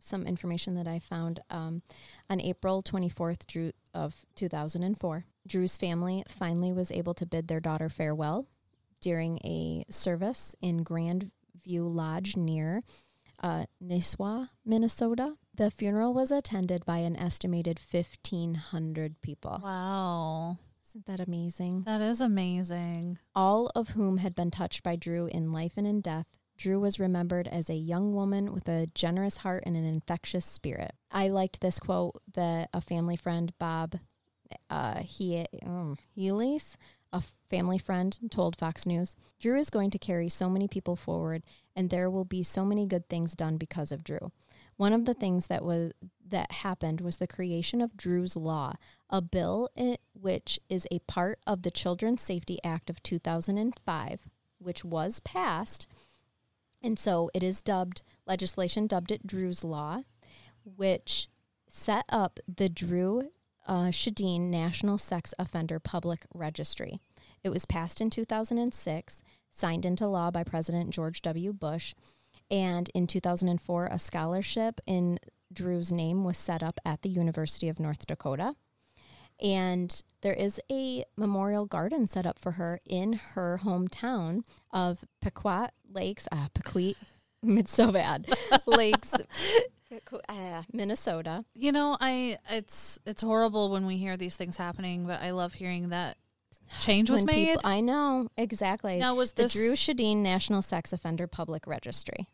some 0.00 0.28
information 0.28 0.74
that 0.76 0.86
I 0.86 1.00
found 1.00 1.40
um, 1.50 1.82
on 2.30 2.40
April 2.40 2.82
24th 2.84 3.48
Dru, 3.48 3.72
of 3.92 4.24
2004. 4.36 5.24
Dru's 5.44 5.76
family 5.76 6.22
finally 6.28 6.72
was 6.72 6.92
able 6.92 7.14
to 7.14 7.26
bid 7.26 7.48
their 7.48 7.58
daughter 7.60 7.88
farewell 7.88 8.46
during 9.00 9.38
a 9.44 9.84
service 9.90 10.54
in 10.60 10.82
Grand 10.82 11.30
View 11.64 11.86
Lodge 11.88 12.36
near 12.36 12.82
uh, 13.42 13.64
Nisswa, 13.82 14.48
Minnesota. 14.64 15.34
The 15.54 15.70
funeral 15.70 16.14
was 16.14 16.30
attended 16.30 16.84
by 16.84 16.98
an 16.98 17.16
estimated 17.16 17.80
1,500 17.90 19.20
people. 19.20 19.60
Wow. 19.62 20.58
Isn't 20.88 21.06
that 21.06 21.20
amazing? 21.20 21.82
That 21.84 22.00
is 22.00 22.20
amazing. 22.20 23.18
all 23.34 23.70
of 23.74 23.90
whom 23.90 24.18
had 24.18 24.34
been 24.34 24.50
touched 24.50 24.82
by 24.82 24.96
Dru 24.96 25.26
in 25.26 25.52
life 25.52 25.74
and 25.76 25.86
in 25.86 26.00
death. 26.00 26.26
Dru 26.56 26.80
was 26.80 26.98
remembered 26.98 27.46
as 27.46 27.70
a 27.70 27.74
young 27.74 28.12
woman 28.12 28.52
with 28.52 28.68
a 28.68 28.88
generous 28.94 29.38
heart 29.38 29.62
and 29.64 29.76
an 29.76 29.84
infectious 29.84 30.44
spirit. 30.44 30.92
I 31.10 31.28
liked 31.28 31.60
this 31.60 31.78
quote 31.78 32.20
that 32.34 32.68
a 32.72 32.80
family 32.80 33.16
friend, 33.16 33.52
Bob 33.58 33.96
uh, 34.70 35.00
he, 35.00 35.46
um, 35.64 35.96
Healy's, 36.14 36.76
a 37.12 37.22
family 37.50 37.78
friend, 37.78 38.18
told 38.30 38.56
Fox 38.56 38.86
News. 38.86 39.16
Dru 39.40 39.58
is 39.58 39.70
going 39.70 39.90
to 39.90 39.98
carry 39.98 40.28
so 40.28 40.48
many 40.50 40.68
people 40.68 40.96
forward, 40.96 41.44
and 41.74 41.90
there 41.90 42.10
will 42.10 42.24
be 42.24 42.42
so 42.42 42.64
many 42.64 42.86
good 42.86 43.08
things 43.08 43.34
done 43.34 43.56
because 43.56 43.92
of 43.92 44.04
Dru. 44.04 44.32
One 44.76 44.92
of 44.92 45.06
the 45.06 45.14
things 45.14 45.48
that 45.48 45.64
was 45.64 45.92
that 46.28 46.52
happened 46.52 47.00
was 47.00 47.16
the 47.16 47.26
creation 47.26 47.80
of 47.80 47.96
Dru's 47.96 48.36
Law, 48.36 48.74
a 49.10 49.20
bill 49.20 49.70
which 50.12 50.60
is 50.68 50.86
a 50.90 51.00
part 51.00 51.40
of 51.46 51.62
the 51.62 51.70
Children's 51.70 52.22
Safety 52.22 52.58
Act 52.62 52.90
of 52.90 53.02
2005, 53.02 54.28
which 54.58 54.84
was 54.84 55.20
passed. 55.20 55.86
And 56.82 56.98
so 56.98 57.30
it 57.34 57.42
is 57.42 57.62
dubbed, 57.62 58.02
legislation 58.26 58.86
dubbed 58.86 59.10
it 59.10 59.26
Dru's 59.26 59.64
Law, 59.64 60.02
which 60.64 61.28
set 61.68 62.04
up 62.08 62.38
the 62.46 62.68
Dru 62.68 63.30
uh, 63.68 63.90
Sjodin 63.90 64.50
National 64.50 64.98
Sex 64.98 65.34
Offender 65.38 65.78
Public 65.78 66.26
Registry. 66.34 66.98
It 67.44 67.50
was 67.50 67.66
passed 67.66 68.00
in 68.00 68.10
2006, 68.10 69.22
signed 69.52 69.86
into 69.86 70.06
law 70.06 70.30
by 70.30 70.42
President 70.42 70.90
George 70.90 71.22
W. 71.22 71.52
Bush, 71.52 71.94
and 72.50 72.88
in 72.94 73.06
2004, 73.06 73.86
a 73.86 73.98
scholarship 73.98 74.80
in 74.86 75.18
Dru's 75.52 75.92
name 75.92 76.24
was 76.24 76.38
set 76.38 76.62
up 76.62 76.80
at 76.84 77.02
the 77.02 77.08
University 77.08 77.68
of 77.68 77.78
North 77.78 78.06
Dakota. 78.06 78.54
And 79.40 80.02
there 80.22 80.34
is 80.34 80.60
a 80.70 81.04
memorial 81.16 81.64
garden 81.64 82.06
set 82.06 82.26
up 82.26 82.38
for 82.38 82.52
her 82.52 82.80
in 82.84 83.12
her 83.12 83.60
hometown 83.62 84.42
of 84.72 85.04
Pequot 85.20 85.68
Lakes, 85.90 86.26
uh, 86.32 86.48
Pequot, 86.54 86.94
it's 87.42 87.72
so 87.72 87.92
bad, 87.92 88.26
Lakes, 88.66 89.14
uh, 90.28 90.62
Minnesota. 90.72 91.44
You 91.54 91.72
know, 91.72 91.96
I 92.00 92.38
it's 92.50 92.98
it's 93.06 93.22
horrible 93.22 93.70
when 93.70 93.86
we 93.86 93.96
hear 93.96 94.16
these 94.16 94.36
things 94.36 94.56
happening, 94.56 95.06
but 95.06 95.20
I 95.22 95.30
love 95.30 95.54
hearing 95.54 95.88
that 95.90 96.16
change 96.80 97.10
was 97.10 97.20
When 97.24 97.26
made. 97.34 97.46
people- 97.46 97.62
I 97.64 97.80
know, 97.80 98.28
exactly. 98.36 98.98
now 98.98 99.14
was 99.14 99.32
the 99.32 99.44
this 99.44 99.52
Dru 99.52 99.72
Sjodin 99.72 100.18
National 100.18 100.62
Sex 100.62 100.92
Offender 100.92 101.26
Public 101.26 101.66
Registry. 101.66 102.28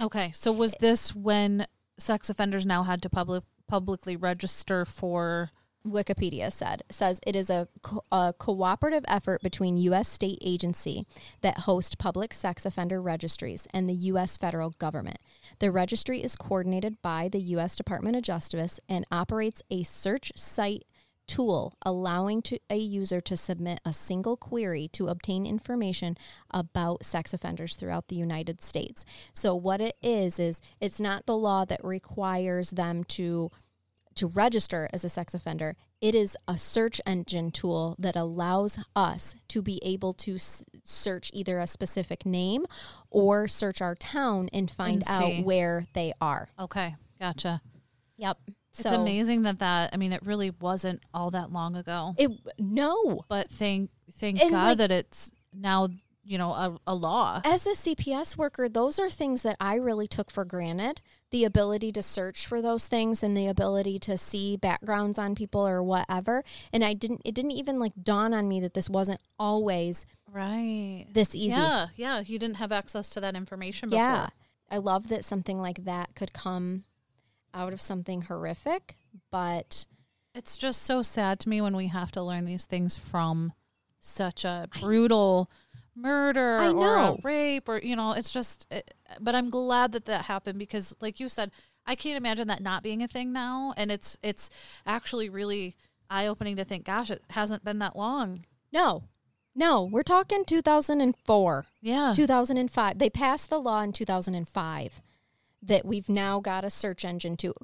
Okay, 0.00 0.32
so 0.34 0.52
was 0.52 0.74
this 0.80 1.14
when 1.14 1.66
sex 1.98 2.28
offenders 2.28 2.66
now 2.66 2.82
had 2.82 3.02
to 3.02 3.08
public 3.10 3.44
publicly 3.68 4.16
register 4.16 4.84
for 4.84 5.50
Wikipedia 5.86 6.52
said 6.52 6.82
says 6.90 7.20
it 7.26 7.34
is 7.34 7.50
a, 7.50 7.68
co- 7.82 8.04
a 8.12 8.34
cooperative 8.38 9.04
effort 9.08 9.42
between 9.42 9.76
U.S. 9.78 10.08
state 10.08 10.38
agency 10.40 11.06
that 11.40 11.60
host 11.60 11.98
public 11.98 12.32
sex 12.32 12.64
offender 12.64 13.00
registries 13.00 13.66
and 13.72 13.88
the 13.88 13.94
U.S. 13.94 14.36
federal 14.36 14.70
government. 14.70 15.18
The 15.58 15.70
registry 15.70 16.22
is 16.22 16.36
coordinated 16.36 17.00
by 17.02 17.28
the 17.28 17.40
U.S. 17.40 17.76
Department 17.76 18.16
of 18.16 18.22
Justice 18.22 18.80
and 18.88 19.06
operates 19.10 19.62
a 19.70 19.82
search 19.82 20.32
site 20.36 20.84
tool 21.26 21.74
allowing 21.82 22.42
to 22.42 22.58
a 22.68 22.76
user 22.76 23.20
to 23.20 23.36
submit 23.36 23.80
a 23.84 23.92
single 23.92 24.36
query 24.36 24.88
to 24.88 25.08
obtain 25.08 25.46
information 25.46 26.16
about 26.50 27.04
sex 27.04 27.32
offenders 27.32 27.76
throughout 27.76 28.08
the 28.08 28.16
United 28.16 28.60
States. 28.62 29.04
So 29.32 29.54
what 29.54 29.80
it 29.80 29.96
is 30.02 30.38
is 30.38 30.60
it's 30.80 31.00
not 31.00 31.26
the 31.26 31.36
law 31.36 31.64
that 31.64 31.84
requires 31.84 32.70
them 32.70 33.04
to 33.04 33.50
to 34.16 34.26
register 34.26 34.88
as 34.92 35.04
a 35.04 35.08
sex 35.08 35.34
offender, 35.34 35.76
it 36.00 36.14
is 36.14 36.36
a 36.48 36.58
search 36.58 37.00
engine 37.06 37.50
tool 37.50 37.96
that 37.98 38.16
allows 38.16 38.78
us 38.96 39.34
to 39.48 39.62
be 39.62 39.80
able 39.84 40.12
to 40.14 40.34
s- 40.34 40.64
search 40.84 41.30
either 41.32 41.58
a 41.58 41.66
specific 41.66 42.26
name 42.26 42.66
or 43.10 43.46
search 43.48 43.80
our 43.80 43.94
town 43.94 44.48
and 44.52 44.70
find 44.70 45.02
And 45.08 45.40
out 45.40 45.44
where 45.44 45.84
they 45.94 46.12
are. 46.20 46.48
Okay, 46.58 46.96
gotcha. 47.20 47.60
Yep. 48.16 48.38
it's 48.78 48.84
amazing 48.84 49.42
that 49.42 49.58
that 49.58 49.90
I 49.92 49.96
mean 49.96 50.12
it 50.12 50.24
really 50.24 50.50
wasn't 50.50 51.02
all 51.12 51.30
that 51.32 51.52
long 51.52 51.76
ago. 51.76 52.14
It 52.18 52.30
no. 52.58 53.22
But 53.28 53.50
thank 53.50 53.90
thank 54.12 54.40
And, 54.40 54.50
God 54.50 54.66
like- 54.68 54.78
that 54.78 54.90
it's 54.90 55.30
now, 55.54 55.88
you 56.24 56.38
know, 56.38 56.52
a, 56.52 56.76
a 56.86 56.94
law. 56.94 57.40
As 57.44 57.66
a 57.66 57.70
CPS 57.70 58.36
worker, 58.36 58.68
those 58.68 58.98
are 58.98 59.10
things 59.10 59.42
that 59.42 59.56
I 59.60 59.74
really 59.74 60.06
took 60.06 60.30
for 60.30 60.44
granted. 60.44 61.00
The 61.30 61.44
ability 61.44 61.90
to 61.92 62.02
search 62.02 62.46
for 62.46 62.62
those 62.62 62.86
things 62.88 63.22
and 63.22 63.36
the 63.36 63.48
ability 63.48 63.98
to 64.00 64.16
see 64.18 64.56
backgrounds 64.56 65.18
on 65.18 65.34
people 65.34 65.66
or 65.66 65.82
whatever. 65.82 66.44
And 66.72 66.84
I 66.84 66.92
didn't 66.94 67.22
it 67.24 67.34
didn't 67.34 67.52
even 67.52 67.78
like 67.80 67.92
dawn 68.02 68.34
on 68.34 68.48
me 68.48 68.60
that 68.60 68.74
this 68.74 68.88
wasn't 68.88 69.20
always 69.38 70.06
Right. 70.30 71.06
this 71.12 71.34
easy. 71.34 71.56
Yeah, 71.56 71.86
yeah. 71.96 72.20
You 72.20 72.38
didn't 72.38 72.56
have 72.56 72.72
access 72.72 73.10
to 73.10 73.20
that 73.20 73.34
information 73.34 73.90
before. 73.90 74.02
Yeah. 74.04 74.28
I 74.70 74.78
love 74.78 75.08
that 75.08 75.24
something 75.24 75.60
like 75.60 75.84
that 75.84 76.14
could 76.14 76.32
come 76.32 76.84
out 77.52 77.72
of 77.74 77.82
something 77.82 78.22
horrific, 78.22 78.96
but 79.30 79.84
It's 80.34 80.56
just 80.56 80.82
so 80.82 81.02
sad 81.02 81.38
to 81.40 81.48
me 81.50 81.60
when 81.60 81.76
we 81.76 81.88
have 81.88 82.12
to 82.12 82.22
learn 82.22 82.46
these 82.46 82.64
things 82.64 82.96
from 82.96 83.52
such 84.00 84.44
a 84.44 84.66
brutal 84.80 85.50
murder 85.94 86.58
I 86.58 86.68
or 86.68 86.96
a 86.96 87.16
rape 87.22 87.68
or 87.68 87.78
you 87.78 87.94
know 87.96 88.12
it's 88.12 88.30
just 88.30 88.66
it, 88.70 88.94
but 89.20 89.34
I'm 89.34 89.50
glad 89.50 89.92
that 89.92 90.06
that 90.06 90.24
happened 90.24 90.58
because 90.58 90.96
like 91.00 91.20
you 91.20 91.28
said 91.28 91.50
I 91.86 91.94
can't 91.94 92.16
imagine 92.16 92.48
that 92.48 92.62
not 92.62 92.82
being 92.82 93.02
a 93.02 93.08
thing 93.08 93.32
now. 93.32 93.74
And 93.76 93.90
it's 93.90 94.16
it's 94.22 94.50
actually 94.86 95.28
really 95.28 95.74
eye 96.08 96.26
opening 96.26 96.56
to 96.56 96.64
think, 96.64 96.84
gosh, 96.84 97.10
it 97.10 97.22
hasn't 97.30 97.64
been 97.64 97.78
that 97.80 97.96
long. 97.96 98.44
No, 98.72 99.04
no, 99.54 99.84
we're 99.84 100.02
talking 100.02 100.44
2004, 100.44 101.66
Yeah. 101.80 102.12
2005. 102.14 102.98
They 102.98 103.10
passed 103.10 103.50
the 103.50 103.60
law 103.60 103.80
in 103.82 103.92
2005 103.92 105.02
that 105.62 105.84
we've 105.84 106.08
now 106.08 106.40
got 106.40 106.64
a 106.64 106.70
search 106.70 107.04
engine 107.04 107.36
to 107.38 107.54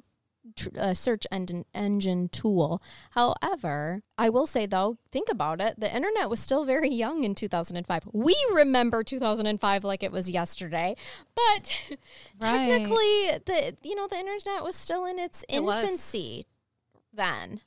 tr- 0.55 0.69
a 0.75 0.95
search 0.95 1.25
engine 1.31 1.65
engine 1.73 2.29
tool. 2.29 2.81
However, 3.11 4.01
I 4.17 4.29
will 4.29 4.45
say 4.47 4.65
though, 4.65 4.97
think 5.11 5.29
about 5.29 5.61
it. 5.61 5.79
The 5.79 5.93
internet 5.93 6.29
was 6.29 6.39
still 6.39 6.65
very 6.65 6.89
young 6.89 7.23
in 7.23 7.35
2005. 7.35 8.03
We 8.13 8.35
remember 8.53 9.03
2005 9.03 9.83
like 9.83 10.03
it 10.03 10.11
was 10.11 10.29
yesterday, 10.29 10.95
but 11.35 11.73
Right. 12.41 12.67
technically, 12.67 13.39
the 13.45 13.77
you 13.83 13.95
know 13.95 14.07
the 14.07 14.17
internet 14.19 14.63
was 14.63 14.75
still 14.75 15.05
in 15.05 15.19
its 15.19 15.43
It 15.49 15.63
was. 15.63 15.83
infancy 15.83 16.45
then. 17.13 17.61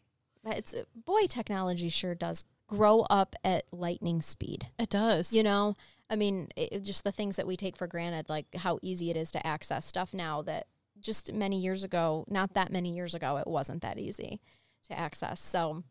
It's 0.45 0.75
boy, 0.95 1.27
technology 1.29 1.89
sure 1.89 2.15
does 2.15 2.45
grow 2.67 3.01
up 3.11 3.37
at 3.45 3.65
lightning 3.71 4.23
speed. 4.23 4.69
It 4.79 4.91
does. 4.91 5.33
You 5.33 5.43
know, 5.43 5.77
I 6.11 6.17
mean, 6.17 6.49
it- 6.57 6.81
just 6.83 7.05
the 7.05 7.13
things 7.13 7.37
that 7.37 7.47
we 7.47 7.57
take 7.57 7.77
for 7.77 7.87
granted, 7.87 8.29
like 8.29 8.47
how 8.57 8.79
easy 8.83 9.11
it 9.11 9.17
is 9.17 9.31
to 9.33 9.47
access 9.47 9.87
stuff 9.87 10.13
now 10.15 10.43
that 10.43 10.67
just 11.03 11.33
many 11.33 11.59
years 11.59 11.85
ago, 11.85 12.25
not 12.29 12.55
that 12.55 12.73
many 12.73 12.95
years 12.95 13.15
ago, 13.15 13.37
it 13.37 13.47
wasn't 13.47 13.83
that 13.83 13.99
easy 13.99 14.41
to 14.89 14.99
access. 14.99 15.41
So, 15.41 15.85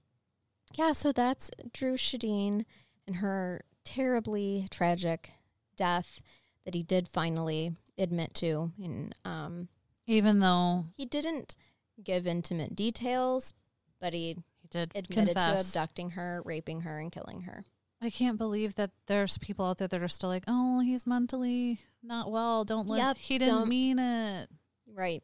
yeah, 0.73 0.93
so 0.93 1.11
that's 1.11 1.51
Dru 1.73 1.93
Sjodin 1.93 2.65
and 3.07 3.17
her 3.17 3.61
terribly 3.83 4.67
tragic 4.71 5.31
death 5.75 6.21
that 6.65 6.73
he 6.73 6.83
did 6.83 7.07
finally 7.07 7.75
admit 7.97 8.33
to. 8.35 8.71
And 8.81 9.13
um, 9.25 9.67
Even 10.07 10.39
though 10.39 10.85
he 10.95 11.05
didn't 11.05 11.55
give 12.03 12.27
intimate 12.27 12.75
details, 12.75 13.53
but 13.99 14.13
he 14.13 14.37
he 14.61 14.67
did 14.69 14.91
admitted 14.95 15.35
to 15.35 15.59
abducting 15.59 16.11
her, 16.11 16.41
raping 16.45 16.81
her, 16.81 16.99
and 16.99 17.11
killing 17.11 17.41
her. 17.41 17.65
I 18.01 18.09
can't 18.09 18.37
believe 18.37 18.75
that 18.75 18.91
there's 19.07 19.37
people 19.37 19.65
out 19.65 19.77
there 19.77 19.87
that 19.87 20.01
are 20.01 20.07
still 20.07 20.29
like, 20.29 20.43
oh, 20.47 20.79
he's 20.79 21.05
mentally 21.05 21.81
not 22.01 22.31
well. 22.31 22.63
Don't 22.63 22.87
let. 22.87 22.97
Yep, 22.97 23.17
he 23.17 23.37
didn't 23.37 23.67
mean 23.67 23.99
it. 23.99 24.49
Right. 24.95 25.23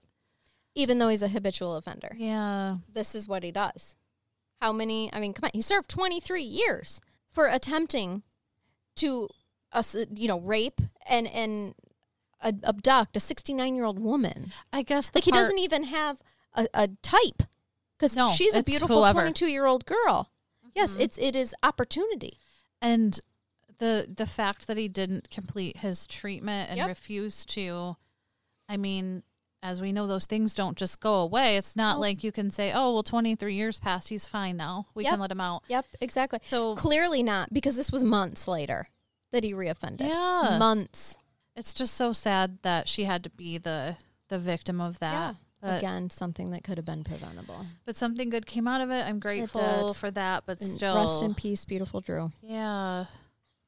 Even 0.75 0.99
though 0.99 1.09
he's 1.09 1.23
a 1.23 1.27
habitual 1.27 1.75
offender. 1.75 2.13
Yeah. 2.17 2.77
this 2.91 3.15
is 3.15 3.27
what 3.27 3.43
he 3.43 3.51
does. 3.51 3.95
How 4.61 4.71
many? 4.71 5.11
I 5.13 5.19
mean, 5.19 5.33
come 5.33 5.45
on. 5.45 5.51
He 5.53 5.61
served 5.61 5.89
23 5.89 6.41
years 6.41 6.99
for 7.31 7.47
attempting 7.47 8.23
to, 8.95 9.29
us, 9.71 9.95
you 10.13 10.27
know, 10.27 10.39
rape 10.39 10.81
and 11.07 11.27
and 11.27 11.75
uh, 12.41 12.51
abduct 12.63 13.15
a 13.17 13.19
69 13.19 13.75
year 13.75 13.85
old 13.85 13.99
woman. 13.99 14.51
I 14.73 14.81
guess 14.83 15.09
the 15.09 15.17
Like 15.17 15.25
he 15.25 15.31
doesn't 15.31 15.59
even 15.59 15.83
have 15.83 16.17
a, 16.55 16.67
a 16.73 16.87
type 17.03 17.43
because 17.97 18.15
No, 18.15 18.29
she's 18.31 18.55
a 18.55 18.63
beautiful 18.63 19.05
22 19.05 19.45
year 19.47 19.65
old 19.65 19.85
girl. 19.85 20.31
Yes, 20.75 20.95
Mhm. 20.95 21.01
it's 21.01 21.17
it 21.19 21.35
is 21.35 21.53
opportunity. 21.63 22.39
and 22.81 23.19
the 23.79 24.11
the 24.15 24.25
fact 24.25 24.65
that 24.65 24.77
he 24.77 24.87
didn't 24.87 25.29
complete 25.29 25.77
his 25.77 26.07
treatment 26.07 26.69
and 26.71 26.77
Yep. 26.79 26.87
refused 26.87 27.47
to 27.49 27.95
i 28.67 28.75
mean 28.75 29.21
as 29.67 29.81
we 29.81 29.91
know 29.91 30.07
those 30.07 30.25
things 30.25 30.55
don't 30.55 30.77
just 30.77 30.99
go 30.99 31.15
away 31.15 31.57
it's 31.57 31.75
not 31.75 31.95
No. 31.95 32.01
like 32.01 32.23
you 32.23 32.31
can 32.31 32.49
say 32.51 32.71
oh 32.73 32.93
well 32.93 33.03
23 33.03 33.53
years 33.53 33.79
passed 33.79 34.09
he's 34.09 34.25
fine 34.25 34.55
now 34.57 34.87
we 34.95 35.03
Yep. 35.03 35.11
can 35.11 35.19
let 35.19 35.31
him 35.31 35.41
out 35.41 35.63
Yep, 35.67 35.85
exactly. 36.01 36.39
so 36.43 36.75
Clearly 36.75 37.21
not 37.23 37.53
because 37.53 37.75
this 37.75 37.91
was 37.91 38.03
months 38.03 38.47
later 38.47 38.87
that 39.31 39.43
he 39.43 39.53
reoffended. 39.53 40.07
Yeah. 40.07 40.57
months. 40.57 41.17
it's 41.55 41.73
just 41.73 41.93
so 41.95 42.13
sad 42.13 42.59
that 42.61 42.87
she 42.87 43.03
had 43.03 43.23
to 43.23 43.29
be 43.29 43.57
the 43.57 43.97
the 44.29 44.39
victim 44.39 44.79
of 44.81 44.99
that 44.99 45.13
yeah, 45.13 45.33
but, 45.61 45.77
again, 45.79 46.09
something 46.09 46.51
that 46.51 46.63
could 46.63 46.77
have 46.77 46.85
been 46.85 47.03
preventable. 47.03 47.65
but 47.85 47.95
something 47.95 48.29
good 48.29 48.45
came 48.45 48.67
out 48.67 48.81
of 48.81 48.89
it 48.91 49.05
i'm 49.07 49.19
grateful 49.19 49.87
did. 49.87 49.95
for 49.97 50.11
that 50.11 50.43
but 50.45 50.61
And 50.61 50.69
still 50.71 50.95
Rest 50.95 51.21
in 51.23 51.33
peace, 51.33 51.65
beautiful 51.65 51.99
Dru. 52.01 52.31
yeah 52.41 53.05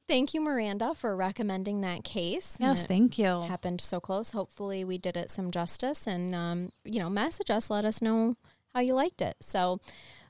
Thank 0.09 0.33
you, 0.33 0.41
Miranda, 0.41 0.95
for 0.95 1.15
recommending 1.15 1.81
that 1.81 2.03
case. 2.03 2.57
Yes 2.59 2.83
thank 2.83 3.19
you 3.19 3.43
happened 3.43 3.79
so 3.79 3.99
close. 3.99 4.31
Hopefully, 4.31 4.83
we 4.83 4.97
did 4.97 5.15
it 5.15 5.29
some 5.29 5.51
justice. 5.51 6.07
And 6.07 6.33
um, 6.33 6.71
you 6.83 6.99
know, 6.99 7.11
message 7.11 7.51
us. 7.51 7.69
Let 7.69 7.85
us 7.85 8.01
know 8.01 8.35
how 8.73 8.81
you 8.81 8.95
liked 8.95 9.21
it. 9.21 9.35
So, 9.39 9.79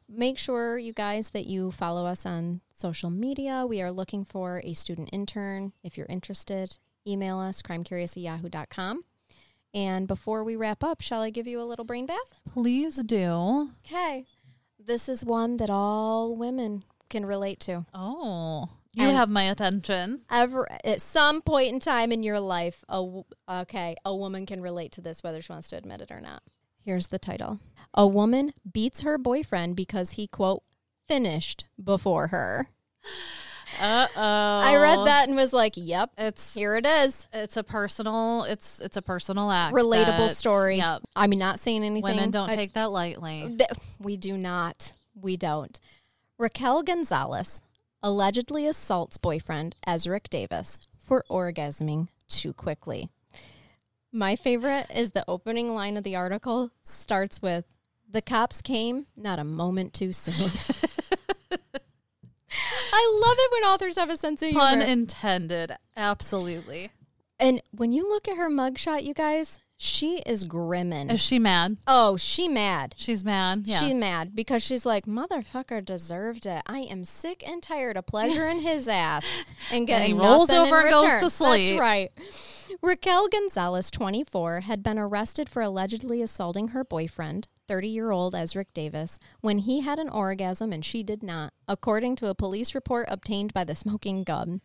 make 0.09 0.37
sure 0.37 0.77
you 0.77 0.91
guys 0.91 1.29
that 1.29 1.45
you 1.45 1.71
follow 1.71 2.05
us 2.05 2.25
on 2.25 2.59
social 2.77 3.09
media. 3.09 3.65
We 3.65 3.81
are 3.81 3.91
looking 3.91 4.25
for 4.25 4.61
a 4.65 4.73
student 4.73 5.09
intern. 5.13 5.71
If 5.81 5.97
you're 5.97 6.07
interested, 6.07 6.77
email 7.07 7.39
us 7.39 7.61
crimecurious 7.61 8.17
at 8.17 8.23
yahoo.com. 8.23 9.03
And 9.73 10.07
before 10.07 10.43
we 10.43 10.57
wrap 10.57 10.83
up, 10.83 10.99
shall 10.99 11.21
I 11.21 11.29
give 11.29 11.47
you 11.47 11.61
a 11.61 11.63
little 11.63 11.85
brain 11.85 12.05
bath? 12.05 12.41
please 12.51 13.01
do 13.03 13.69
Okay. 13.85 14.25
This 14.77 15.07
is 15.07 15.23
one 15.23 15.55
that 15.57 15.69
all 15.69 16.35
women 16.35 16.83
can 17.09 17.25
relate 17.25 17.59
to. 17.61 17.85
oh 17.93 18.69
you 18.93 19.07
And- 19.07 19.15
have 19.17 19.29
my 19.29 19.43
attention. 19.43 20.21
ever 20.31 20.67
at 20.83 21.01
some 21.01 21.41
point 21.41 21.69
in 21.73 21.79
time 21.79 22.11
in 22.11 22.23
your 22.23 22.39
life 22.39 22.83
a 22.89 23.21
okay 23.47 23.95
a 24.03 24.15
woman 24.15 24.45
can 24.45 24.61
relate 24.61 24.91
to 24.93 25.01
this 25.01 25.21
whether 25.23 25.41
she 25.41 25.51
wants 25.51 25.69
to 25.69 25.77
admit 25.77 26.01
it 26.01 26.11
or 26.11 26.19
not. 26.21 26.41
Here's 26.83 27.07
the 27.07 27.19
title. 27.19 27.59
A 27.93 28.07
woman 28.07 28.53
beats 28.71 29.01
her 29.01 29.17
boyfriend 29.17 29.75
because 29.75 30.11
he 30.11 30.27
quote 30.27 30.63
finished 31.07 31.65
before 31.83 32.27
her. 32.27 32.69
Uh-oh. 33.79 34.09
I 34.15 34.75
read 34.77 35.05
that 35.05 35.27
and 35.27 35.35
was 35.37 35.53
like 35.53 35.73
yep 35.75 36.09
it's 36.17 36.55
here 36.55 36.75
it 36.75 36.85
is. 36.85 37.27
it's 37.31 37.55
a 37.55 37.63
personal 37.63 38.43
it's 38.43 38.81
it's 38.81 38.97
a 38.97 39.01
personal 39.01 39.51
act 39.51 39.75
relatable 39.75 40.29
story. 40.29 40.77
Yep 40.77 41.03
i 41.15 41.27
mean 41.27 41.39
not 41.39 41.59
saying 41.59 41.83
anything. 41.83 42.01
Women 42.03 42.31
don't 42.31 42.49
I- 42.49 42.55
take 42.55 42.73
that 42.73 42.91
lightly. 42.91 43.47
Th- 43.55 43.69
we 43.99 44.17
do 44.17 44.35
not. 44.37 44.93
We 45.13 45.37
don't. 45.37 45.79
Raquel 46.39 46.81
gonzalez 46.83 47.61
allegedly 48.01 48.65
assaults 48.67 49.17
boyfriend 49.17 49.75
ezric 49.87 50.29
davis 50.29 50.79
for 50.97 51.23
orgasming 51.29 52.07
too 52.27 52.53
quickly. 52.53 53.09
My 54.11 54.35
favorite 54.35 54.87
is 54.93 55.11
the 55.11 55.25
opening 55.27 55.75
line 55.75 55.97
of 55.97 56.03
the 56.03 56.15
article. 56.15 56.71
Starts 56.81 57.41
with 57.41 57.65
the 58.09 58.21
cops 58.21 58.61
came 58.61 59.05
not 59.15 59.39
a 59.39 59.43
moment 59.43 59.93
too 59.93 60.13
soon. 60.13 60.33
I 62.91 63.19
love 63.21 63.35
it 63.37 63.51
when 63.51 63.63
authors 63.63 63.97
have 63.97 64.09
a 64.09 64.17
sense 64.17 64.41
of 64.41 64.49
humor. 64.49 64.65
Pun 64.65 64.81
intended. 64.81 65.73
Absolutely. 65.95 66.89
And 67.39 67.61
when 67.71 67.91
you 67.91 68.09
look 68.09 68.27
at 68.27 68.37
her 68.37 68.49
mugshot 68.49 69.03
you 69.03 69.13
guys 69.13 69.59
she 69.81 70.17
is 70.25 70.43
grimmin 70.43 71.09
is 71.09 71.21
she 71.21 71.39
mad 71.39 71.77
oh 71.87 72.17
she 72.17 72.49
mad 72.49 72.93
she's 72.97 73.23
mad 73.23 73.61
yeah 73.65 73.79
She's 73.79 73.93
mad 73.93 74.35
because 74.35 74.61
she's 74.61 74.85
like, 74.85 75.05
motherfucker 75.05 75.83
deserved 75.83 76.45
it. 76.45 76.61
I 76.67 76.79
am 76.79 77.05
sick 77.05 77.41
and 77.47 77.63
tired 77.63 77.95
of 77.95 78.05
pleasuring 78.05 78.59
his 78.59 78.87
ass 79.05 79.25
and 79.71 79.87
getting 79.87 80.15
he 80.15 80.21
rolls 80.21 80.49
over 80.49 80.81
and 80.81 80.89
goes 80.89 81.15
to 81.21 81.29
sleep. 81.29 81.77
That's 81.77 81.79
right. 81.79 82.11
Raquel 82.81 83.29
Gonzalez, 83.29 83.89
24, 83.89 84.61
had 84.61 84.83
been 84.83 84.99
arrested 84.99 85.47
for 85.49 85.61
allegedly 85.61 86.21
assaulting 86.21 86.69
her 86.69 86.83
boyfriend, 86.83 87.47
30 87.69 87.87
year 87.87 88.11
old 88.11 88.33
Ezric 88.33 88.67
Davis, 88.73 89.17
when 89.39 89.59
he 89.59 89.79
had 89.81 89.97
an 89.97 90.09
orgasm 90.09 90.73
and 90.73 90.83
she 90.83 91.03
did 91.03 91.23
not, 91.23 91.53
according 91.69 92.17
to 92.17 92.27
a 92.27 92.35
police 92.35 92.75
report 92.75 93.07
obtained 93.09 93.53
by 93.53 93.63
the 93.63 93.75
smoking 93.75 94.23
gun. 94.25 94.59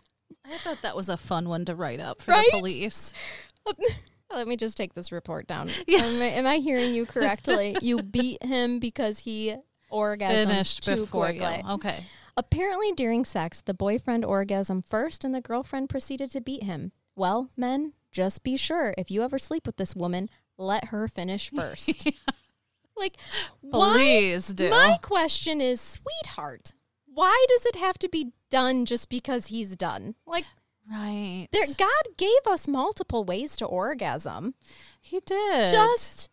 i 0.45 0.57
thought 0.59 0.83
that 0.83 0.97
was 0.97 1.09
a 1.09 1.17
fun 1.17 1.49
one 1.49 1.65
to 1.65 1.75
write 1.77 2.01
up 2.01 2.21
for 2.21 2.33
Right? 2.33 2.47
the 2.51 2.59
police 2.59 3.15
Let 4.35 4.49
me 4.49 4.57
just 4.57 4.76
take 4.76 4.95
this 4.95 5.12
report 5.12 5.47
down. 5.47 5.70
Yeah. 5.87 6.05
Am, 6.05 6.22
I, 6.22 6.26
am 6.26 6.47
I 6.47 6.57
hearing 6.57 6.95
you 6.95 7.07
correctly? 7.07 7.76
you 7.82 8.03
beat 8.03 8.43
him 8.43 8.78
because 8.78 9.20
he 9.20 9.55
orgasmed 9.93 10.47
finished 10.47 10.82
too 10.85 10.97
before 10.97 11.26
quickly. 11.26 11.62
you 11.64 11.70
okay 11.74 12.05
Apparently, 12.37 12.91
during 12.93 13.24
sex, 13.24 13.61
the 13.61 13.74
boyfriend 13.74 14.24
orgasmed 14.24 14.85
first 14.87 15.22
and 15.22 15.32
the 15.35 15.41
girlfriend 15.41 15.89
proceeded 15.89 16.30
to 16.32 16.41
beat 16.41 16.64
him. 16.64 16.91
Well, 17.14 17.51
men, 17.57 17.93
just 18.11 18.43
be 18.43 18.57
sure 18.57 18.93
if 18.99 19.11
you 19.11 19.22
ever 19.22 19.39
sleep 19.39 19.66
with 19.66 19.76
this 19.76 19.95
woman, 19.95 20.28
let 20.59 20.87
her 20.87 21.07
finish 21.07 21.51
first. 21.55 22.09
like, 22.97 23.16
why? 23.61 23.95
please 23.95 24.49
do 24.49 24.68
My 24.68 24.99
question 25.01 25.61
is, 25.61 25.80
sweetheart, 25.80 26.72
why 27.07 27.45
does 27.49 27.66
it 27.66 27.76
have 27.76 27.99
to 27.99 28.09
be 28.09 28.32
done 28.51 28.85
just 28.85 29.09
because 29.09 29.47
he's 29.47 29.76
done? 29.76 30.16
Like, 30.26 30.45
right 30.91 31.49
there, 31.53 31.66
God 31.78 32.16
gave 32.16 32.30
us 32.47 32.68
multiple 32.68 33.24
ways 33.24 33.57
to 33.57 33.64
orgasm. 33.66 34.55
he 35.01 35.20
did 35.20 35.70
Just 35.72 36.30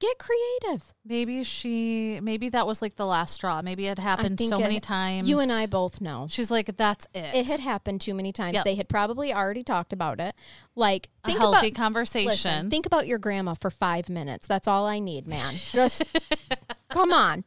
get 0.00 0.18
creative. 0.18 0.92
maybe 1.04 1.44
she 1.44 2.18
maybe 2.20 2.48
that 2.48 2.66
was 2.66 2.82
like 2.82 2.96
the 2.96 3.06
last 3.06 3.34
straw 3.34 3.62
maybe 3.62 3.86
it 3.86 4.00
happened 4.00 4.40
so 4.40 4.58
it- 4.58 4.60
many 4.60 4.80
times 4.80 5.28
You 5.28 5.38
and 5.38 5.52
I 5.52 5.66
both 5.66 6.00
know. 6.00 6.26
she's 6.28 6.50
like 6.50 6.76
that's 6.76 7.06
it 7.14 7.32
It 7.34 7.46
had 7.46 7.60
happened 7.60 8.00
too 8.00 8.12
many 8.12 8.32
times. 8.32 8.54
Yep. 8.56 8.64
They 8.64 8.74
had 8.74 8.88
probably 8.88 9.32
already 9.32 9.62
talked 9.62 9.92
about 9.92 10.18
it. 10.18 10.34
Like, 10.74 11.08
a 11.22 11.28
think 11.28 11.38
healthy 11.38 11.68
about, 11.68 11.76
conversation 11.76 12.28
Listen, 12.30 12.68
think 12.70 12.84
about 12.86 13.06
your 13.06 13.18
grandma 13.18 13.54
for 13.54 13.70
five 13.70 14.08
minutes. 14.08 14.48
That's 14.48 14.66
all 14.66 14.86
I 14.86 14.98
need, 14.98 15.26
man. 15.28 15.54
Just 15.70 16.02
come 16.90 17.12
on, 17.12 17.44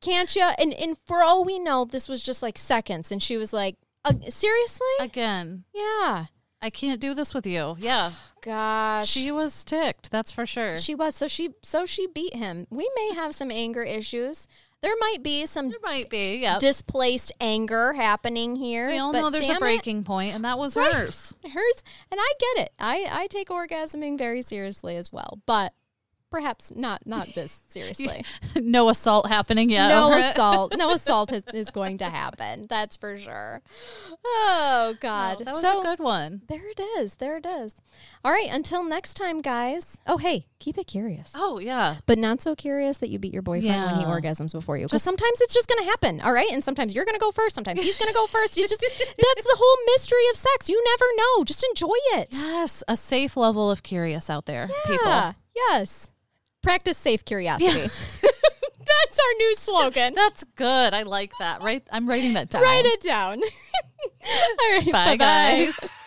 can't 0.00 0.34
you? 0.34 0.48
And 0.58 0.72
and 0.74 0.96
for 1.04 1.22
all 1.22 1.44
we 1.44 1.58
know, 1.58 1.84
this 1.84 2.08
was 2.08 2.22
just 2.22 2.40
like 2.42 2.56
seconds, 2.56 3.12
and 3.12 3.22
she 3.22 3.36
was 3.36 3.52
like, 3.52 3.76
uh, 4.06 4.12
"Seriously? 4.30 4.86
again 5.00 5.64
yeah." 5.74 6.26
I 6.62 6.70
can't 6.70 6.98
do 7.00 7.12
this 7.12 7.34
with 7.34 7.46
you. 7.46 7.76
Yeah. 7.78 8.12
Gosh. 8.42 9.08
She 9.08 9.30
was 9.30 9.62
ticked, 9.62 10.10
that's 10.10 10.32
for 10.32 10.46
sure. 10.46 10.78
She 10.78 10.94
was 10.94 11.14
so 11.14 11.28
she 11.28 11.50
so 11.62 11.84
she 11.84 12.06
beat 12.06 12.34
him. 12.34 12.66
We 12.70 12.88
may 12.96 13.14
have 13.14 13.34
some 13.34 13.50
anger 13.50 13.82
issues. 13.82 14.48
There 14.82 14.94
might 15.00 15.22
be 15.22 15.46
some 15.46 15.68
there 15.70 15.78
might 15.82 16.08
be, 16.10 16.36
yeah. 16.36 16.58
displaced 16.58 17.30
anger 17.40 17.92
happening 17.92 18.56
here. 18.56 18.88
we 18.88 18.98
all 18.98 19.12
know 19.12 19.30
there's 19.30 19.48
a 19.48 19.56
breaking 19.56 20.04
point, 20.04 20.34
and 20.34 20.44
that 20.44 20.58
was 20.58 20.76
Right. 20.76 20.92
hers. 20.92 21.34
hers, 21.42 21.82
and 22.10 22.18
I 22.20 22.32
get 22.38 22.64
it. 22.66 22.72
I 22.78 23.06
I 23.10 23.26
take 23.26 23.48
orgasming 23.48 24.16
very 24.16 24.42
seriously 24.42 24.96
as 24.96 25.12
well, 25.12 25.40
but 25.44 25.72
perhaps 26.30 26.72
not 26.74 27.06
not 27.06 27.28
this 27.34 27.62
seriously. 27.68 28.24
no 28.56 28.88
assault 28.88 29.28
happening 29.28 29.70
yet. 29.70 29.88
no 29.88 30.12
it. 30.12 30.24
assault. 30.24 30.74
No 30.76 30.90
assault 30.94 31.32
is, 31.32 31.42
is 31.54 31.70
going 31.70 31.98
to 31.98 32.06
happen. 32.06 32.66
That's 32.68 32.96
for 32.96 33.16
sure. 33.18 33.62
Oh 34.24 34.94
God, 35.00 35.38
Oh, 35.40 35.44
that 35.44 35.54
was 35.54 35.62
so, 35.62 35.80
a 35.80 35.82
good 35.82 35.98
one. 35.98 36.42
There 36.48 36.68
it 36.68 36.80
is. 36.98 37.16
There 37.16 37.36
it 37.36 37.46
is. 37.46 37.74
All 38.24 38.32
right. 38.32 38.48
Until 38.50 38.82
next 38.84 39.14
time, 39.14 39.40
guys. 39.40 39.98
Oh, 40.06 40.16
hey, 40.18 40.46
keep 40.58 40.78
it 40.78 40.86
curious. 40.86 41.32
Oh 41.36 41.58
yeah. 41.58 41.96
But 42.06 42.18
not 42.18 42.42
so 42.42 42.54
curious 42.54 42.98
that 42.98 43.08
you 43.08 43.18
beat 43.18 43.32
your 43.32 43.42
boyfriend 43.42 43.84
when 43.84 44.00
he 44.00 44.04
orgasms 44.06 44.52
before 44.52 44.76
you. 44.76 44.86
Because 44.86 45.02
sometimes 45.02 45.40
it's 45.40 45.54
just 45.54 45.68
going 45.68 45.82
to 45.84 45.88
happen. 45.90 46.20
All 46.20 46.32
right. 46.32 46.50
And 46.50 46.62
sometimes 46.64 46.94
you're 46.94 47.04
going 47.04 47.14
to 47.16 47.20
go 47.20 47.30
first. 47.32 47.54
Sometimes 47.54 47.80
he's 47.82 47.98
going 47.98 48.10
to 48.10 48.14
go 48.14 48.26
first. 48.26 48.56
You 48.56 48.66
just, 48.66 48.80
that's 48.80 49.44
the 49.44 49.56
whole 49.58 49.84
mystery 49.86 50.28
of 50.30 50.36
sex. 50.36 50.68
You 50.68 50.82
never 50.84 51.04
know. 51.16 51.44
Just 51.44 51.64
enjoy 51.64 51.96
it. 52.20 52.28
Yes, 52.32 52.82
a 52.88 52.96
safe 52.96 53.36
level 53.36 53.70
of 53.70 53.82
curious 53.82 54.28
out 54.30 54.46
there, 54.46 54.68
people. 54.86 55.34
Yes. 55.54 56.10
Practice 56.66 56.98
safe 56.98 57.24
curiosity. 57.24 57.80
that's 57.80 59.18
our 59.20 59.34
new 59.38 59.54
slogan. 59.54 60.14
That's 60.16 60.42
good. 60.56 60.94
I 60.94 61.04
like 61.04 61.30
that. 61.38 61.62
Right, 61.62 61.86
I'm 61.92 62.08
writing 62.08 62.32
that 62.32 62.50
down. 62.50 62.62
Write 62.62 62.84
it 62.84 63.02
down. 63.02 63.40
All 64.02 64.70
right. 64.72 64.84
Bye, 64.86 65.16
bye-bye. 65.16 65.16
guys. 65.16 65.90